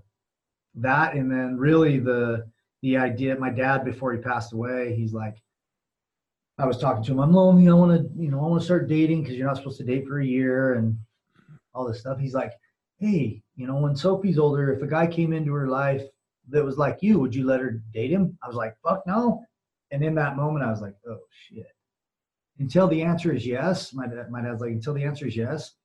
that, 0.76 1.14
and 1.14 1.32
then 1.32 1.56
really 1.58 2.00
the 2.00 2.48
the 2.82 2.98
idea. 2.98 3.38
My 3.38 3.52
dad, 3.52 3.86
before 3.86 4.12
he 4.12 4.20
passed 4.20 4.54
away, 4.54 4.96
he's 4.96 5.14
like, 5.14 5.36
I 6.58 6.66
was 6.66 6.80
talking 6.80 7.04
to 7.04 7.12
him. 7.12 7.20
I'm 7.20 7.32
lonely. 7.32 7.70
I 7.70 7.74
want 7.74 7.92
to, 7.96 8.20
you 8.20 8.32
know, 8.32 8.40
I 8.40 8.48
want 8.48 8.62
to 8.62 8.66
start 8.66 8.90
dating 8.90 9.22
because 9.22 9.38
you're 9.38 9.46
not 9.46 9.58
supposed 9.58 9.78
to 9.78 9.84
date 9.84 10.08
for 10.08 10.20
a 10.20 10.26
year 10.26 10.74
and 10.74 10.98
all 11.76 11.88
this 11.88 12.00
stuff. 12.00 12.18
He's 12.18 12.34
like, 12.34 12.54
hey, 12.98 13.44
you 13.56 13.68
know, 13.68 13.76
when 13.78 13.96
Sophie's 13.96 14.40
older, 14.40 14.74
if 14.74 14.82
a 14.82 14.88
guy 14.88 15.06
came 15.06 15.32
into 15.32 15.54
her 15.54 15.68
life 15.68 16.02
that 16.50 16.64
was 16.64 16.78
like 16.78 16.98
you, 17.02 17.20
would 17.20 17.34
you 17.34 17.46
let 17.46 17.60
her 17.60 17.82
date 17.94 18.12
him? 18.12 18.38
I 18.44 18.48
was 18.48 18.56
like, 18.56 18.76
fuck 18.84 19.04
no. 19.08 19.44
And 19.92 20.04
in 20.04 20.16
that 20.16 20.36
moment, 20.36 20.66
I 20.66 20.72
was 20.72 20.82
like, 20.82 20.96
oh 21.08 21.20
shit. 21.32 21.68
Until 22.60 22.88
the 22.88 23.02
answer 23.02 23.34
is 23.34 23.46
yes, 23.46 23.94
my 23.94 24.08
dad, 24.08 24.30
my 24.30 24.42
dad's 24.42 24.62
like, 24.62 24.72
until 24.72 24.94
the 24.94 25.04
answer 25.04 25.28
is 25.28 25.36
yes, 25.36 25.76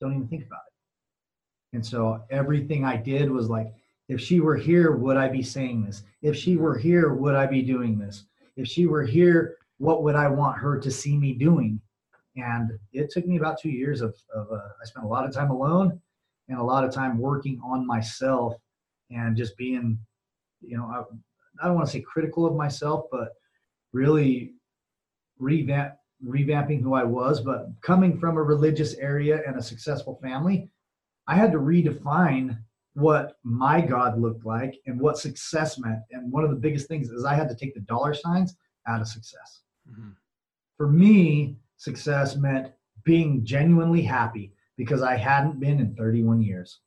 don't 0.00 0.14
even 0.14 0.28
think 0.28 0.46
about 0.46 0.60
it. 0.66 1.76
And 1.76 1.84
so 1.84 2.22
everything 2.30 2.84
I 2.84 2.96
did 2.96 3.30
was 3.30 3.48
like, 3.48 3.72
if 4.08 4.20
she 4.20 4.40
were 4.40 4.56
here, 4.56 4.92
would 4.92 5.16
I 5.16 5.28
be 5.28 5.42
saying 5.42 5.84
this? 5.84 6.02
If 6.20 6.36
she 6.36 6.56
were 6.56 6.76
here, 6.76 7.14
would 7.14 7.34
I 7.34 7.46
be 7.46 7.62
doing 7.62 7.98
this? 7.98 8.24
If 8.56 8.68
she 8.68 8.86
were 8.86 9.04
here, 9.04 9.56
what 9.78 10.02
would 10.02 10.14
I 10.14 10.28
want 10.28 10.58
her 10.58 10.78
to 10.78 10.90
see 10.90 11.16
me 11.16 11.32
doing? 11.32 11.80
And 12.36 12.72
it 12.92 13.10
took 13.10 13.26
me 13.26 13.36
about 13.36 13.60
two 13.60 13.70
years 13.70 14.00
of, 14.00 14.14
of 14.34 14.50
uh, 14.50 14.56
I 14.56 14.84
spent 14.84 15.06
a 15.06 15.08
lot 15.08 15.24
of 15.24 15.32
time 15.32 15.50
alone 15.50 16.00
and 16.48 16.58
a 16.58 16.62
lot 16.62 16.84
of 16.84 16.92
time 16.92 17.18
working 17.18 17.60
on 17.64 17.86
myself 17.86 18.54
and 19.14 19.36
just 19.36 19.56
being, 19.56 19.98
you 20.60 20.76
know, 20.76 20.84
I, 20.84 21.02
I 21.62 21.66
don't 21.66 21.76
want 21.76 21.86
to 21.86 21.92
say 21.92 22.00
critical 22.00 22.46
of 22.46 22.56
myself, 22.56 23.06
but 23.10 23.30
really 23.92 24.54
revamp, 25.38 25.94
revamping 26.24 26.82
who 26.82 26.94
I 26.94 27.04
was. 27.04 27.40
But 27.40 27.68
coming 27.82 28.18
from 28.18 28.36
a 28.36 28.42
religious 28.42 28.94
area 28.94 29.42
and 29.46 29.56
a 29.56 29.62
successful 29.62 30.18
family, 30.22 30.70
I 31.26 31.34
had 31.34 31.52
to 31.52 31.58
redefine 31.58 32.58
what 32.94 33.38
my 33.42 33.80
God 33.80 34.20
looked 34.20 34.44
like 34.44 34.74
and 34.86 35.00
what 35.00 35.18
success 35.18 35.78
meant. 35.78 36.00
And 36.10 36.30
one 36.30 36.44
of 36.44 36.50
the 36.50 36.56
biggest 36.56 36.88
things 36.88 37.08
is 37.08 37.24
I 37.24 37.34
had 37.34 37.48
to 37.48 37.54
take 37.54 37.74
the 37.74 37.80
dollar 37.80 38.14
signs 38.14 38.56
out 38.86 39.00
of 39.00 39.08
success. 39.08 39.62
Mhm. 39.90 40.14
For 40.76 40.88
me, 40.88 41.58
success 41.76 42.36
meant 42.36 42.72
being 43.04 43.44
genuinely 43.44 44.02
happy 44.02 44.54
because 44.76 45.02
I 45.02 45.16
hadn't 45.16 45.60
been 45.60 45.80
in 45.80 45.94
31 45.94 46.42
years. 46.42 46.80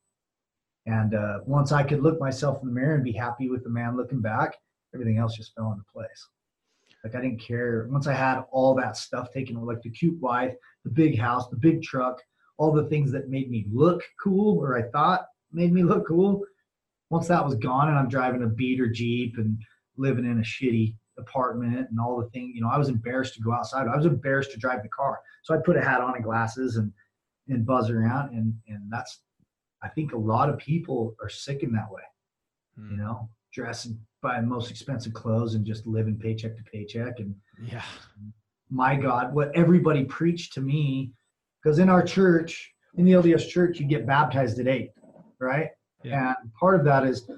And 0.86 1.14
uh, 1.14 1.40
once 1.44 1.72
I 1.72 1.82
could 1.82 2.02
look 2.02 2.20
myself 2.20 2.60
in 2.62 2.68
the 2.68 2.74
mirror 2.74 2.94
and 2.94 3.04
be 3.04 3.12
happy 3.12 3.48
with 3.48 3.64
the 3.64 3.70
man 3.70 3.96
looking 3.96 4.20
back, 4.20 4.56
everything 4.94 5.18
else 5.18 5.36
just 5.36 5.54
fell 5.54 5.72
into 5.72 5.84
place. 5.92 6.28
Like 7.02 7.14
I 7.14 7.20
didn't 7.20 7.40
care. 7.40 7.88
Once 7.90 8.06
I 8.06 8.14
had 8.14 8.42
all 8.50 8.74
that 8.76 8.96
stuff 8.96 9.32
taken, 9.32 9.56
like 9.64 9.82
the 9.82 9.90
cute 9.90 10.20
wife, 10.20 10.54
the 10.84 10.90
big 10.90 11.18
house, 11.18 11.48
the 11.48 11.56
big 11.56 11.82
truck, 11.82 12.20
all 12.56 12.72
the 12.72 12.88
things 12.88 13.12
that 13.12 13.28
made 13.28 13.50
me 13.50 13.66
look 13.70 14.02
cool 14.22 14.58
or 14.58 14.76
I 14.76 14.88
thought 14.90 15.26
made 15.52 15.72
me 15.72 15.82
look 15.82 16.06
cool. 16.06 16.42
Once 17.10 17.28
that 17.28 17.44
was 17.44 17.54
gone 17.56 17.88
and 17.88 17.98
I'm 17.98 18.08
driving 18.08 18.42
a 18.42 18.48
beat 18.48 18.80
or 18.80 18.88
Jeep 18.88 19.38
and 19.38 19.58
living 19.96 20.24
in 20.24 20.38
a 20.38 20.42
shitty 20.42 20.94
apartment 21.18 21.88
and 21.90 22.00
all 22.00 22.20
the 22.20 22.28
things, 22.30 22.52
you 22.54 22.60
know, 22.60 22.68
I 22.68 22.78
was 22.78 22.88
embarrassed 22.88 23.34
to 23.34 23.40
go 23.40 23.52
outside. 23.52 23.86
I 23.88 23.96
was 23.96 24.06
embarrassed 24.06 24.52
to 24.52 24.58
drive 24.58 24.82
the 24.82 24.88
car. 24.88 25.20
So 25.42 25.54
I 25.54 25.58
put 25.58 25.76
a 25.76 25.82
hat 25.82 26.00
on 26.00 26.14
and 26.14 26.24
glasses 26.24 26.76
and 26.76 26.92
and 27.48 27.64
buzz 27.64 27.90
around 27.90 28.34
and 28.34 28.54
and 28.66 28.90
that's 28.90 29.20
I 29.86 29.88
think 29.90 30.12
a 30.12 30.18
lot 30.18 30.48
of 30.48 30.58
people 30.58 31.14
are 31.22 31.28
sick 31.28 31.62
in 31.62 31.72
that 31.72 31.90
way, 31.90 32.02
hmm. 32.76 32.90
you 32.90 32.96
know, 32.96 33.28
dressing 33.52 33.98
buying 34.22 34.42
the 34.42 34.48
most 34.48 34.70
expensive 34.70 35.12
clothes 35.12 35.54
and 35.54 35.64
just 35.64 35.86
living 35.86 36.18
paycheck 36.18 36.56
to 36.56 36.62
paycheck 36.64 37.20
and 37.20 37.34
Yeah. 37.62 37.84
my 38.68 38.96
God, 38.96 39.32
what 39.32 39.54
everybody 39.54 40.04
preached 40.04 40.52
to 40.54 40.60
me, 40.60 41.12
because 41.62 41.78
in 41.78 41.88
our 41.88 42.02
church, 42.02 42.72
in 42.96 43.04
the 43.04 43.12
LDS 43.12 43.48
church, 43.48 43.78
you 43.78 43.86
get 43.86 44.04
baptized 44.06 44.58
at 44.58 44.66
eight, 44.66 44.90
right? 45.38 45.70
Yeah. 46.02 46.34
And 46.40 46.52
part 46.54 46.74
of 46.74 46.84
that 46.86 47.06
is 47.06 47.30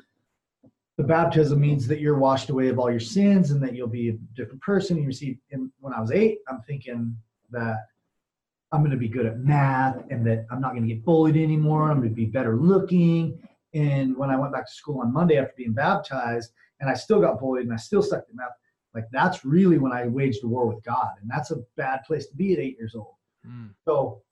the 0.96 1.04
baptism 1.04 1.60
means 1.60 1.86
that 1.88 2.00
you're 2.00 2.18
washed 2.18 2.48
away 2.48 2.68
of 2.68 2.78
all 2.78 2.90
your 2.90 3.00
sins 3.00 3.50
and 3.50 3.62
that 3.62 3.74
you'll 3.74 3.88
be 3.88 4.08
a 4.08 4.18
different 4.34 4.62
person. 4.62 4.96
You 4.96 5.06
receive, 5.06 5.38
and 5.50 5.70
when 5.80 5.92
I 5.92 6.00
was 6.00 6.10
eight, 6.10 6.38
I'm 6.48 6.62
thinking 6.62 7.16
that 7.50 7.76
I'm 8.70 8.80
going 8.80 8.90
to 8.90 8.98
be 8.98 9.08
good 9.08 9.26
at 9.26 9.38
math 9.38 10.04
and 10.10 10.26
that 10.26 10.46
I'm 10.50 10.60
not 10.60 10.72
going 10.72 10.86
to 10.86 10.94
get 10.94 11.04
bullied 11.04 11.36
anymore. 11.36 11.90
I'm 11.90 11.98
going 11.98 12.10
to 12.10 12.14
be 12.14 12.26
better 12.26 12.56
looking. 12.56 13.38
And 13.74 14.16
when 14.16 14.30
I 14.30 14.36
went 14.36 14.52
back 14.52 14.66
to 14.66 14.72
school 14.72 15.00
on 15.00 15.12
Monday 15.12 15.38
after 15.38 15.54
being 15.56 15.72
baptized, 15.72 16.52
and 16.80 16.88
I 16.88 16.94
still 16.94 17.20
got 17.20 17.40
bullied 17.40 17.64
and 17.64 17.72
I 17.72 17.76
still 17.76 18.02
sucked 18.02 18.28
at 18.28 18.36
math, 18.36 18.50
like 18.94 19.06
that's 19.12 19.44
really 19.44 19.78
when 19.78 19.92
I 19.92 20.06
waged 20.06 20.44
a 20.44 20.48
war 20.48 20.66
with 20.66 20.82
God. 20.84 21.10
And 21.20 21.30
that's 21.30 21.50
a 21.50 21.62
bad 21.76 22.00
place 22.06 22.26
to 22.26 22.36
be 22.36 22.52
at 22.52 22.58
eight 22.58 22.76
years 22.78 22.94
old. 22.94 23.14
Mm. 23.46 23.70
So 23.84 24.22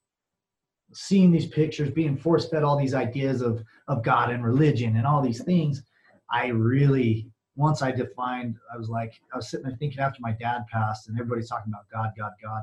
seeing 0.92 1.30
these 1.30 1.46
pictures, 1.46 1.90
being 1.90 2.16
force 2.16 2.48
fed 2.48 2.62
all 2.62 2.78
these 2.78 2.94
ideas 2.94 3.42
of 3.42 3.62
of 3.88 4.02
God 4.02 4.30
and 4.30 4.44
religion 4.44 4.96
and 4.96 5.06
all 5.06 5.22
these 5.22 5.42
things, 5.42 5.82
I 6.30 6.48
really 6.48 7.30
once 7.56 7.80
I 7.80 7.90
defined, 7.90 8.56
I 8.72 8.76
was 8.76 8.90
like, 8.90 9.14
I 9.32 9.36
was 9.36 9.50
sitting 9.50 9.66
there 9.66 9.76
thinking 9.78 10.00
after 10.00 10.18
my 10.20 10.32
dad 10.32 10.66
passed, 10.70 11.08
and 11.08 11.18
everybody's 11.18 11.48
talking 11.48 11.72
about 11.72 11.88
God, 11.90 12.12
God, 12.16 12.32
God, 12.42 12.62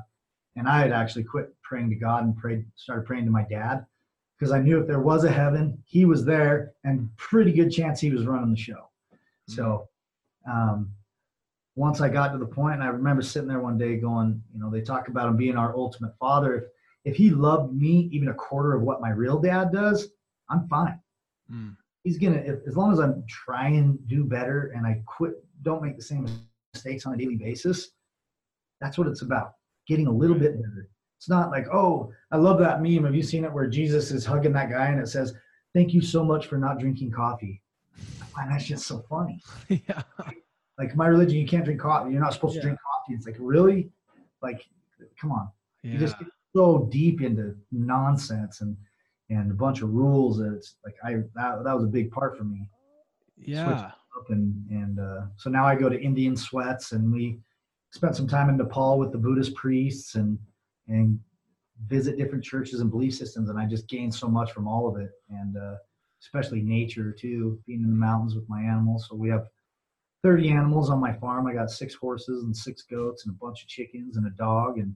and 0.56 0.68
I 0.68 0.80
had 0.80 0.92
actually 0.92 1.24
quit 1.24 1.54
praying 1.62 1.90
to 1.90 1.96
God 1.96 2.24
and 2.24 2.36
prayed, 2.36 2.64
started 2.76 3.06
praying 3.06 3.24
to 3.24 3.30
my 3.30 3.44
dad, 3.44 3.86
because 4.38 4.52
I 4.52 4.60
knew 4.60 4.80
if 4.80 4.86
there 4.86 5.00
was 5.00 5.24
a 5.24 5.30
heaven, 5.30 5.82
he 5.84 6.04
was 6.04 6.24
there, 6.24 6.72
and 6.84 7.08
pretty 7.16 7.52
good 7.52 7.70
chance 7.70 8.00
he 8.00 8.10
was 8.10 8.26
running 8.26 8.50
the 8.50 8.56
show. 8.56 8.88
So, 9.48 9.88
um, 10.50 10.90
once 11.76 12.00
I 12.00 12.08
got 12.08 12.32
to 12.32 12.38
the 12.38 12.46
point, 12.46 12.74
and 12.74 12.82
I 12.84 12.86
remember 12.86 13.22
sitting 13.22 13.48
there 13.48 13.60
one 13.60 13.76
day 13.76 13.96
going, 13.96 14.40
you 14.52 14.60
know, 14.60 14.70
they 14.70 14.80
talk 14.80 15.08
about 15.08 15.28
him 15.28 15.36
being 15.36 15.56
our 15.56 15.76
ultimate 15.76 16.14
father. 16.18 16.56
If 16.56 16.64
if 17.04 17.16
he 17.16 17.30
loved 17.30 17.72
me 17.72 18.08
even 18.12 18.28
a 18.28 18.34
quarter 18.34 18.74
of 18.74 18.82
what 18.82 19.00
my 19.00 19.10
real 19.10 19.38
dad 19.38 19.72
does, 19.72 20.08
I'm 20.48 20.66
fine. 20.68 20.98
Mm. 21.52 21.76
He's 22.02 22.18
gonna, 22.18 22.36
if, 22.36 22.66
as 22.66 22.76
long 22.76 22.92
as 22.92 22.98
I'm 22.98 23.24
trying 23.28 23.96
to 23.96 24.02
do 24.04 24.24
better 24.24 24.72
and 24.74 24.86
I 24.86 25.00
quit, 25.06 25.34
don't 25.62 25.82
make 25.82 25.96
the 25.96 26.02
same 26.02 26.26
mistakes 26.74 27.06
on 27.06 27.14
a 27.14 27.16
daily 27.16 27.36
basis. 27.36 27.90
That's 28.80 28.98
what 28.98 29.06
it's 29.06 29.22
about. 29.22 29.54
Getting 29.86 30.06
a 30.06 30.12
little 30.12 30.36
bit 30.38 30.56
better. 30.56 30.88
It's 31.18 31.28
not 31.28 31.50
like, 31.50 31.66
oh, 31.72 32.10
I 32.30 32.36
love 32.36 32.58
that 32.58 32.82
meme. 32.82 33.04
Have 33.04 33.14
you 33.14 33.22
seen 33.22 33.44
it 33.44 33.52
where 33.52 33.66
Jesus 33.66 34.10
is 34.10 34.24
hugging 34.26 34.52
that 34.52 34.70
guy 34.70 34.88
and 34.88 35.00
it 35.00 35.08
says, 35.08 35.34
"Thank 35.74 35.94
you 35.94 36.00
so 36.02 36.22
much 36.24 36.46
for 36.46 36.58
not 36.58 36.78
drinking 36.78 37.12
coffee." 37.12 37.62
I 38.20 38.24
find 38.26 38.50
that's 38.50 38.64
just 38.64 38.86
so 38.86 39.04
funny 39.08 39.40
yeah. 39.68 40.02
like 40.76 40.96
my 40.96 41.06
religion 41.06 41.38
you 41.38 41.46
can't 41.46 41.64
drink 41.64 41.80
coffee 41.80 42.10
you're 42.10 42.20
not 42.20 42.32
supposed 42.32 42.56
Yeah. 42.56 42.62
to 42.62 42.66
drink 42.66 42.78
coffee 42.80 43.14
it's 43.14 43.26
like 43.26 43.36
really 43.38 43.88
like 44.42 44.66
come 45.20 45.30
on 45.30 45.48
Yeah. 45.84 45.92
you 45.92 45.98
just 45.98 46.18
get 46.18 46.26
so 46.56 46.88
deep 46.90 47.22
into 47.22 47.54
nonsense 47.70 48.60
and 48.60 48.76
and 49.30 49.52
a 49.52 49.54
bunch 49.54 49.82
of 49.82 49.90
rules 49.90 50.38
that 50.38 50.52
it's 50.52 50.74
like 50.84 50.96
i 51.04 51.12
that, 51.36 51.62
that 51.62 51.72
was 51.76 51.84
a 51.84 51.88
big 51.88 52.10
part 52.10 52.36
for 52.36 52.42
me 52.42 52.68
Yeah. 53.38 53.68
up 53.70 54.30
and 54.30 54.52
and 54.70 54.98
uh, 54.98 55.26
so 55.36 55.48
now 55.48 55.64
i 55.64 55.76
go 55.76 55.88
to 55.88 56.00
indian 56.00 56.34
sweats 56.36 56.90
and 56.90 57.12
we 57.12 57.38
spent 57.94 58.16
some 58.16 58.28
time 58.28 58.48
in 58.48 58.56
nepal 58.56 58.98
with 58.98 59.12
the 59.12 59.18
buddhist 59.18 59.54
priests 59.54 60.14
and 60.16 60.38
and 60.88 61.18
visit 61.86 62.16
different 62.16 62.44
churches 62.44 62.80
and 62.80 62.90
belief 62.90 63.14
systems 63.14 63.48
and 63.48 63.58
i 63.58 63.64
just 63.66 63.88
gained 63.88 64.14
so 64.14 64.28
much 64.28 64.52
from 64.52 64.68
all 64.68 64.88
of 64.88 65.00
it 65.00 65.10
and 65.30 65.56
uh, 65.56 65.76
especially 66.24 66.62
nature 66.62 67.12
too 67.12 67.58
being 67.66 67.82
in 67.82 67.90
the 67.90 67.96
mountains 67.96 68.34
with 68.34 68.48
my 68.48 68.62
animals. 68.62 69.06
So 69.08 69.16
we 69.16 69.28
have 69.28 69.46
30 70.22 70.50
animals 70.50 70.90
on 70.90 71.00
my 71.00 71.12
farm. 71.12 71.46
I 71.46 71.52
got 71.52 71.70
six 71.70 71.94
horses 71.94 72.44
and 72.44 72.56
six 72.56 72.82
goats 72.82 73.26
and 73.26 73.34
a 73.34 73.44
bunch 73.44 73.62
of 73.62 73.68
chickens 73.68 74.16
and 74.16 74.26
a 74.26 74.30
dog 74.30 74.78
and 74.78 74.94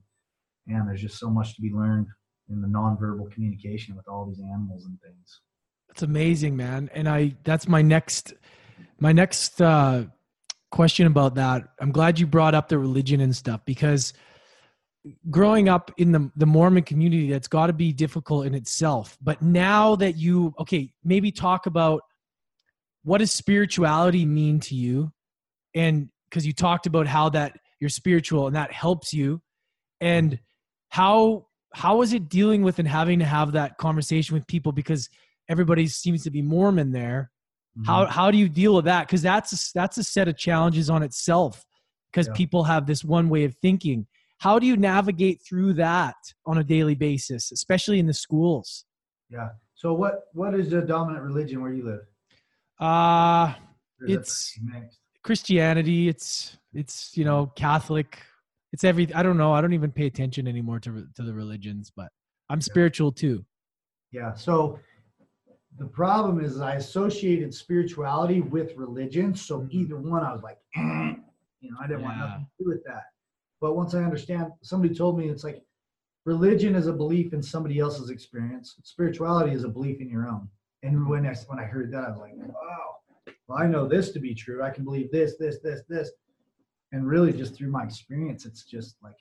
and 0.67 0.87
there's 0.87 1.01
just 1.01 1.17
so 1.17 1.29
much 1.29 1.55
to 1.55 1.61
be 1.61 1.71
learned 1.71 2.07
in 2.49 2.61
the 2.61 2.67
nonverbal 2.67 3.31
communication 3.31 3.95
with 3.95 4.07
all 4.07 4.25
these 4.25 4.39
animals 4.39 4.85
and 4.85 4.99
things. 5.01 5.41
That's 5.87 6.03
amazing, 6.03 6.55
man. 6.55 6.89
And 6.93 7.07
I 7.07 7.35
that's 7.43 7.67
my 7.67 7.81
next 7.81 8.33
my 8.99 9.11
next 9.11 9.61
uh 9.61 10.05
question 10.71 11.07
about 11.07 11.35
that. 11.35 11.63
I'm 11.79 11.91
glad 11.91 12.19
you 12.19 12.27
brought 12.27 12.55
up 12.55 12.69
the 12.69 12.77
religion 12.77 13.21
and 13.21 13.35
stuff 13.35 13.61
because 13.65 14.13
growing 15.29 15.69
up 15.69 15.91
in 15.97 16.11
the 16.11 16.31
the 16.35 16.45
Mormon 16.45 16.83
community 16.83 17.29
that's 17.29 17.47
got 17.47 17.67
to 17.67 17.73
be 17.73 17.93
difficult 17.93 18.45
in 18.45 18.53
itself. 18.53 19.17
But 19.21 19.41
now 19.41 19.95
that 19.95 20.17
you 20.17 20.53
okay, 20.59 20.91
maybe 21.03 21.31
talk 21.31 21.65
about 21.65 22.01
what 23.03 23.19
does 23.19 23.31
spirituality 23.31 24.25
mean 24.25 24.59
to 24.61 24.75
you? 24.75 25.11
And 25.73 26.09
because 26.29 26.45
you 26.45 26.53
talked 26.53 26.85
about 26.85 27.07
how 27.07 27.29
that 27.29 27.57
you're 27.79 27.89
spiritual 27.89 28.47
and 28.47 28.55
that 28.55 28.71
helps 28.71 29.13
you 29.13 29.41
and 30.01 30.39
how 30.89 31.47
how 31.73 32.01
is 32.01 32.13
it 32.13 32.29
dealing 32.29 32.63
with 32.63 32.79
and 32.79 32.87
having 32.87 33.19
to 33.19 33.25
have 33.25 33.53
that 33.53 33.77
conversation 33.77 34.33
with 34.33 34.47
people 34.47 34.71
because 34.71 35.09
everybody 35.47 35.87
seems 35.87 36.23
to 36.23 36.31
be 36.31 36.41
Mormon 36.41 36.91
there. 36.91 37.31
How 37.85 38.05
how 38.05 38.31
do 38.31 38.37
you 38.37 38.49
deal 38.49 38.75
with 38.75 38.85
that? 38.85 39.07
Because 39.07 39.21
that's 39.21 39.53
a, 39.53 39.73
that's 39.73 39.97
a 39.97 40.03
set 40.03 40.27
of 40.27 40.37
challenges 40.37 40.89
on 40.89 41.03
itself. 41.03 41.65
Because 42.11 42.27
Yeah. 42.27 42.33
people 42.33 42.63
have 42.63 42.85
this 42.87 43.03
one 43.03 43.29
way 43.29 43.43
of 43.45 43.55
thinking. 43.61 44.07
How 44.39 44.57
do 44.59 44.65
you 44.65 44.77
navigate 44.77 45.41
through 45.47 45.73
that 45.73 46.15
on 46.45 46.57
a 46.57 46.63
daily 46.63 46.95
basis, 46.95 47.51
especially 47.51 47.99
in 47.99 48.05
the 48.07 48.13
schools? 48.13 48.85
yeah 49.31 49.49
so 49.75 49.93
what 49.93 50.23
what 50.33 50.55
is 50.55 50.71
the 50.71 50.81
dominant 50.81 51.23
religion 51.23 51.61
where 51.61 51.71
you 51.71 51.83
live 51.85 52.01
Uh 52.79 53.53
Or 54.01 54.07
is 54.07 54.11
it 54.15 54.19
It's? 54.19 54.59
Christianity. 55.23 56.07
It's 56.07 56.57
it's 56.73 57.15
you 57.17 57.25
know 57.25 57.47
Catholic. 57.55 58.21
It's 58.71 58.83
every. 58.83 59.13
I 59.13 59.21
don't 59.23 59.37
know. 59.37 59.51
I 59.53 59.61
don't 59.61 59.73
even 59.73 59.91
pay 59.91 60.05
attention 60.05 60.47
anymore 60.47 60.79
to 60.79 61.07
to 61.15 61.23
the 61.23 61.33
religions, 61.33 61.91
but 61.95 62.09
I'm 62.49 62.61
spiritual 62.61 63.11
too. 63.11 63.45
Yeah. 64.11 64.33
So 64.33 64.79
the 65.79 65.87
problem 65.87 66.41
is 66.43 66.59
I 66.59 66.75
associated 66.75 67.53
spirituality 67.53 68.41
with 68.41 68.75
religion. 68.75 69.33
So 69.33 69.61
Mhm. 69.61 69.71
either 69.71 69.97
one, 69.97 70.23
I 70.23 70.33
was 70.33 70.43
like, 70.43 70.59
eh, 70.75 70.79
you 71.61 71.71
know, 71.71 71.77
I 71.79 71.87
didn't 71.87 72.03
want 72.03 72.17
nothing 72.17 72.45
to 72.45 72.63
do 72.63 72.69
with 72.69 72.83
that. 72.83 73.05
But 73.61 73.75
once 73.75 73.93
I 73.93 74.03
understand, 74.03 74.51
somebody 74.61 74.93
told 74.93 75.17
me 75.17 75.29
it's 75.29 75.43
like 75.43 75.63
religion 76.25 76.75
is 76.75 76.87
a 76.87 76.93
belief 76.93 77.33
in 77.33 77.41
somebody 77.41 77.79
else's 77.79 78.09
experience. 78.09 78.75
Spirituality 78.83 79.53
is 79.53 79.63
a 79.63 79.69
belief 79.69 80.01
in 80.01 80.09
your 80.09 80.27
own. 80.27 80.49
And 80.83 81.07
when 81.07 81.25
I 81.25 81.33
when 81.47 81.59
I 81.59 81.63
heard 81.63 81.91
that, 81.91 82.03
I 82.05 82.09
was 82.09 82.19
like, 82.19 82.35
wow. 82.35 82.97
Well, 83.47 83.57
I 83.57 83.67
know 83.67 83.87
this 83.87 84.11
to 84.11 84.19
be 84.19 84.35
true. 84.35 84.61
I 84.63 84.69
can 84.69 84.83
believe 84.83 85.11
this, 85.11 85.37
this, 85.37 85.59
this, 85.59 85.81
this. 85.89 86.11
And 86.91 87.07
really, 87.07 87.33
just 87.33 87.55
through 87.55 87.71
my 87.71 87.83
experience, 87.83 88.45
it's 88.45 88.63
just 88.63 88.97
like 89.01 89.17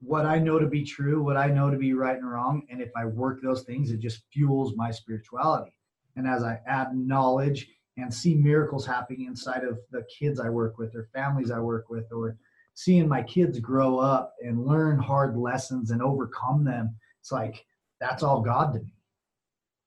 what 0.00 0.26
I 0.26 0.38
know 0.38 0.58
to 0.58 0.66
be 0.66 0.84
true, 0.84 1.22
what 1.22 1.36
I 1.36 1.48
know 1.48 1.70
to 1.70 1.78
be 1.78 1.92
right 1.94 2.16
and 2.16 2.30
wrong. 2.30 2.66
And 2.70 2.80
if 2.80 2.90
I 2.96 3.06
work 3.06 3.40
those 3.42 3.62
things, 3.62 3.90
it 3.90 4.00
just 4.00 4.24
fuels 4.32 4.76
my 4.76 4.90
spirituality. 4.90 5.75
And 6.16 6.26
as 6.26 6.42
I 6.42 6.60
add 6.66 6.96
knowledge 6.96 7.68
and 7.98 8.12
see 8.12 8.34
miracles 8.34 8.86
happening 8.86 9.26
inside 9.26 9.64
of 9.64 9.78
the 9.90 10.04
kids 10.04 10.40
I 10.40 10.48
work 10.50 10.78
with 10.78 10.94
or 10.94 11.08
families 11.14 11.50
I 11.50 11.60
work 11.60 11.88
with, 11.88 12.10
or 12.12 12.36
seeing 12.74 13.08
my 13.08 13.22
kids 13.22 13.58
grow 13.58 13.98
up 13.98 14.34
and 14.42 14.66
learn 14.66 14.98
hard 14.98 15.36
lessons 15.36 15.90
and 15.90 16.02
overcome 16.02 16.64
them, 16.64 16.94
it's 17.20 17.32
like 17.32 17.64
that's 18.00 18.22
all 18.22 18.40
God 18.42 18.74
to 18.74 18.80
me. 18.80 18.92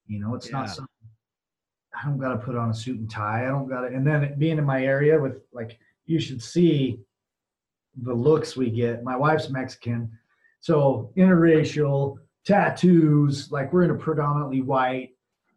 You 0.08 0.20
know, 0.20 0.34
it's 0.36 0.48
Yeah. 0.48 0.60
not 0.60 0.70
something 0.70 0.86
I 2.02 2.06
don't 2.06 2.18
got 2.18 2.30
to 2.30 2.38
put 2.38 2.56
on 2.56 2.70
a 2.70 2.74
suit 2.74 3.00
and 3.00 3.10
tie. 3.10 3.46
I 3.46 3.50
don't 3.50 3.68
got 3.68 3.82
to, 3.82 3.88
and 3.88 4.06
then 4.06 4.36
being 4.38 4.58
in 4.58 4.64
my 4.64 4.84
area 4.84 5.20
with 5.20 5.42
like, 5.52 5.78
you 6.06 6.20
should 6.20 6.42
see 6.42 7.00
the 8.04 8.14
looks 8.14 8.56
we 8.56 8.70
get. 8.70 9.04
My 9.04 9.16
wife's 9.16 9.50
Mexican, 9.50 10.10
so 10.62 11.12
interracial 11.18 12.18
tattoos. 12.46 13.52
Like 13.52 13.74
we're 13.74 13.84
in 13.84 13.92
a 13.92 13.96
predominantly 13.96 14.62
white 14.62 15.12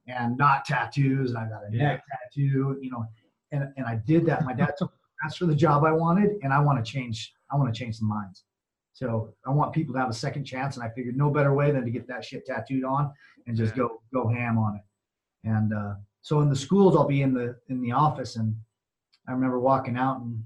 and 0.07 0.37
not 0.37 0.65
tattoos. 0.65 1.31
And 1.31 1.39
I 1.39 1.49
got 1.49 1.63
a 1.65 1.71
Yeah. 1.73 1.89
neck 1.89 2.05
tattoo, 2.11 2.79
you 2.81 2.91
know, 2.91 3.07
and 3.53 3.73
and 3.77 3.87
I 3.87 3.97
did 4.07 4.27
that. 4.27 4.45
My 4.45 4.55
dad 4.55 4.75
took 4.77 4.93
asked 5.25 5.39
for 5.39 5.47
the 5.47 5.55
job 5.55 5.85
I 5.85 5.93
wanted, 5.93 6.33
and 6.43 6.53
I 6.53 6.59
want 6.61 6.85
to 6.85 6.91
change. 6.93 7.33
I 7.51 7.57
want 7.57 7.73
to 7.73 7.79
change 7.79 7.99
the 7.99 8.07
minds. 8.07 8.45
So 8.93 9.35
I 9.47 9.51
want 9.51 9.73
people 9.73 9.95
to 9.95 10.01
have 10.01 10.11
a 10.11 10.15
second 10.15 10.45
chance, 10.45 10.77
and 10.77 10.85
I 10.85 10.91
figured 10.91 11.17
no 11.17 11.31
better 11.31 11.55
way 11.55 11.71
than 11.71 11.85
to 11.85 11.91
get 11.91 12.07
that 12.09 12.25
shit 12.25 12.45
tattooed 12.45 12.85
on 12.85 13.13
and 13.47 13.57
just 13.57 13.75
Yeah. 13.75 13.83
go 13.85 14.03
go 14.13 14.29
ham 14.29 14.59
on 14.59 14.77
it. 14.77 14.83
And 15.49 15.73
uh, 15.73 15.95
so 16.23 16.41
in 16.41 16.49
the 16.49 16.57
schools, 16.57 16.97
I'll 16.97 17.07
be 17.07 17.23
in 17.23 17.33
the 17.35 17.57
in 17.69 17.81
the 17.81 17.93
office, 17.93 18.37
and 18.37 18.55
I 19.29 19.33
remember 19.33 19.61
walking 19.61 19.97
out 19.97 20.21
and 20.21 20.43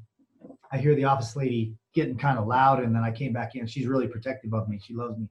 I 0.71 0.79
hear 0.79 0.95
the 0.95 1.05
office 1.05 1.35
lady 1.37 1.75
getting 1.95 2.19
kind 2.19 2.39
of 2.39 2.47
loud, 2.47 2.83
and 2.83 2.95
then 2.95 3.03
I 3.03 3.11
came 3.11 3.33
back 3.33 3.55
in. 3.55 3.67
She's 3.67 3.87
really 3.87 4.07
protective 4.09 4.53
of 4.53 4.69
me. 4.69 4.79
She 4.79 4.93
loves 4.95 5.17
me. 5.19 5.29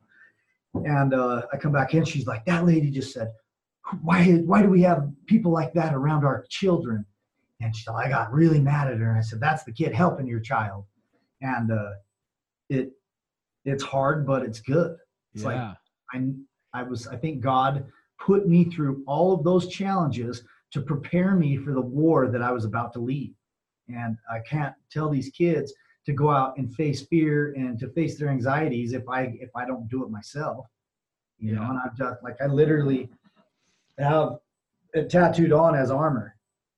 And 0.74 1.14
uh, 1.14 1.44
I 1.54 1.58
come 1.58 1.72
back 1.72 1.94
in. 1.94 2.04
She's 2.04 2.26
like, 2.26 2.44
"That 2.46 2.66
lady 2.66 2.90
just 2.90 3.14
said, 3.14 3.32
why 4.02 4.24
why 4.46 4.62
do 4.62 4.70
we 4.70 4.82
have 4.82 5.10
people 5.28 5.52
like 5.52 5.74
that 5.74 5.94
around 5.94 6.26
our 6.26 6.46
children?" 6.50 7.06
And 7.62 7.76
she, 7.76 7.88
I 7.88 8.10
got 8.10 8.34
really 8.34 8.60
mad 8.60 8.92
at 8.92 8.98
her, 8.98 9.10
and 9.10 9.18
I 9.18 9.22
said, 9.22 9.40
"That's 9.40 9.64
the 9.64 9.72
kid 9.72 9.94
helping 9.94 10.28
your 10.28 10.40
child." 10.40 10.86
And 11.42 11.72
uh, 11.72 11.92
it 12.70 12.92
it's 13.64 13.84
hard, 13.84 14.26
but 14.26 14.44
it's 14.44 14.60
good. 14.60 14.98
It's 15.34 15.44
like. 15.44 15.58
I 16.14 16.32
I 16.74 16.84
was 16.84 17.08
I 17.08 17.16
think 17.16 17.42
God 17.42 17.86
put 18.20 18.48
me 18.48 18.66
through 18.66 19.04
all 19.08 19.34
of 19.34 19.44
those 19.44 19.68
challenges 19.68 20.44
to 20.72 20.82
prepare 20.82 21.36
me 21.36 21.58
for 21.58 21.74
the 21.74 21.82
war 21.82 22.28
that 22.28 22.42
I 22.42 22.52
was 22.52 22.66
about 22.66 22.94
to 22.94 23.00
lead. 23.00 23.34
And 23.88 24.18
I 24.30 24.40
can't 24.40 24.74
tell 24.92 25.10
these 25.10 25.30
kids 25.30 25.74
to 26.06 26.14
go 26.14 26.30
out 26.30 26.58
and 26.58 26.74
face 26.76 27.02
fear 27.04 27.54
and 27.54 27.80
to 27.80 27.90
face 27.90 28.18
their 28.18 28.30
anxieties 28.30 28.94
if 28.94 29.08
I 29.10 29.36
if 29.40 29.50
I 29.56 29.66
don't 29.66 29.88
do 29.90 30.04
it 30.04 30.10
myself. 30.10 30.66
You 31.40 31.54
know, 31.54 31.64
and 31.64 31.78
I've 31.84 31.98
just 31.98 32.24
like 32.24 32.38
I 32.42 32.48
literally 32.48 33.10
have 33.98 34.38
it 34.94 35.10
tattooed 35.10 35.52
on 35.52 35.76
as 35.76 35.92
armor. 35.92 36.36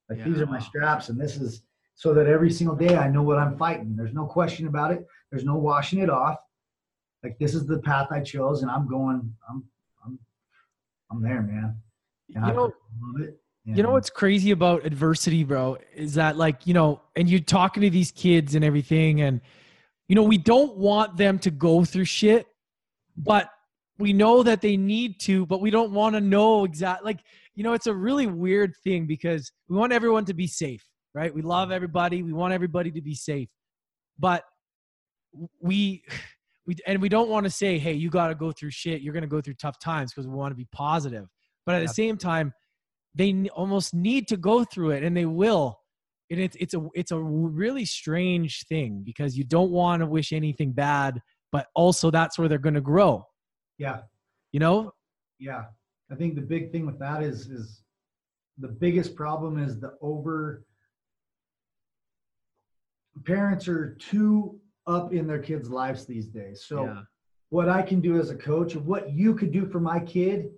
Like 0.10 0.24
these 0.24 0.40
are 0.40 0.46
my 0.46 0.60
straps 0.60 1.10
and 1.10 1.20
this 1.20 1.36
is 1.38 1.64
so 1.96 2.14
that 2.14 2.28
every 2.28 2.52
single 2.52 2.76
day 2.76 2.96
I 2.96 3.10
know 3.10 3.24
what 3.24 3.38
I'm 3.38 3.58
fighting. 3.58 3.96
There's 3.96 4.14
no 4.14 4.26
question 4.26 4.68
about 4.68 4.92
it. 4.92 5.06
There's 5.32 5.44
no 5.44 5.56
washing 5.56 6.00
it 6.00 6.10
off. 6.10 6.38
Like 7.24 7.38
this 7.40 7.54
is 7.54 7.66
the 7.66 7.80
path 7.80 8.08
I 8.12 8.22
chose 8.22 8.62
and 8.62 8.72
I'm 8.72 8.88
going 8.88 9.34
I'm 9.50 9.64
I'm 10.06 10.20
I'm 11.12 11.22
there, 11.22 11.42
man. 11.42 11.76
And 12.36 12.46
You 12.46 12.52
I 12.52 12.56
know, 12.56 12.74
love 13.02 13.22
it. 13.22 13.40
You 13.76 13.84
know 13.84 13.92
what's 13.92 14.10
crazy 14.10 14.52
about 14.52 14.86
adversity, 14.86 15.44
bro, 15.44 15.78
is 15.94 16.14
that 16.14 16.38
like, 16.38 16.66
you 16.66 16.74
know, 16.74 17.02
and 17.18 17.30
you're 17.30 17.42
talking 17.42 17.84
to 17.84 17.90
these 17.90 18.12
kids 18.12 18.56
and 18.56 18.64
everything, 18.64 19.22
and 19.22 19.42
you 20.08 20.16
know, 20.16 20.24
we 20.24 20.38
don't 20.38 20.78
want 20.78 21.18
them 21.18 21.38
to 21.40 21.52
go 21.52 21.84
through 21.84 22.06
shit, 22.06 22.48
but 23.18 23.50
we 24.00 24.14
know 24.14 24.44
that 24.44 24.62
they 24.62 24.78
need 24.78 25.20
to, 25.22 25.46
but 25.46 25.62
we 25.62 25.72
don't 25.72 25.92
want 25.92 26.16
to 26.16 26.22
know 26.22 26.66
exactly 26.66 27.06
like, 27.06 27.20
you 27.56 27.64
know, 27.64 27.74
it's 27.74 27.88
a 27.88 27.94
really 27.94 28.28
weird 28.28 28.74
thing 28.84 29.08
because 29.08 29.52
we 29.68 29.78
want 29.78 29.92
everyone 29.92 30.26
to 30.26 30.34
be 30.34 30.48
safe, 30.48 30.86
right? 31.14 31.34
We 31.34 31.42
love 31.42 31.72
everybody, 31.72 32.22
we 32.22 32.34
want 32.34 32.54
everybody 32.54 32.92
to 32.92 33.02
be 33.02 33.16
safe. 33.16 33.50
But 34.20 34.44
we 35.60 36.04
we 36.66 36.76
and 36.86 37.02
we 37.02 37.10
don't 37.10 37.30
want 37.30 37.46
to 37.46 37.50
say, 37.50 37.78
hey, 37.78 37.94
you 37.94 38.10
gotta 38.10 38.36
go 38.36 38.52
through 38.52 38.72
shit, 38.72 39.02
you're 39.02 39.14
gonna 39.14 39.28
go 39.28 39.42
through 39.42 39.56
tough 39.56 39.80
times 39.80 40.12
because 40.14 40.28
we 40.28 40.36
want 40.36 40.52
to 40.52 40.56
be 40.56 40.68
positive. 40.72 41.28
But 41.66 41.76
at 41.76 41.80
Yeah. 41.80 41.88
the 41.88 41.94
same 41.94 42.18
time, 42.18 42.54
they 43.16 43.50
almost 43.56 43.94
need 43.94 44.28
to 44.28 44.38
go 44.38 44.64
through 44.64 44.92
it 44.92 45.04
and 45.04 45.18
they 45.18 45.26
will 45.26 45.80
and 46.30 46.40
it's 46.40 46.56
it's 46.60 46.74
a 46.74 46.88
it's 46.94 47.12
a 47.12 47.20
really 47.20 47.86
strange 47.86 48.66
thing 48.68 49.02
because 49.04 49.38
you 49.38 49.44
don't 49.44 49.72
want 49.72 50.02
to 50.02 50.06
wish 50.06 50.34
anything 50.34 50.72
bad 50.72 51.22
but 51.52 51.68
also 51.76 52.12
that's 52.12 52.38
where 52.38 52.48
they're 52.48 52.58
going 52.58 52.76
to 52.76 52.82
grow 52.82 53.26
yeah, 53.78 54.02
you 54.52 54.60
know 54.60 54.94
yeah. 55.40 55.66
I 56.12 56.16
think 56.16 56.36
the 56.36 56.42
big 56.42 56.72
thing 56.72 56.86
with 56.86 57.00
that 57.00 57.22
is 57.22 57.48
is 57.48 57.84
the 58.58 58.68
biggest 58.68 59.16
problem 59.16 59.60
is 59.60 59.80
the 59.80 59.98
over 60.02 60.66
parents 63.26 63.68
are 63.68 63.96
too 63.96 64.60
up 64.86 65.14
in 65.14 65.28
their 65.28 65.40
kids' 65.40 65.70
lives 65.70 66.06
these 66.06 66.28
days. 66.28 66.64
So 66.66 66.86
yeah. 66.86 67.02
what 67.50 67.68
I 67.68 67.82
can 67.82 68.00
do 68.00 68.20
as 68.20 68.30
a 68.30 68.36
coach 68.36 68.74
and 68.76 68.86
what 68.86 69.12
you 69.12 69.36
could 69.36 69.52
do 69.52 69.66
for 69.66 69.80
my 69.80 70.00
kid, 70.00 70.50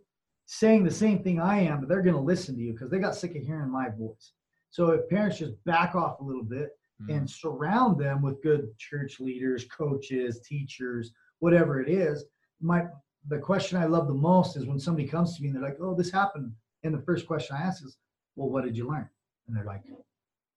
saying 0.45 0.83
the 0.83 0.91
same 0.91 1.23
thing 1.23 1.41
I 1.41 1.59
am, 1.61 1.79
but 1.79 1.89
they're 1.89 2.01
going 2.01 2.15
to 2.15 2.21
listen 2.21 2.55
to 2.55 2.61
you 2.61 2.73
because 2.73 2.91
they 2.91 2.99
got 2.99 3.15
sick 3.15 3.35
of 3.35 3.43
hearing 3.43 3.71
my 3.71 3.89
voice. 3.89 4.33
So 4.69 4.91
if 4.91 5.09
parents 5.09 5.39
just 5.39 5.61
back 5.65 5.95
off 5.95 6.19
a 6.19 6.23
little 6.23 6.43
bit 6.43 6.69
Mm. 7.01 7.15
and 7.15 7.29
surround 7.29 7.99
them 7.99 8.21
with 8.21 8.41
good 8.43 8.77
church 8.77 9.19
leaders, 9.19 9.65
coaches, 9.65 10.41
teachers, 10.41 11.13
whatever 11.39 11.81
it 11.81 11.89
is, 11.89 12.25
my 12.61 12.85
the 13.27 13.37
question 13.37 13.77
I 13.77 13.85
love 13.85 14.07
the 14.07 14.13
most 14.13 14.57
is 14.57 14.65
when 14.65 14.79
somebody 14.79 15.07
comes 15.07 15.35
to 15.35 15.41
me 15.41 15.49
and 15.49 15.57
they're 15.57 15.69
like, 15.69 15.79
"Oh, 15.79 15.93
this 15.93 16.11
happened," 16.11 16.53
and 16.83 16.93
the 16.93 17.01
first 17.01 17.27
question 17.27 17.55
I 17.55 17.61
ask 17.61 17.83
is, 17.83 17.97
"Well, 18.35 18.49
what 18.49 18.63
did 18.63 18.77
you 18.77 18.87
learn?" 18.87 19.09
And 19.47 19.55
they're 19.55 19.65
like, 19.65 19.83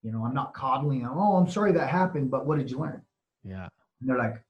"You 0.02 0.12
know, 0.12 0.24
I'm 0.24 0.34
not 0.34 0.54
coddling 0.54 1.02
them. 1.02 1.12
Oh, 1.14 1.36
I'm 1.36 1.48
sorry 1.48 1.72
that 1.72 1.88
happened, 1.88 2.30
but 2.30 2.46
what 2.46 2.58
did 2.58 2.70
you 2.70 2.78
learn?" 2.78 3.02
yeah 3.44 3.68
And 4.00 4.08
they're 4.08 4.18
like, 4.18 4.42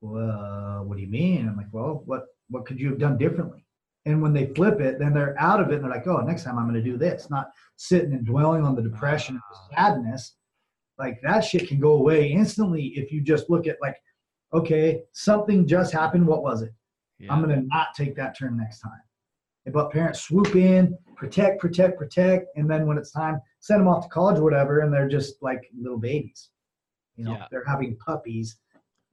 well, 0.00 0.84
what 0.86 0.96
do 0.96 1.02
you 1.02 1.08
mean? 1.08 1.48
I'm 1.48 1.56
like, 1.56 1.72
well, 1.72 2.02
what 2.06 2.26
what 2.48 2.66
could 2.66 2.80
you 2.80 2.88
have 2.88 2.98
done 2.98 3.18
differently? 3.18 3.64
And 4.06 4.22
when 4.22 4.32
they 4.32 4.46
flip 4.54 4.80
it, 4.80 4.98
then 4.98 5.12
they're 5.12 5.38
out 5.38 5.60
of 5.60 5.70
it 5.70 5.74
and 5.74 5.84
they're 5.84 5.90
like, 5.90 6.06
oh, 6.06 6.20
next 6.20 6.44
time 6.44 6.58
I'm 6.58 6.68
going 6.68 6.82
to 6.82 6.90
do 6.90 6.96
this, 6.96 7.28
not 7.28 7.50
sitting 7.76 8.12
and 8.12 8.24
dwelling 8.24 8.64
on 8.64 8.74
the 8.74 8.82
depression 8.82 9.34
and 9.34 9.42
the 9.50 9.76
ah. 9.76 9.92
sadness. 9.92 10.36
Like 10.98 11.20
that 11.22 11.40
shit 11.40 11.68
can 11.68 11.80
go 11.80 11.92
away 11.92 12.32
instantly 12.32 12.86
if 12.96 13.12
you 13.12 13.20
just 13.20 13.50
look 13.50 13.66
at 13.66 13.76
like, 13.80 13.96
okay, 14.52 15.02
something 15.12 15.66
just 15.66 15.92
happened. 15.92 16.26
What 16.26 16.42
was 16.42 16.62
it? 16.62 16.72
Yeah 17.20 17.32
I'm 17.32 17.42
going 17.42 17.54
to 17.54 17.66
not 17.66 17.88
take 17.96 18.16
that 18.16 18.36
turn 18.38 18.56
next 18.56 18.80
time. 18.80 19.00
But 19.72 19.90
parents 19.92 20.22
swoop 20.22 20.56
in, 20.56 20.96
protect, 21.16 21.60
protect, 21.60 21.96
protect, 21.98 22.46
and 22.56 22.68
then 22.68 22.86
when 22.86 22.96
it's 22.98 23.12
time, 23.12 23.40
send 23.60 23.80
them 23.80 23.88
off 23.88 24.04
to 24.04 24.08
college 24.08 24.38
or 24.38 24.42
whatever, 24.42 24.80
and 24.80 24.92
they're 24.92 25.08
just 25.08 25.34
like 25.42 25.60
little 25.78 25.98
babies. 25.98 26.48
You 27.16 27.24
know, 27.26 27.32
Yeah. 27.32 27.46
they're 27.50 27.64
having 27.66 27.96
puppies 27.98 28.56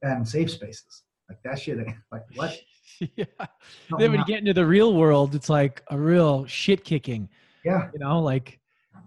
and 0.02 0.26
safe 0.26 0.50
spaces. 0.50 1.04
Like 1.28 1.38
that 1.44 1.58
shit. 1.60 1.78
Like 2.10 2.24
what? 2.34 2.56
yeah 3.16 3.24
No, 3.90 3.98
then 3.98 4.10
when 4.10 4.20
you 4.20 4.26
get 4.26 4.38
into 4.38 4.54
the 4.54 4.64
real 4.64 4.94
world 4.94 5.34
it's 5.34 5.50
like 5.50 5.82
a 5.90 5.98
real 5.98 6.46
shit 6.46 6.82
kicking 6.84 7.28
yeah, 7.64 7.90
you 7.92 7.98
know 7.98 8.18
like 8.20 8.58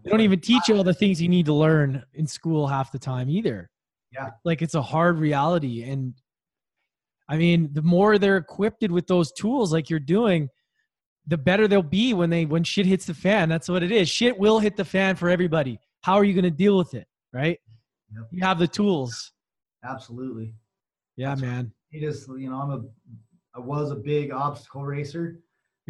they 0.03 0.11
don't 0.11 0.21
even 0.21 0.39
teach 0.39 0.67
you 0.69 0.75
all 0.77 0.83
the 0.83 0.93
things 0.93 1.19
you 1.21 1.27
need 1.27 1.47
to 1.47 1.53
learn 1.53 2.03
in 2.13 2.27
school 2.27 2.67
half 2.67 2.91
the 2.91 2.99
time 2.99 3.27
either 3.29 3.69
Yeah. 4.13 4.29
like 4.45 4.61
it's 4.61 4.75
a 4.75 4.81
hard 4.81 5.17
reality 5.17 5.81
and 5.83 6.13
i 7.31 7.37
mean 7.37 7.69
the 7.73 7.81
more 7.81 8.17
they're 8.19 8.37
equipped 8.37 8.87
with 8.89 9.07
those 9.07 9.31
tools 9.31 9.73
like 9.73 9.89
you're 9.89 9.99
doing 10.17 10.47
the 11.27 11.37
better 11.37 11.67
they'll 11.67 11.81
be 11.81 12.13
when 12.13 12.29
they 12.29 12.45
when 12.45 12.63
shit 12.63 12.85
hits 12.85 13.05
the 13.05 13.13
fan 13.13 13.49
that's 13.49 13.69
what 13.69 13.81
it 13.81 13.91
is 13.91 14.07
shit 14.07 14.37
will 14.37 14.59
hit 14.59 14.75
the 14.77 14.85
fan 14.85 15.15
for 15.15 15.29
everybody 15.29 15.79
how 16.01 16.15
are 16.15 16.23
you 16.23 16.33
going 16.33 16.43
to 16.43 16.51
deal 16.51 16.77
with 16.77 16.93
it 16.93 17.07
right 17.33 17.59
Yep. 18.13 18.27
you 18.31 18.43
have 18.43 18.59
the 18.59 18.67
tools 18.67 19.31
absolutely. 19.83 20.53
yeah 21.15 21.29
That's 21.29 21.41
man 21.41 21.71
just, 21.93 22.27
You 22.27 22.49
know, 22.49 22.55
I'm 22.55 22.71
a. 22.71 22.81
I 23.53 23.59
was 23.59 23.91
a 23.91 23.95
big 23.95 24.31
obstacle 24.31 24.85
racer. 24.85 25.39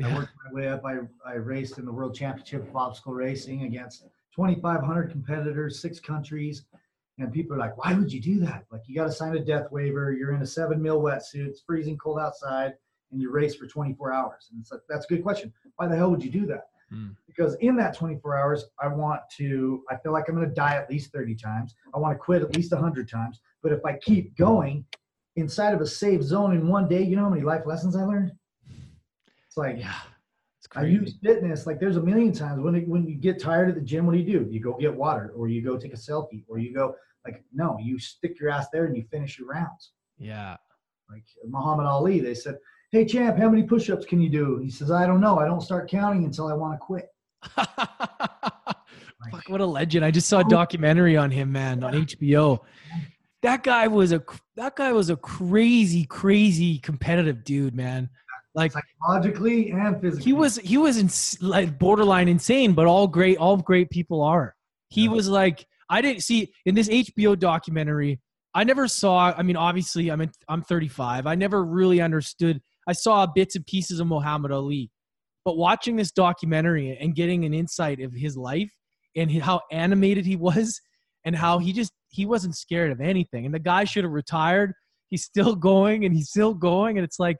I 0.03 0.15
worked 0.15 0.31
my 0.45 0.51
way 0.51 0.67
up. 0.67 0.83
I 0.83 0.97
I 1.23 1.33
raced 1.35 1.77
in 1.77 1.85
the 1.85 1.91
world 1.91 2.15
championship 2.15 2.67
of 2.67 2.75
obstacle 2.75 3.13
racing 3.13 3.63
against 3.63 4.01
2,500 4.35 5.11
competitors, 5.11 5.79
six 5.79 5.99
countries. 5.99 6.63
And 7.21 7.31
people 7.31 7.55
are 7.55 7.59
like, 7.59 7.77
why 7.77 7.93
would 7.93 8.11
you 8.11 8.19
do 8.19 8.39
that? 8.39 8.65
Like, 8.71 8.81
you 8.87 8.95
got 8.95 9.05
to 9.05 9.11
sign 9.11 9.35
a 9.35 9.39
death 9.39 9.71
waiver. 9.71 10.11
You're 10.11 10.33
in 10.33 10.41
a 10.41 10.45
seven 10.45 10.81
mil 10.81 11.01
wetsuit. 11.01 11.47
It's 11.47 11.61
freezing 11.61 11.97
cold 11.97 12.19
outside, 12.19 12.73
and 13.11 13.21
you 13.21 13.31
race 13.31 13.55
for 13.55 13.67
24 13.67 14.11
hours. 14.11 14.49
And 14.51 14.59
it's 14.59 14.71
like, 14.71 14.81
that's 14.89 15.05
a 15.05 15.07
good 15.07 15.21
question. 15.21 15.53
Why 15.75 15.87
the 15.87 15.95
hell 15.95 16.09
would 16.09 16.23
you 16.23 16.31
do 16.31 16.47
that? 16.47 16.69
Mm. 16.91 17.15
Because 17.27 17.55
in 17.55 17.75
that 17.77 17.95
24 17.95 18.37
hours, 18.37 18.65
I 18.81 18.87
want 18.87 19.21
to, 19.37 19.83
I 19.89 19.97
feel 19.97 20.11
like 20.11 20.27
I'm 20.27 20.35
going 20.35 20.47
to 20.47 20.53
die 20.53 20.75
at 20.75 20.89
least 20.89 21.11
30 21.11 21.35
times. 21.35 21.75
I 21.93 21.99
want 21.99 22.13
to 22.15 22.19
quit 22.19 22.41
at 22.41 22.55
least 22.55 22.71
100 22.71 23.07
times. 23.07 23.39
But 23.61 23.71
if 23.71 23.85
I 23.85 23.97
keep 23.97 24.35
going 24.35 24.83
inside 25.35 25.73
of 25.73 25.81
a 25.81 25.87
safe 25.87 26.23
zone 26.23 26.53
in 26.53 26.67
one 26.67 26.87
day, 26.87 27.03
you 27.03 27.15
know 27.15 27.23
how 27.23 27.29
many 27.29 27.43
life 27.43 27.63
lessons 27.65 27.95
I 27.95 28.03
learned? 28.03 28.31
It's 29.47 29.57
like, 29.57 29.77
Yeah. 29.77 29.93
It's 30.59 30.67
I 30.75 30.83
use 30.83 31.15
fitness 31.23 31.65
like 31.65 31.79
there's 31.79 31.97
a 31.97 32.01
million 32.01 32.33
times 32.33 32.61
when 32.61 32.75
it, 32.75 32.87
when 32.87 33.07
you 33.07 33.15
get 33.15 33.39
tired 33.39 33.69
at 33.69 33.75
the 33.75 33.81
gym, 33.81 34.05
what 34.05 34.13
do 34.13 34.19
you 34.19 34.39
do? 34.39 34.47
You 34.51 34.59
go 34.59 34.77
get 34.77 34.93
water, 34.93 35.33
or 35.35 35.47
you 35.47 35.63
go 35.63 35.75
take 35.75 35.93
a 35.93 35.97
selfie, 35.97 36.43
or 36.47 36.59
you 36.59 36.71
go 36.71 36.95
like 37.25 37.43
no, 37.53 37.77
you 37.81 37.99
stick 37.99 38.39
your 38.39 38.49
ass 38.49 38.67
there 38.73 38.85
and 38.85 38.95
you 38.97 39.03
finish 39.11 39.37
your 39.39 39.47
rounds. 39.47 39.91
yeah. 40.17 40.57
Like 41.09 41.25
Muhammad 41.45 41.85
Ali, 41.87 42.21
they 42.21 42.33
said, 42.33 42.55
"Hey 42.91 43.03
champ, 43.03 43.37
how 43.37 43.49
many 43.49 43.63
push-ups 43.63 44.05
can 44.05 44.21
you 44.21 44.29
do?" 44.29 44.59
He 44.63 44.69
says, 44.71 44.91
"I 44.91 45.05
don't 45.05 45.19
know. 45.19 45.39
I 45.39 45.45
don't 45.45 45.59
start 45.61 45.89
counting 45.89 46.23
until 46.23 46.47
I 46.47 46.53
want 46.53 46.73
to 46.73 46.77
quit." 46.85 47.07
Like, 49.23 49.33
Fuck, 49.33 49.49
what 49.49 49.61
a 49.61 49.65
legend! 49.65 50.03
I 50.03 50.09
just 50.09 50.27
saw 50.27 50.39
a 50.39 50.43
documentary 50.43 51.15
on 51.15 51.29
him, 51.29 51.51
man, 51.51 51.83
on 51.83 51.93
HBO. 51.93 52.59
That 53.43 53.61
guy 53.63 53.87
was 53.87 54.11
a 54.13 54.23
that 54.55 54.75
guy 54.75 54.91
was 54.93 55.11
a 55.11 55.15
crazy, 55.15 56.05
crazy 56.05 56.79
competitive 56.79 57.43
dude, 57.43 57.75
man. 57.75 58.09
Like 58.55 58.71
psychologically 58.71 59.69
and 59.71 60.01
physically, 60.01 60.23
he 60.25 60.33
was 60.33 60.55
he 60.57 60.77
was 60.77 60.97
in, 60.97 61.47
like 61.47 61.77
borderline 61.77 62.29
insane, 62.29 62.73
but 62.73 62.87
all 62.87 63.07
great 63.07 63.37
all 63.37 63.57
great 63.57 63.91
people 63.91 64.23
are. 64.23 64.55
He 64.89 65.03
Yeah. 65.03 65.11
was 65.11 65.29
like 65.29 65.67
I 65.91 66.01
didn't 66.01 66.23
see 66.23 66.51
in 66.65 66.73
this 66.73 66.87
HBO 66.87 67.37
documentary. 67.37 68.19
I 68.55 68.63
never 68.63 68.87
saw. 68.87 69.33
I 69.37 69.43
mean, 69.43 69.57
obviously, 69.57 70.09
I'm 70.09 70.21
in, 70.21 70.31
I'm 70.47 70.63
35. 70.63 71.27
I 71.27 71.35
never 71.35 71.63
really 71.63 72.01
understood. 72.01 72.61
I 72.87 72.93
saw 72.93 73.27
bits 73.27 73.55
and 73.55 73.65
pieces 73.67 73.99
of 73.99 74.07
Muhammad 74.07 74.51
Ali, 74.51 74.89
but 75.45 75.57
watching 75.57 75.97
this 75.97 76.11
documentary 76.11 76.97
and 76.99 77.13
getting 77.13 77.45
an 77.45 77.53
insight 77.53 77.99
of 77.99 78.13
his 78.13 78.35
life 78.35 78.71
and 79.15 79.29
how 79.41 79.61
animated 79.71 80.25
he 80.25 80.37
was, 80.37 80.81
and 81.25 81.35
how 81.35 81.59
he 81.59 81.73
just 81.73 81.91
he 82.09 82.25
wasn't 82.25 82.55
scared 82.55 82.91
of 82.91 83.01
anything. 83.01 83.45
And 83.45 83.53
the 83.53 83.59
guy 83.59 83.83
should 83.83 84.05
have 84.05 84.13
retired. 84.13 84.73
He's 85.09 85.25
still 85.25 85.55
going, 85.55 86.05
and 86.05 86.15
he's 86.15 86.29
still 86.29 86.53
going, 86.53 86.97
and 86.97 87.05
it's 87.05 87.19
like 87.19 87.37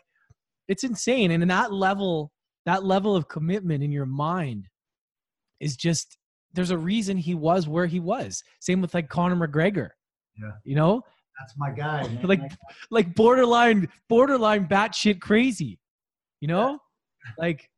it's 0.67 0.83
insane. 0.83 1.31
And 1.31 1.41
in 1.41 1.49
that 1.49 1.71
level, 1.71 2.31
that 2.65 2.83
level 2.83 3.15
of 3.15 3.29
commitment 3.29 3.81
in 3.81 3.91
your 3.91 4.05
mind 4.05 4.67
is 5.61 5.77
just 5.77 6.17
there's 6.53 6.71
a 6.71 6.77
reason 6.77 7.17
he 7.17 7.35
was 7.35 7.67
where 7.67 7.85
he 7.85 7.99
was. 7.99 8.43
Same 8.59 8.81
with 8.81 8.93
like 8.93 9.09
Conor 9.09 9.35
McGregor. 9.35 9.89
Yeah. 10.39 10.51
You 10.63 10.75
know, 10.75 11.03
that's 11.39 11.53
my 11.57 11.71
guy. 11.71 12.03
man. 12.07 12.21
Like, 12.23 12.41
like 12.89 13.15
borderline, 13.15 13.89
borderline 14.07 14.67
batshit 14.67 15.19
crazy. 15.21 15.79
You 16.39 16.47
know, 16.47 16.79
like, 17.37 17.69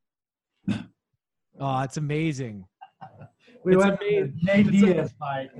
oh, 0.68 1.80
it's 1.80 1.96
amazing. 1.98 2.64
we 3.64 3.74
it's 3.74 3.84
went 3.84 4.00
to 4.00 4.06
amazing. 4.06 4.40
Nate 4.42 4.70
Diaz 4.70 5.14
fight. 5.18 5.50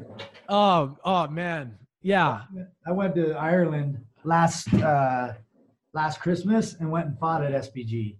Oh, 0.48 0.96
oh 1.04 1.28
man, 1.28 1.76
yeah. 2.02 2.42
I 2.86 2.92
went 2.92 3.14
to 3.16 3.32
Ireland 3.32 3.98
last 4.24 4.72
uh, 4.74 5.34
last 5.92 6.20
Christmas 6.20 6.74
and 6.80 6.90
went 6.90 7.06
and 7.06 7.18
fought 7.18 7.44
at 7.44 7.52
SBG. 7.52 8.16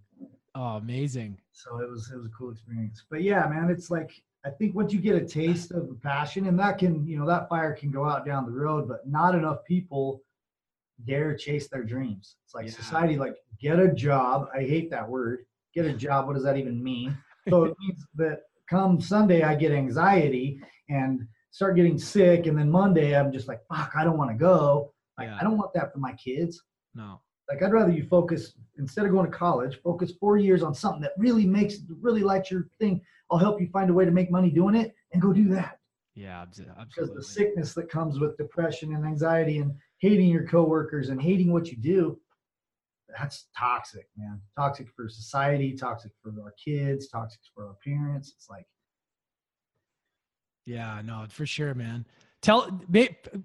Oh, 0.55 0.76
amazing. 0.76 1.38
So 1.53 1.80
it 1.80 1.90
was 1.90 2.11
it 2.12 2.16
was 2.16 2.26
a 2.26 2.30
cool 2.38 2.51
experience. 2.51 3.05
But 3.11 3.22
yeah, 3.22 3.47
man, 3.49 3.70
it's 3.70 3.90
like 3.90 4.11
I 4.45 4.51
think 4.51 4.74
once 4.74 4.92
you 4.92 5.01
get 5.01 5.16
a 5.16 5.24
taste 5.24 5.70
of 5.72 5.88
the 5.88 5.95
passion, 5.95 6.47
and 6.47 6.59
that 6.59 6.78
can 6.78 7.07
you 7.07 7.18
know 7.18 7.26
that 7.26 7.49
fire 7.49 7.72
can 7.72 7.90
go 7.90 8.05
out 8.09 8.26
down 8.26 8.45
the 8.45 8.53
road, 8.53 8.86
but 8.86 9.07
not 9.09 9.34
enough 9.34 9.64
people 9.64 10.20
dare 11.07 11.34
chase 11.36 11.68
their 11.68 11.82
dreams. 11.82 12.36
It's 12.45 12.55
like 12.55 12.66
Yeah. 12.66 12.72
society, 12.72 13.16
like 13.16 13.36
get 13.61 13.78
a 13.80 13.92
job. 13.92 14.49
I 14.55 14.61
hate 14.62 14.90
that 14.90 15.09
word. 15.09 15.40
Get 15.74 15.86
a 15.86 15.92
job. 15.92 16.26
What 16.26 16.34
does 16.34 16.45
that 16.45 16.57
even 16.57 16.82
mean? 16.82 17.16
So 17.49 17.64
it 17.64 17.74
means 17.80 18.07
that 18.16 18.42
come 18.68 19.01
Sunday 19.01 19.42
I 19.42 19.55
get 19.55 19.72
anxiety 19.72 20.61
and 20.88 21.26
start 21.51 21.76
getting 21.76 21.99
sick, 21.99 22.47
and 22.47 22.59
then 22.59 22.70
Monday 22.70 23.16
I'm 23.18 23.32
just 23.32 23.49
like, 23.49 23.61
fuck, 23.72 23.92
I 23.97 24.05
don't 24.05 24.18
want 24.18 24.30
to 24.30 24.36
go. 24.36 24.92
Like 25.18 25.28
Yeah. 25.28 25.38
I 25.40 25.42
don't 25.42 25.57
want 25.57 25.72
that 25.74 25.92
for 25.92 25.99
my 26.01 26.12
kids. 26.12 26.62
No. 26.95 27.20
Like 27.49 27.62
I'd 27.62 27.72
rather 27.72 27.92
you 27.92 28.07
focus 28.07 28.55
instead 28.78 29.07
of 29.07 29.12
going 29.12 29.30
to 29.30 29.36
college, 29.36 29.80
focus 29.82 30.12
four 30.20 30.36
years 30.36 30.62
on 30.62 30.74
something 30.74 31.01
that 31.03 31.12
really 31.16 31.47
makes 31.47 31.76
really 32.01 32.22
likes 32.22 32.51
your 32.51 32.68
thing. 32.78 33.01
I'll 33.31 33.39
help 33.39 33.61
you 33.61 33.68
find 33.68 33.91
a 33.91 33.93
way 33.93 34.05
to 34.05 34.11
make 34.11 34.31
money 34.31 34.51
doing 34.51 34.75
it 34.75 34.95
and 35.12 35.20
go 35.22 35.33
do 35.33 35.49
that. 35.49 35.79
Yeah, 36.14 36.43
abs- 36.43 36.59
Because 36.59 36.79
absolutely. 36.79 37.16
the 37.16 37.22
sickness 37.25 37.75
that 37.75 37.89
comes 37.89 38.20
with 38.20 38.37
depression 38.37 38.95
and 38.95 39.05
anxiety 39.05 39.59
and 39.59 39.75
hating 39.99 40.29
your 40.29 40.47
coworkers 40.47 41.09
and 41.09 41.20
hating 41.20 41.53
what 41.53 41.68
you 41.70 41.77
do, 41.77 42.18
that's 43.18 43.49
toxic, 43.57 44.09
man. 44.16 44.41
Toxic 44.57 44.89
for 44.95 45.09
society, 45.09 45.72
toxic 45.75 46.12
for 46.22 46.31
our 46.43 46.55
kids, 46.62 47.09
toxic 47.09 47.41
for 47.55 47.66
our 47.66 47.77
parents. 47.85 48.33
It's 48.37 48.49
like 48.49 48.66
Yeah, 50.66 51.01
no, 51.05 51.27
for 51.29 51.47
sure, 51.47 51.75
man. 51.75 52.07
Tell 52.43 52.81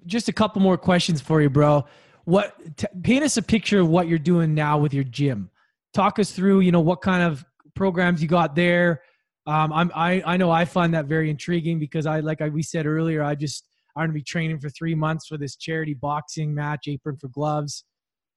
just 0.06 0.28
a 0.30 0.34
couple 0.34 0.62
more 0.62 0.78
questions 0.78 1.22
for 1.22 1.42
you, 1.42 1.50
bro. 1.50 1.86
What 2.26 2.78
t- 2.78 2.88
paint 3.02 3.24
us 3.24 3.38
a 3.38 3.42
picture 3.42 3.80
of 3.80 3.88
what 3.88 4.08
you're 4.08 4.20
doing 4.20 4.54
now 4.54 4.78
with 4.78 4.94
your 4.94 5.04
gym. 5.06 5.50
Talk 5.94 6.20
us 6.20 6.32
through, 6.32 6.60
you 6.62 6.72
know, 6.72 6.82
what 6.82 7.02
kind 7.02 7.24
of 7.24 7.44
programs 7.76 8.22
you 8.22 8.28
got 8.28 8.56
there. 8.56 9.02
Um, 9.50 9.74
I'm, 9.74 9.92
I 9.96 10.22
I 10.26 10.38
know 10.38 10.52
I 10.52 10.66
find 10.66 10.94
that 10.94 11.06
very 11.06 11.30
intriguing 11.30 11.80
because 11.80 12.06
I 12.06 12.20
like 12.20 12.42
I, 12.42 12.50
we 12.50 12.64
said 12.64 12.86
earlier, 12.86 13.24
I 13.24 13.36
just 13.36 13.68
I'm 13.96 14.04
gonna 14.04 14.14
be 14.14 14.24
training 14.24 14.60
for 14.60 14.70
three 14.70 14.96
months 14.96 15.28
for 15.28 15.38
this 15.38 15.56
charity 15.56 15.94
boxing 15.94 16.54
match, 16.54 16.88
apron 16.88 17.18
for 17.18 17.30
gloves, 17.30 17.84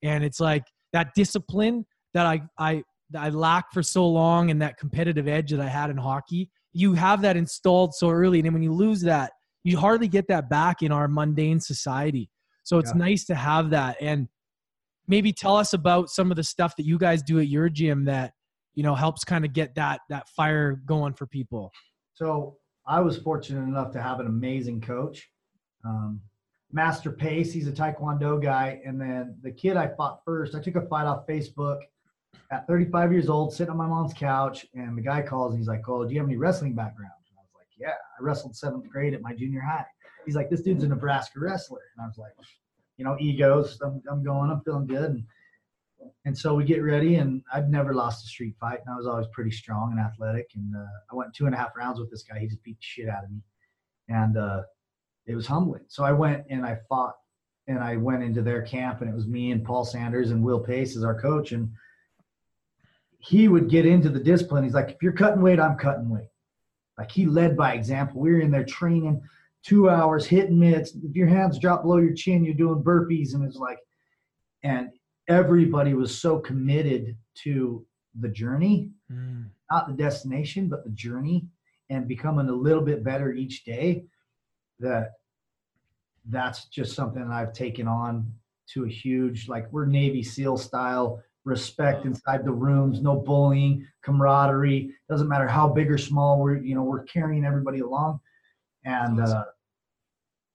and 0.02 0.24
it's 0.24 0.40
like 0.40 0.64
that 0.92 1.14
discipline 1.14 1.84
that 2.14 2.26
I 2.26 2.42
I 2.58 2.82
that 3.10 3.22
I 3.22 3.28
lacked 3.28 3.74
for 3.74 3.82
so 3.82 4.08
long 4.08 4.50
and 4.50 4.62
that 4.62 4.78
competitive 4.78 5.28
edge 5.28 5.50
that 5.50 5.60
I 5.60 5.68
had 5.68 5.90
in 5.90 5.98
hockey 5.98 6.50
you 6.72 6.94
have 6.94 7.22
that 7.22 7.36
installed 7.36 7.94
so 7.94 8.10
early. 8.10 8.38
And 8.38 8.46
then 8.46 8.52
when 8.54 8.62
you 8.62 8.72
lose 8.72 9.02
that 9.02 9.32
you 9.64 9.78
hardly 9.78 10.08
get 10.08 10.26
that 10.28 10.50
back 10.50 10.82
in 10.82 10.90
our 10.90 11.06
mundane 11.06 11.60
society. 11.60 12.28
So 12.64 12.78
it's 12.78 12.92
Yeah. 12.94 12.98
nice 12.98 13.24
to 13.26 13.34
have 13.34 13.70
that. 13.70 13.96
And 14.00 14.28
maybe 15.06 15.32
tell 15.32 15.56
us 15.56 15.72
about 15.72 16.10
some 16.10 16.32
of 16.32 16.36
the 16.36 16.42
stuff 16.42 16.74
that 16.76 16.86
you 16.86 16.98
guys 16.98 17.22
do 17.22 17.38
at 17.38 17.48
your 17.48 17.68
gym 17.68 18.04
that 18.06 18.34
you 18.74 18.82
know 18.82 18.94
helps 18.94 19.24
kind 19.24 19.44
of 19.44 19.52
get 19.52 19.74
that 19.74 20.00
that 20.08 20.28
fire 20.30 20.80
going 20.86 21.12
for 21.12 21.26
people 21.26 21.70
So 22.14 22.56
I 22.86 23.00
was 23.00 23.18
fortunate 23.18 23.62
enough 23.62 23.92
to 23.92 24.02
have 24.02 24.20
an 24.20 24.26
amazing 24.26 24.80
coach, 24.80 25.30
um, 25.84 26.20
Master 26.72 27.12
Pace. 27.12 27.52
He's 27.52 27.68
a 27.68 27.72
Taekwondo 27.72 28.42
guy, 28.42 28.80
and 28.84 29.00
then 29.00 29.36
the 29.42 29.52
kid 29.52 29.76
I 29.76 29.88
fought 29.88 30.20
first. 30.24 30.54
I 30.54 30.60
took 30.60 30.76
a 30.76 30.86
fight 30.88 31.06
off 31.06 31.26
Facebook 31.26 31.78
at 32.50 32.66
35 32.66 33.12
years 33.12 33.28
old, 33.28 33.52
sitting 33.52 33.70
on 33.70 33.76
my 33.76 33.86
mom's 33.86 34.12
couch, 34.12 34.66
and 34.74 34.96
the 34.96 35.02
guy 35.02 35.22
calls. 35.22 35.52
And 35.52 35.60
he's 35.60 35.68
like, 35.68 35.88
"Oh, 35.88 36.04
do 36.04 36.12
you 36.12 36.20
have 36.20 36.28
any 36.28 36.36
wrestling 36.36 36.74
background?" 36.74 37.12
And 37.28 37.38
I 37.38 37.42
was 37.42 37.52
like, 37.56 37.68
"Yeah, 37.78 37.94
I 38.18 38.22
wrestled 38.22 38.56
seventh 38.56 38.88
grade 38.88 39.14
at 39.14 39.22
my 39.22 39.34
junior 39.34 39.60
high." 39.60 39.86
He's 40.26 40.34
like, 40.36 40.50
"This 40.50 40.62
dude's 40.62 40.82
a 40.84 40.88
Nebraska 40.88 41.38
wrestler," 41.38 41.80
and 41.96 42.04
I 42.04 42.06
was 42.06 42.18
like, 42.18 42.32
"You 42.96 43.04
know, 43.04 43.16
egos. 43.20 43.80
I'm, 43.80 44.02
I'm 44.10 44.24
going. 44.24 44.50
I'm 44.50 44.60
feeling 44.62 44.86
good." 44.86 45.10
And, 45.10 45.24
and 46.24 46.36
so 46.36 46.54
we 46.54 46.64
get 46.64 46.82
ready, 46.82 47.16
and 47.16 47.42
I'd 47.52 47.70
never 47.70 47.94
lost 47.94 48.24
a 48.24 48.28
street 48.28 48.54
fight, 48.60 48.80
and 48.84 48.92
I 48.92 48.96
was 48.96 49.06
always 49.06 49.26
pretty 49.32 49.50
strong 49.50 49.92
and 49.92 50.00
athletic. 50.00 50.50
And 50.54 50.74
uh, 50.76 50.86
I 51.10 51.14
went 51.14 51.34
two 51.34 51.46
and 51.46 51.54
a 51.54 51.58
half 51.58 51.76
rounds 51.76 51.98
with 51.98 52.10
this 52.10 52.22
guy. 52.22 52.38
He 52.38 52.46
just 52.46 52.62
beat 52.62 52.78
the 52.78 52.82
shit 52.82 53.08
out 53.08 53.24
of 53.24 53.30
me, 53.30 53.42
and 54.08 54.36
uh, 54.36 54.62
it 55.26 55.34
was 55.34 55.46
humbling. 55.46 55.82
So 55.88 56.04
I 56.04 56.12
went 56.12 56.44
and 56.50 56.64
I 56.64 56.78
fought, 56.88 57.14
and 57.66 57.78
I 57.78 57.96
went 57.96 58.22
into 58.22 58.42
their 58.42 58.62
camp, 58.62 59.00
and 59.00 59.10
it 59.10 59.14
was 59.14 59.26
me 59.26 59.52
and 59.52 59.64
Paul 59.64 59.84
Sanders 59.84 60.30
and 60.30 60.42
Will 60.42 60.60
Pace 60.60 60.96
as 60.96 61.04
our 61.04 61.20
coach, 61.20 61.52
and 61.52 61.70
he 63.18 63.48
would 63.48 63.70
get 63.70 63.86
into 63.86 64.08
the 64.08 64.20
discipline. 64.20 64.64
He's 64.64 64.74
like, 64.74 64.90
if 64.90 65.02
you're 65.02 65.12
cutting 65.12 65.42
weight, 65.42 65.60
I'm 65.60 65.76
cutting 65.76 66.08
weight. 66.08 66.28
Like 66.98 67.10
he 67.10 67.26
led 67.26 67.56
by 67.56 67.74
example. 67.74 68.20
We 68.20 68.32
were 68.32 68.40
in 68.40 68.50
there 68.50 68.64
training 68.64 69.22
two 69.64 69.88
hours, 69.88 70.26
hitting 70.26 70.58
mitts. 70.58 70.92
If 71.02 71.14
your 71.14 71.28
hands 71.28 71.58
drop 71.58 71.82
below 71.82 71.98
your 71.98 72.14
chin, 72.14 72.44
you're 72.44 72.54
doing 72.54 72.82
burpees, 72.82 73.34
and 73.34 73.44
it's 73.44 73.56
like, 73.56 73.78
and 74.64 74.90
everybody 75.28 75.94
was 75.94 76.16
so 76.18 76.38
committed 76.38 77.16
to 77.34 77.84
the 78.20 78.28
journey, 78.28 78.90
Mm. 79.10 79.46
not 79.70 79.86
the 79.88 79.94
destination, 79.94 80.68
but 80.68 80.84
the 80.84 80.90
journey, 80.90 81.46
and 81.90 82.08
becoming 82.08 82.48
a 82.48 82.52
little 82.52 82.82
bit 82.82 83.02
better 83.04 83.32
each 83.32 83.64
day. 83.64 84.06
That 84.80 85.12
that's 86.26 86.66
just 86.66 86.94
something 86.94 87.22
that 87.28 87.34
I've 87.34 87.52
taken 87.52 87.86
on 87.88 88.32
to 88.68 88.84
a 88.84 88.88
huge, 88.88 89.48
like 89.48 89.70
we're 89.72 89.86
Navy 89.86 90.22
SEAL 90.22 90.56
style 90.56 91.22
respect 91.44 92.04
inside 92.06 92.44
the 92.44 92.52
rooms, 92.52 93.00
no 93.02 93.16
bullying, 93.18 93.84
camaraderie. 94.02 94.94
Doesn't 95.08 95.28
matter 95.28 95.48
how 95.48 95.68
big 95.68 95.90
or 95.90 95.98
small 95.98 96.40
we're, 96.40 96.58
you 96.58 96.74
know, 96.76 96.84
we're 96.84 97.02
carrying 97.04 97.44
everybody 97.44 97.80
along. 97.80 98.20
And 98.84 99.20
Awesome. 99.20 99.38
uh, 99.38 99.44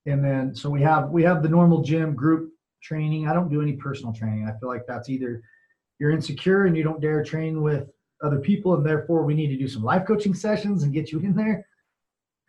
and 0.06 0.24
then 0.24 0.56
so 0.56 0.70
we 0.70 0.82
have 0.82 1.10
we 1.12 1.24
have 1.24 1.44
the 1.44 1.50
normal 1.50 1.82
gym 1.82 2.16
group 2.16 2.54
training. 2.82 3.28
I 3.28 3.34
don't 3.34 3.50
do 3.50 3.62
any 3.62 3.74
personal 3.74 4.14
training. 4.14 4.48
I 4.48 4.58
feel 4.60 4.70
like 4.70 4.86
that's 4.88 5.10
either 5.10 5.42
you're 6.00 6.12
insecure 6.12 6.66
and 6.66 6.78
you 6.78 6.84
don't 6.84 7.02
dare 7.02 7.24
train 7.24 7.62
with 7.62 7.90
other 8.24 8.40
people, 8.40 8.76
and 8.76 8.86
therefore 8.86 9.24
we 9.24 9.34
need 9.34 9.48
to 9.48 9.58
do 9.58 9.68
some 9.68 9.84
life 9.84 10.06
coaching 10.08 10.34
sessions 10.34 10.84
and 10.84 10.94
get 10.94 11.12
you 11.12 11.20
in 11.20 11.36
there. 11.36 11.66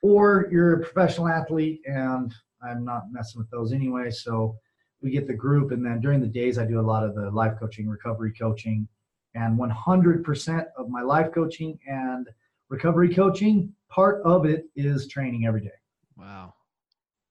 or 0.02 0.48
you're 0.50 0.74
a 0.74 0.80
professional 0.80 1.28
athlete, 1.28 1.80
and 1.86 2.34
I'm 2.62 2.84
not 2.84 3.04
messing 3.10 3.38
with 3.38 3.50
those 3.50 3.72
anyway. 3.72 4.10
So 4.10 4.56
we 5.00 5.10
get 5.10 5.26
the 5.26 5.34
group, 5.34 5.72
and 5.72 5.84
then 5.84 6.00
during 6.00 6.20
the 6.20 6.26
days, 6.26 6.58
I 6.58 6.64
do 6.64 6.80
a 6.80 6.82
lot 6.82 7.04
of 7.04 7.14
the 7.14 7.30
life 7.30 7.54
coaching, 7.58 7.88
recovery 7.88 8.32
coaching, 8.32 8.88
and 9.34 9.58
100% 9.58 10.66
of 10.76 10.88
my 10.88 11.02
life 11.02 11.32
coaching 11.32 11.78
and 11.86 12.28
recovery 12.68 13.14
coaching, 13.14 13.72
part 13.88 14.22
of 14.24 14.44
it 14.46 14.66
is 14.76 15.06
training 15.08 15.46
every 15.46 15.60
day. 15.60 15.70
Wow. 16.16 16.54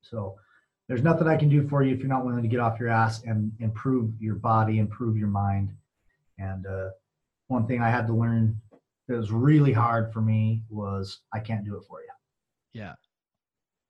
So 0.02 0.36
there's 0.88 1.04
nothing 1.04 1.28
I 1.28 1.36
can 1.36 1.50
do 1.50 1.68
for 1.68 1.84
you 1.84 1.94
if 1.94 2.00
you're 2.00 2.08
not 2.08 2.26
willing 2.26 2.42
to 2.42 2.48
get 2.48 2.60
off 2.60 2.80
your 2.80 2.90
ass 2.90 3.24
and 3.24 3.52
improve 3.60 4.12
your 4.20 4.36
body, 4.36 4.80
improve 4.80 5.18
your 5.18 5.28
mind. 5.28 5.74
And 6.40 6.66
uh, 6.66 6.90
one 7.48 7.68
thing 7.68 7.82
I 7.82 7.90
had 7.90 8.08
to 8.08 8.14
learn 8.14 8.60
that 9.08 9.18
was 9.18 9.32
really 9.32 9.74
hard 9.74 10.14
for 10.14 10.22
me 10.22 10.64
was 10.70 11.22
I 11.34 11.40
can't 11.40 11.66
do 11.66 11.76
it 11.76 11.84
for 11.90 12.02
you. 12.02 12.08
Yeah. 12.74 12.94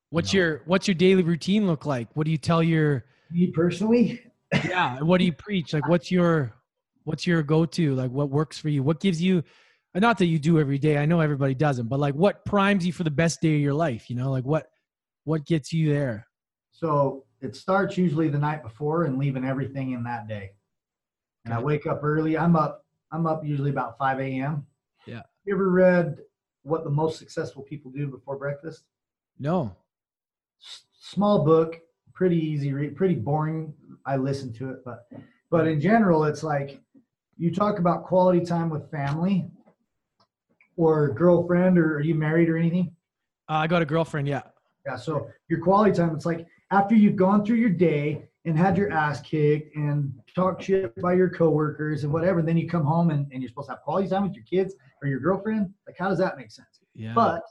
What's 0.10 0.34
no. 0.34 0.40
your 0.40 0.62
What's 0.66 0.88
your 0.88 0.96
daily 0.96 1.24
routine 1.24 1.68
look 1.68 1.86
like? 1.86 2.08
What 2.14 2.26
do 2.26 2.32
you 2.32 2.38
tell 2.38 2.64
your 2.64 3.06
me 3.30 3.48
personally? 3.48 4.22
yeah. 4.66 5.00
What 5.02 5.18
do 5.20 5.26
you 5.26 5.34
preach? 5.34 5.74
Like, 5.74 5.88
what's 5.88 6.12
your 6.12 6.54
What's 7.04 7.26
your 7.26 7.42
go 7.42 7.66
to? 7.66 7.96
Like, 7.96 8.12
what 8.12 8.30
works 8.30 8.58
for 8.58 8.68
you? 8.70 8.84
What 8.84 9.00
gives 9.00 9.22
you 9.22 9.44
not 9.96 10.18
that 10.20 10.26
you 10.26 10.40
do 10.40 10.60
every 10.60 10.78
day. 10.78 10.98
I 10.98 11.06
know 11.06 11.22
everybody 11.22 11.56
doesn't, 11.56 11.88
but 11.88 12.00
like 12.00 12.14
what 12.14 12.46
primes 12.46 12.86
you 12.86 12.94
for 12.94 13.04
the 13.04 13.12
best 13.12 13.42
day 13.42 13.56
of 13.56 13.62
your 13.62 13.74
life? 13.74 14.10
You 14.10 14.16
know, 14.16 14.32
like 14.32 14.46
what 14.46 14.68
what 15.24 15.46
gets 15.46 15.74
you 15.74 15.92
there? 15.92 16.27
So 16.78 17.26
it 17.42 17.56
starts 17.56 17.98
usually 17.98 18.30
the 18.30 18.38
night 18.38 18.62
before 18.62 19.06
and 19.06 19.18
leaving 19.18 19.44
everything 19.44 19.94
in 19.94 20.04
that 20.04 20.28
day. 20.28 20.52
And. 21.46 21.54
I 21.54 21.60
wake 21.60 21.88
up 21.88 22.04
early. 22.04 22.38
I'm 22.38 22.56
up. 22.56 22.86
I'm 23.12 23.26
up 23.26 23.44
usually 23.44 23.72
about 23.72 23.98
5 23.98 24.20
a.m. 24.20 24.64
Yeah. 25.08 25.24
You 25.46 25.56
ever 25.56 25.72
read 25.72 26.18
what 26.62 26.84
the 26.84 26.90
most 26.92 27.18
successful 27.18 27.64
people 27.64 27.90
do 27.90 28.06
before 28.08 28.38
breakfast? 28.38 28.84
No. 29.40 29.76
S- 30.62 30.84
small 31.00 31.44
book, 31.44 31.80
pretty 32.14 32.38
easy 32.38 32.74
read, 32.74 32.96
pretty 32.96 33.16
boring. 33.16 33.74
I 34.06 34.18
listen 34.18 34.54
to 34.54 34.70
it, 34.70 34.86
but 34.86 35.08
but 35.50 35.68
in 35.68 35.82
general, 35.82 36.26
it's 36.26 36.44
like 36.44 36.80
you 37.38 37.52
talk 37.52 37.80
about 37.80 38.04
quality 38.04 38.46
time 38.46 38.70
with 38.70 38.92
family 38.92 39.50
or 40.76 41.10
girlfriend, 41.14 41.80
or 41.80 41.96
are 41.96 42.02
you 42.02 42.14
married 42.14 42.50
or 42.50 42.58
anything? 42.58 42.94
Uh, 43.50 43.54
I 43.54 43.68
got 43.68 43.82
a 43.82 43.86
girlfriend. 43.86 44.28
Yeah. 44.28 44.44
Yeah. 44.86 44.98
So 44.98 45.30
your 45.50 45.62
quality 45.62 45.94
time, 45.94 46.14
it's 46.14 46.26
like 46.26 46.46
after 46.72 46.96
you've 46.96 47.16
gone 47.16 47.46
through 47.46 47.58
your 47.58 47.70
day 47.70 48.28
and 48.46 48.58
had 48.58 48.78
your 48.78 48.92
ass 48.92 49.22
kicked 49.22 49.76
and 49.76 50.14
talked 50.34 50.64
shit 50.64 50.94
by 51.02 51.14
your 51.14 51.30
coworkers 51.30 52.04
and 52.04 52.14
whatever, 52.14 52.42
then 52.42 52.58
you 52.58 52.68
come 52.68 52.84
home 52.84 53.10
and, 53.10 53.28
and 53.32 53.42
you're 53.42 53.50
supposed 53.50 53.68
to 53.68 53.74
have 53.74 53.82
quality 53.82 54.08
time 54.08 54.24
with 54.24 54.34
your 54.34 54.46
kids 54.46 54.76
or 55.02 55.08
your 55.08 55.20
girlfriend. 55.20 55.74
Like, 55.86 55.98
how 55.98 56.10
does 56.10 56.18
that 56.20 56.38
make 56.38 56.52
sense? 56.52 56.80
Yeah. 56.94 57.14
But 57.14 57.44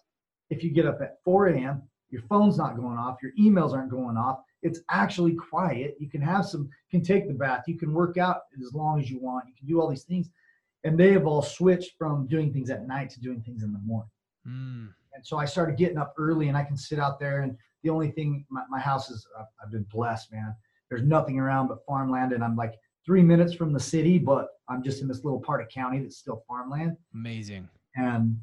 if 0.50 0.62
you 0.62 0.70
get 0.70 0.86
up 0.86 1.00
at 1.00 1.18
4 1.24 1.48
a.m., 1.48 1.82
your 2.10 2.22
phone's 2.22 2.56
not 2.56 2.76
going 2.76 2.98
off, 2.98 3.16
your 3.22 3.32
emails 3.38 3.72
aren't 3.72 3.90
going 3.90 4.16
off, 4.16 4.40
it's 4.62 4.80
actually 4.90 5.34
quiet. 5.34 5.96
You 5.98 6.08
can 6.08 6.22
have 6.22 6.46
some, 6.46 6.70
can 6.90 7.02
take 7.02 7.26
the 7.26 7.34
bath, 7.34 7.64
you 7.66 7.76
can 7.76 7.92
work 7.92 8.16
out 8.16 8.42
as 8.64 8.72
long 8.72 9.00
as 9.00 9.10
you 9.10 9.18
want, 9.20 9.46
you 9.48 9.54
can 9.58 9.66
do 9.66 9.80
all 9.80 9.88
these 9.88 10.04
things 10.04 10.30
and 10.86 10.96
they 10.96 11.12
have 11.12 11.26
all 11.26 11.42
switched 11.42 11.94
from 11.98 12.28
doing 12.28 12.52
things 12.52 12.70
at 12.70 12.86
night 12.86 13.10
to 13.10 13.20
doing 13.20 13.42
things 13.42 13.64
in 13.64 13.72
the 13.72 13.78
morning. 13.80 14.10
Mm. 14.46 14.88
And 15.14 15.26
so 15.26 15.36
I 15.36 15.44
started 15.44 15.76
getting 15.76 15.98
up 15.98 16.14
early, 16.16 16.46
and 16.46 16.56
I 16.56 16.62
can 16.62 16.76
sit 16.76 17.00
out 17.00 17.18
there. 17.18 17.40
And 17.40 17.56
the 17.86 17.92
only 17.92 18.10
thing, 18.10 18.44
my, 18.50 18.62
my 18.68 18.80
house 18.80 19.10
is, 19.10 19.28
I've, 19.38 19.46
I've 19.62 19.70
been 19.70 19.86
blessed, 19.92 20.32
man. 20.32 20.52
There's 20.90 21.04
nothing 21.04 21.38
around 21.38 21.68
but 21.68 21.78
farmland, 21.86 22.32
and 22.32 22.42
I'm 22.42 22.56
like 22.56 22.74
three 23.04 23.22
minutes 23.22 23.54
from 23.54 23.72
the 23.72 23.78
city, 23.78 24.18
but 24.18 24.48
I'm 24.68 24.82
just 24.82 25.02
in 25.02 25.06
this 25.06 25.22
little 25.22 25.38
part 25.38 25.60
of 25.62 25.68
county 25.68 26.00
that's 26.00 26.16
still 26.16 26.42
farmland. 26.48 26.96
Amazing. 27.14 27.68
And 27.94 28.40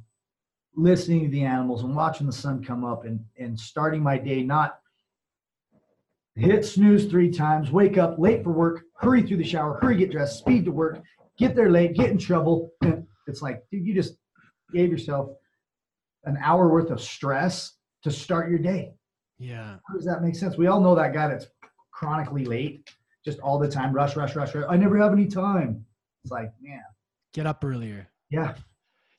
listening 0.78 1.26
to 1.26 1.30
the 1.30 1.44
animals 1.44 1.84
and 1.84 1.94
watching 1.94 2.26
the 2.26 2.32
sun 2.32 2.64
come 2.64 2.86
up 2.86 3.04
and, 3.04 3.20
and 3.38 3.60
starting 3.60 4.02
my 4.02 4.18
day, 4.18 4.44
not 4.44 4.80
hit 6.36 6.66
snooze 6.66 7.06
three 7.06 7.30
times, 7.30 7.70
wake 7.70 7.98
up 7.98 8.18
late 8.18 8.46
for 8.46 8.54
work, 8.54 8.84
hurry 8.96 9.24
through 9.24 9.38
the 9.38 9.44
shower, 9.44 9.78
hurry 9.82 9.98
get 9.98 10.10
dressed, 10.10 10.40
speed 10.40 10.64
to 10.64 10.72
work, 10.72 11.02
get 11.38 11.54
there 11.54 11.70
late, 11.70 11.96
get 11.96 12.12
in 12.12 12.18
trouble. 12.18 12.72
It's 13.28 13.42
like, 13.42 13.62
dude, 13.72 13.86
you 13.86 13.94
just 13.94 14.16
gave 14.74 14.90
yourself 14.90 15.32
an 16.24 16.38
hour 16.42 16.70
worth 16.70 16.92
of 16.92 17.02
stress 17.02 17.74
to 18.04 18.12
start 18.12 18.50
your 18.50 18.60
day. 18.60 18.94
Yeah. 19.40 19.78
How 19.88 19.96
does 19.96 20.06
that 20.06 20.22
make 20.22 20.36
sense? 20.36 20.58
We 20.58 20.68
all 20.68 20.80
know 20.82 20.96
that 20.96 21.14
guy 21.14 21.28
that's 21.28 21.48
chronically 21.92 22.46
late, 22.46 22.90
just 23.26 23.40
all 23.40 23.60
the 23.60 23.68
time, 23.68 23.94
rush, 23.94 24.16
rush, 24.16 24.36
rush, 24.36 24.56
rush. 24.56 24.66
I 24.70 24.78
never 24.78 24.98
have 24.98 25.14
any 25.14 25.28
time. 25.28 25.86
It's 26.24 26.32
like, 26.32 26.52
man. 26.62 26.82
Get 27.34 27.46
up 27.46 27.64
earlier. 27.64 28.08
Yeah. 28.30 28.56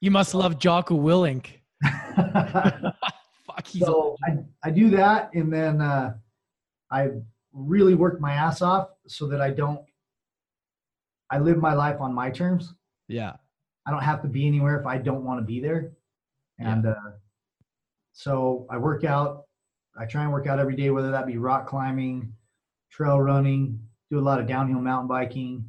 You 0.01 0.11
must 0.11 0.35
love 0.35 0.59
Jocko 0.59 0.97
Willink. 0.97 1.47
Fuck, 1.85 3.67
so 3.67 4.17
I, 4.25 4.39
I 4.63 4.71
do 4.71 4.91
that 4.91 5.31
and 5.35 5.53
then 5.53 5.81
uh, 5.81 6.15
I 6.91 7.09
really 7.53 7.95
work 7.95 8.21
my 8.21 8.35
ass 8.35 8.63
off 8.63 8.89
so 9.07 9.27
that 9.29 9.41
I 9.41 9.51
don't 9.51 9.81
I 11.31 11.39
live 11.39 11.59
my 11.59 11.75
life 11.75 12.01
on 12.01 12.15
my 12.15 12.31
terms. 12.31 12.75
Yeah. 13.09 13.33
I 13.87 13.91
don't 13.91 14.03
have 14.03 14.23
to 14.23 14.29
be 14.29 14.47
anywhere 14.47 14.79
if 14.79 14.87
I 14.87 14.99
don't 14.99 15.25
want 15.25 15.41
to 15.41 15.45
be 15.45 15.61
there. 15.61 15.93
And 16.59 16.85
yeah. 16.85 16.91
uh, 16.91 17.13
so 18.13 18.67
I 18.71 18.79
work 18.79 19.05
out. 19.05 19.44
I 19.97 20.07
try 20.07 20.23
and 20.23 20.33
work 20.33 20.47
out 20.47 20.59
every 20.59 20.77
day, 20.77 20.91
whether 20.91 21.11
that 21.11 21.27
be 21.27 21.37
rock 21.37 21.67
climbing, 21.67 22.33
trail 22.91 23.21
running, 23.21 23.79
do 24.11 24.19
a 24.19 24.21
lot 24.21 24.41
of 24.41 24.47
downhill 24.47 24.81
mountain 24.81 25.09
biking, 25.09 25.69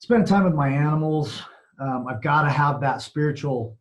spend 0.00 0.26
time 0.26 0.44
with 0.44 0.54
my 0.54 0.68
animals. 0.68 1.42
Um, 1.80 2.06
I've 2.08 2.22
got 2.22 2.42
to 2.42 2.50
have 2.50 2.80
that 2.80 3.02
spiritual 3.02 3.76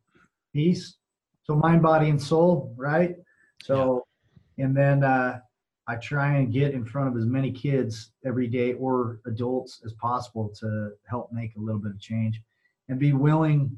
piece. 0.53 0.97
So 1.43 1.55
mind, 1.55 1.81
body, 1.81 2.09
and 2.09 2.21
soul, 2.21 2.73
right? 2.75 3.15
So, 3.63 4.05
yeah. 4.57 4.65
and 4.65 4.77
then 4.77 5.03
uh, 5.03 5.39
I 5.87 5.95
try 5.95 6.35
and 6.35 6.51
get 6.51 6.73
in 6.73 6.85
front 6.85 7.07
of 7.09 7.17
as 7.17 7.25
many 7.25 7.51
kids 7.51 8.11
every 8.25 8.47
day 8.47 8.73
or 8.73 9.19
adults 9.25 9.81
as 9.85 9.93
possible 9.93 10.53
to 10.59 10.91
help 11.09 11.31
make 11.31 11.55
a 11.55 11.59
little 11.59 11.81
bit 11.81 11.91
of 11.91 11.99
change 11.99 12.41
and 12.89 12.99
be 12.99 13.13
willing 13.13 13.77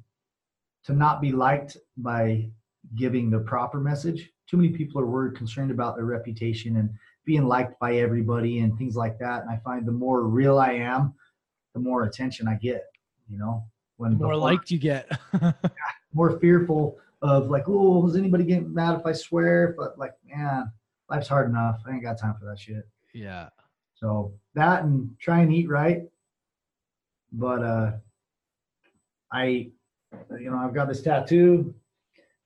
to 0.85 0.93
not 0.93 1.21
be 1.21 1.31
liked 1.31 1.77
by 1.97 2.49
giving 2.95 3.29
the 3.29 3.39
proper 3.39 3.79
message. 3.79 4.31
Too 4.49 4.57
many 4.57 4.69
people 4.69 4.99
are 4.99 5.05
worried, 5.05 5.37
concerned 5.37 5.71
about 5.71 5.95
their 5.95 6.05
reputation 6.05 6.77
and 6.77 6.89
being 7.25 7.45
liked 7.45 7.79
by 7.79 7.97
everybody 7.97 8.59
and 8.59 8.77
things 8.77 8.95
like 8.95 9.19
that. 9.19 9.41
And 9.41 9.51
I 9.51 9.57
find 9.57 9.85
the 9.85 9.91
more 9.91 10.23
real 10.23 10.57
I 10.57 10.73
am, 10.73 11.13
the 11.73 11.79
more 11.79 12.03
attention 12.03 12.47
I 12.47 12.55
get, 12.55 12.85
you 13.27 13.37
know, 13.37 13.63
when 13.97 14.11
the 14.11 14.17
more 14.17 14.33
before, 14.33 14.37
liked 14.37 14.71
you 14.71 14.79
get, 14.79 15.11
more 16.13 16.39
fearful 16.39 16.97
of 17.21 17.49
like, 17.49 17.65
oh, 17.67 18.07
is 18.07 18.15
anybody 18.15 18.45
getting 18.45 18.73
mad 18.73 18.99
if 18.99 19.05
I 19.05 19.11
swear? 19.11 19.75
But 19.77 19.99
like, 19.99 20.13
man, 20.25 20.71
life's 21.09 21.27
hard 21.27 21.49
enough. 21.49 21.81
I 21.85 21.91
ain't 21.91 22.03
got 22.03 22.17
time 22.17 22.35
for 22.39 22.45
that 22.45 22.59
shit. 22.59 22.87
Yeah. 23.13 23.49
So 23.95 24.33
that 24.55 24.83
and 24.83 25.09
try 25.19 25.41
and 25.41 25.53
eat 25.53 25.69
right. 25.69 26.03
But 27.31 27.63
uh 27.63 27.91
I 29.31 29.69
you 30.39 30.49
know, 30.49 30.57
I've 30.57 30.73
got 30.73 30.87
this 30.87 31.01
tattoo. 31.01 31.75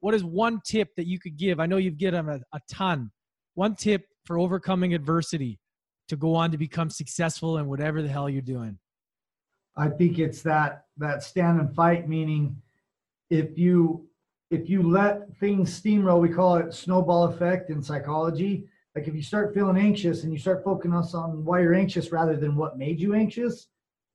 What 0.00 0.14
is 0.14 0.24
one 0.24 0.60
tip 0.66 0.88
that 0.96 1.06
you 1.06 1.20
could 1.20 1.36
give? 1.36 1.60
I 1.60 1.66
know 1.66 1.76
you've 1.76 1.96
given 1.96 2.28
a, 2.28 2.40
a 2.52 2.60
ton. 2.68 3.12
One 3.54 3.76
tip 3.76 4.04
for 4.24 4.38
overcoming 4.38 4.92
adversity 4.92 5.60
to 6.08 6.16
go 6.16 6.34
on 6.34 6.50
to 6.50 6.58
become 6.58 6.90
successful 6.90 7.58
in 7.58 7.66
whatever 7.68 8.02
the 8.02 8.08
hell 8.08 8.28
you're 8.28 8.42
doing? 8.42 8.78
I 9.76 9.88
think 9.88 10.18
it's 10.18 10.42
that 10.42 10.86
that 10.98 11.22
stand 11.22 11.60
and 11.60 11.74
fight 11.74 12.08
meaning 12.08 12.60
if 13.30 13.56
you 13.56 14.08
if 14.52 14.68
you 14.68 14.82
let 14.82 15.34
things 15.38 15.80
steamroll, 15.80 16.20
we 16.20 16.28
call 16.28 16.56
it 16.56 16.74
snowball 16.74 17.24
effect 17.24 17.70
in 17.70 17.82
psychology. 17.82 18.68
Like 18.94 19.08
if 19.08 19.14
you 19.14 19.22
start 19.22 19.54
feeling 19.54 19.78
anxious 19.78 20.24
and 20.24 20.32
you 20.32 20.38
start 20.38 20.62
focusing 20.62 20.92
on 20.92 21.44
why 21.44 21.60
you're 21.60 21.72
anxious 21.72 22.12
rather 22.12 22.36
than 22.36 22.54
what 22.54 22.76
made 22.76 23.00
you 23.00 23.14
anxious, 23.14 23.68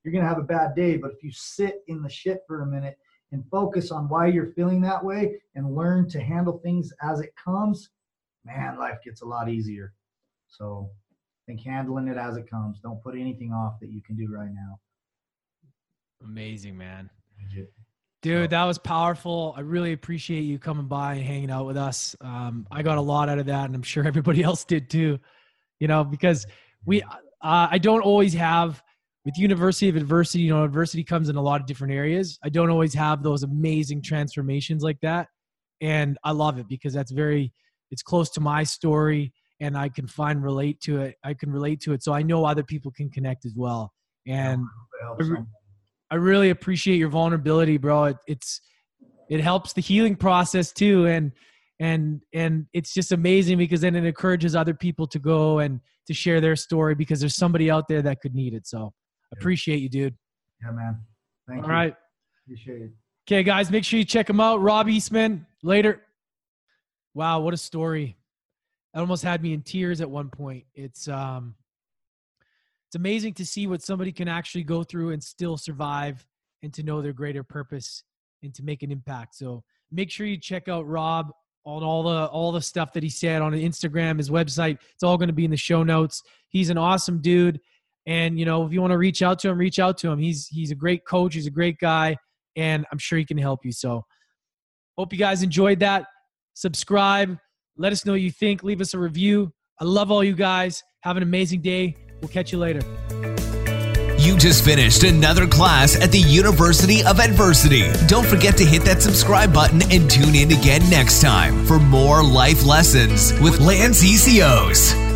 you're 0.03 0.13
gonna 0.13 0.27
have 0.27 0.37
a 0.37 0.43
bad 0.43 0.75
day. 0.75 0.95
But 0.95 1.11
if 1.11 1.23
you 1.23 1.31
sit 1.31 1.81
in 1.87 2.03
the 2.03 2.09
shit 2.09 2.43
for 2.45 2.61
a 2.61 2.67
minute 2.67 2.99
and 3.31 3.43
focus 3.49 3.89
on 3.89 4.07
why 4.09 4.27
you're 4.27 4.53
feeling 4.53 4.79
that 4.81 5.03
way 5.03 5.41
and 5.55 5.75
learn 5.75 6.07
to 6.09 6.21
handle 6.21 6.59
things 6.59 6.93
as 7.01 7.19
it 7.19 7.33
comes, 7.43 7.89
man, 8.45 8.77
life 8.77 8.99
gets 9.03 9.23
a 9.23 9.25
lot 9.25 9.49
easier. 9.49 9.91
So 10.47 10.91
think 11.47 11.61
handling 11.61 12.09
it 12.09 12.17
as 12.17 12.37
it 12.37 12.47
comes. 12.47 12.79
Don't 12.79 13.01
put 13.01 13.15
anything 13.15 13.51
off 13.51 13.79
that 13.79 13.89
you 13.89 14.03
can 14.03 14.15
do 14.15 14.27
right 14.31 14.53
now. 14.53 14.79
Amazing, 16.23 16.77
man. 16.77 17.09
Dude, 18.23 18.49
that 18.49 18.63
was 18.65 18.79
powerful. 18.79 19.53
I 19.55 19.61
really 19.61 19.93
appreciate 19.93 20.41
you 20.41 20.57
coming 20.57 20.87
by 20.87 21.15
and 21.15 21.23
hanging 21.23 21.51
out 21.51 21.67
with 21.67 21.77
us. 21.77 22.15
Um, 22.19 22.65
I 22.71 22.81
got 22.81 22.97
a 22.97 23.01
lot 23.01 23.29
out 23.29 23.37
of 23.37 23.45
that, 23.45 23.65
and 23.65 23.75
I'm 23.75 23.83
sure 23.83 24.07
everybody 24.07 24.43
else 24.43 24.65
did 24.65 24.89
too. 24.89 25.19
You 25.79 25.87
know, 25.87 26.03
because 26.03 26.47
we, 26.85 27.03
uh, 27.03 27.07
I 27.41 27.77
don't 27.77 28.01
always 28.01 28.33
have 28.33 28.81
with 29.23 29.37
University 29.37 29.89
of 29.89 29.95
Adversity. 29.95 30.43
You 30.43 30.55
know, 30.55 30.63
adversity 30.63 31.03
comes 31.03 31.29
in 31.29 31.35
a 31.35 31.41
lot 31.41 31.61
of 31.61 31.67
different 31.67 31.93
areas. 31.93 32.39
I 32.43 32.49
don't 32.49 32.71
always 32.71 32.95
have 32.95 33.21
those 33.21 33.43
amazing 33.43 34.01
transformations 34.01 34.81
like 34.81 34.99
that, 35.01 35.27
and 35.79 36.17
I 36.23 36.31
love 36.31 36.57
it 36.57 36.67
because 36.67 36.93
that's 36.93 37.11
very, 37.11 37.53
it's 37.91 38.01
close 38.01 38.31
to 38.31 38.41
my 38.41 38.63
story, 38.63 39.31
and 39.59 39.77
I 39.77 39.89
can 39.89 40.07
find 40.07 40.43
relate 40.43 40.81
to 40.81 41.01
it. 41.01 41.17
I 41.23 41.35
can 41.35 41.51
relate 41.51 41.81
to 41.81 41.93
it, 41.93 42.01
so 42.01 42.13
I 42.13 42.23
know 42.23 42.45
other 42.45 42.63
people 42.63 42.89
can 42.89 43.11
connect 43.11 43.45
as 43.45 43.53
well. 43.55 43.93
And 44.25 44.65
I 46.09 46.15
really 46.15 46.49
appreciate 46.49 46.97
your 46.97 47.09
vulnerability, 47.09 47.77
bro. 47.77 48.05
It, 48.05 48.17
it's 48.27 48.61
it 49.29 49.41
helps 49.41 49.73
the 49.73 49.81
healing 49.81 50.15
process 50.15 50.71
too, 50.71 51.05
and 51.07 51.31
and 51.79 52.21
and 52.33 52.65
it's 52.73 52.93
just 52.93 53.11
amazing 53.11 53.57
because 53.57 53.81
then 53.81 53.95
it 53.95 54.05
encourages 54.05 54.55
other 54.55 54.73
people 54.73 55.07
to 55.07 55.19
go 55.19 55.59
and 55.59 55.79
to 56.07 56.13
share 56.13 56.39
their 56.39 56.55
story 56.55 56.95
because 56.95 57.19
there's 57.19 57.35
somebody 57.35 57.69
out 57.69 57.87
there 57.87 58.01
that 58.01 58.21
could 58.21 58.33
need 58.33 58.53
it. 58.53 58.65
So 58.65 58.93
yeah. 59.31 59.37
appreciate 59.39 59.79
you, 59.79 59.89
dude. 59.89 60.15
Yeah, 60.63 60.71
man. 60.71 61.01
Thank 61.47 61.63
All 61.63 61.69
you. 61.69 61.73
All 61.73 61.79
right. 61.79 61.95
Appreciate 62.45 62.81
it. 62.81 62.91
Okay, 63.27 63.43
guys, 63.43 63.69
make 63.69 63.83
sure 63.83 63.99
you 63.99 64.05
check 64.05 64.29
him 64.29 64.39
out. 64.39 64.61
Rob 64.61 64.87
Eastman. 64.87 65.45
Later. 65.61 66.01
Wow, 67.13 67.41
what 67.41 67.53
a 67.53 67.57
story. 67.57 68.15
It 68.95 68.99
almost 68.99 69.23
had 69.23 69.41
me 69.41 69.53
in 69.53 69.61
tears 69.61 69.99
at 70.01 70.09
one 70.09 70.29
point. 70.29 70.63
It's 70.73 71.07
um 71.09 71.55
it's 72.87 72.95
amazing 72.95 73.33
to 73.33 73.45
see 73.45 73.67
what 73.67 73.81
somebody 73.81 74.13
can 74.13 74.27
actually 74.27 74.63
go 74.63 74.83
through 74.83 75.11
and 75.11 75.21
still 75.21 75.57
survive 75.57 76.25
and 76.63 76.73
to 76.73 76.83
know 76.83 77.01
their 77.01 77.13
greater 77.13 77.43
purpose 77.43 78.03
and 78.43 78.53
to 78.55 78.63
make 78.63 78.81
an 78.81 78.91
impact. 78.91 79.35
So 79.35 79.63
make 79.91 80.09
sure 80.09 80.25
you 80.25 80.37
check 80.37 80.69
out 80.69 80.87
Rob 80.87 81.31
on 81.65 81.83
all 81.83 82.03
the 82.03 82.27
all 82.27 82.53
the 82.53 82.61
stuff 82.61 82.93
that 82.93 83.03
he 83.03 83.09
said 83.09 83.41
on 83.41 83.51
Instagram, 83.51 84.17
his 84.17 84.29
website. 84.29 84.77
It's 84.93 85.03
all 85.03 85.17
going 85.17 85.27
to 85.27 85.33
be 85.33 85.43
in 85.43 85.51
the 85.51 85.57
show 85.57 85.83
notes. 85.83 86.23
He's 86.47 86.69
an 86.69 86.77
awesome 86.77 87.21
dude. 87.21 87.59
And 88.05 88.39
you 88.39 88.45
know, 88.45 88.65
if 88.65 88.71
you 88.71 88.79
want 88.79 88.91
to 88.91 88.97
reach 88.97 89.21
out 89.21 89.37
to 89.39 89.49
him, 89.49 89.57
reach 89.57 89.79
out 89.79 89.97
to 89.99 90.09
him. 90.09 90.17
He's 90.17 90.47
he's 90.47 90.71
a 90.71 90.75
great 90.75 91.05
coach, 91.05 91.33
he's 91.33 91.47
a 91.47 91.51
great 91.51 91.77
guy, 91.79 92.15
and 92.55 92.85
I'm 92.89 92.99
sure 92.99 93.19
he 93.19 93.25
can 93.25 93.37
help 93.37 93.65
you. 93.65 93.73
So 93.73 94.05
hope 94.97 95.11
you 95.11 95.19
guys 95.19 95.43
enjoyed 95.43 95.79
that. 95.79 96.05
Subscribe, 96.53 97.37
let 97.75 97.91
us 97.91 98.05
know 98.05 98.13
what 98.13 98.21
you 98.21 98.31
think, 98.31 98.63
leave 98.63 98.79
us 98.79 98.93
a 98.93 98.99
review. 98.99 99.51
I 99.79 99.83
love 99.83 100.09
all 100.09 100.23
you 100.23 100.33
guys. 100.33 100.83
Have 101.01 101.17
an 101.17 101.23
amazing 101.23 101.61
day. 101.61 102.06
We'll 102.21 102.29
catch 102.29 102.51
you 102.51 102.57
later. 102.57 102.81
You 104.19 104.35
just 104.37 104.65
finished 104.65 105.03
another 105.03 105.47
class 105.47 105.95
at 106.01 106.11
the 106.11 106.19
University 106.19 107.03
of 107.03 107.19
Adversity. 107.19 107.83
Don't 108.07 108.25
forget 108.25 108.57
to 108.57 108.65
hit 108.65 108.83
that 108.83 109.01
subscribe 109.01 109.53
button 109.53 109.81
and 109.91 110.09
tune 110.09 110.35
in 110.35 110.51
again 110.51 110.81
next 110.89 111.21
time 111.21 111.65
for 111.65 111.79
more 111.79 112.23
life 112.23 112.65
lessons 112.65 113.39
with 113.39 113.59
Lance 113.59 114.03
ECOs. 114.03 115.06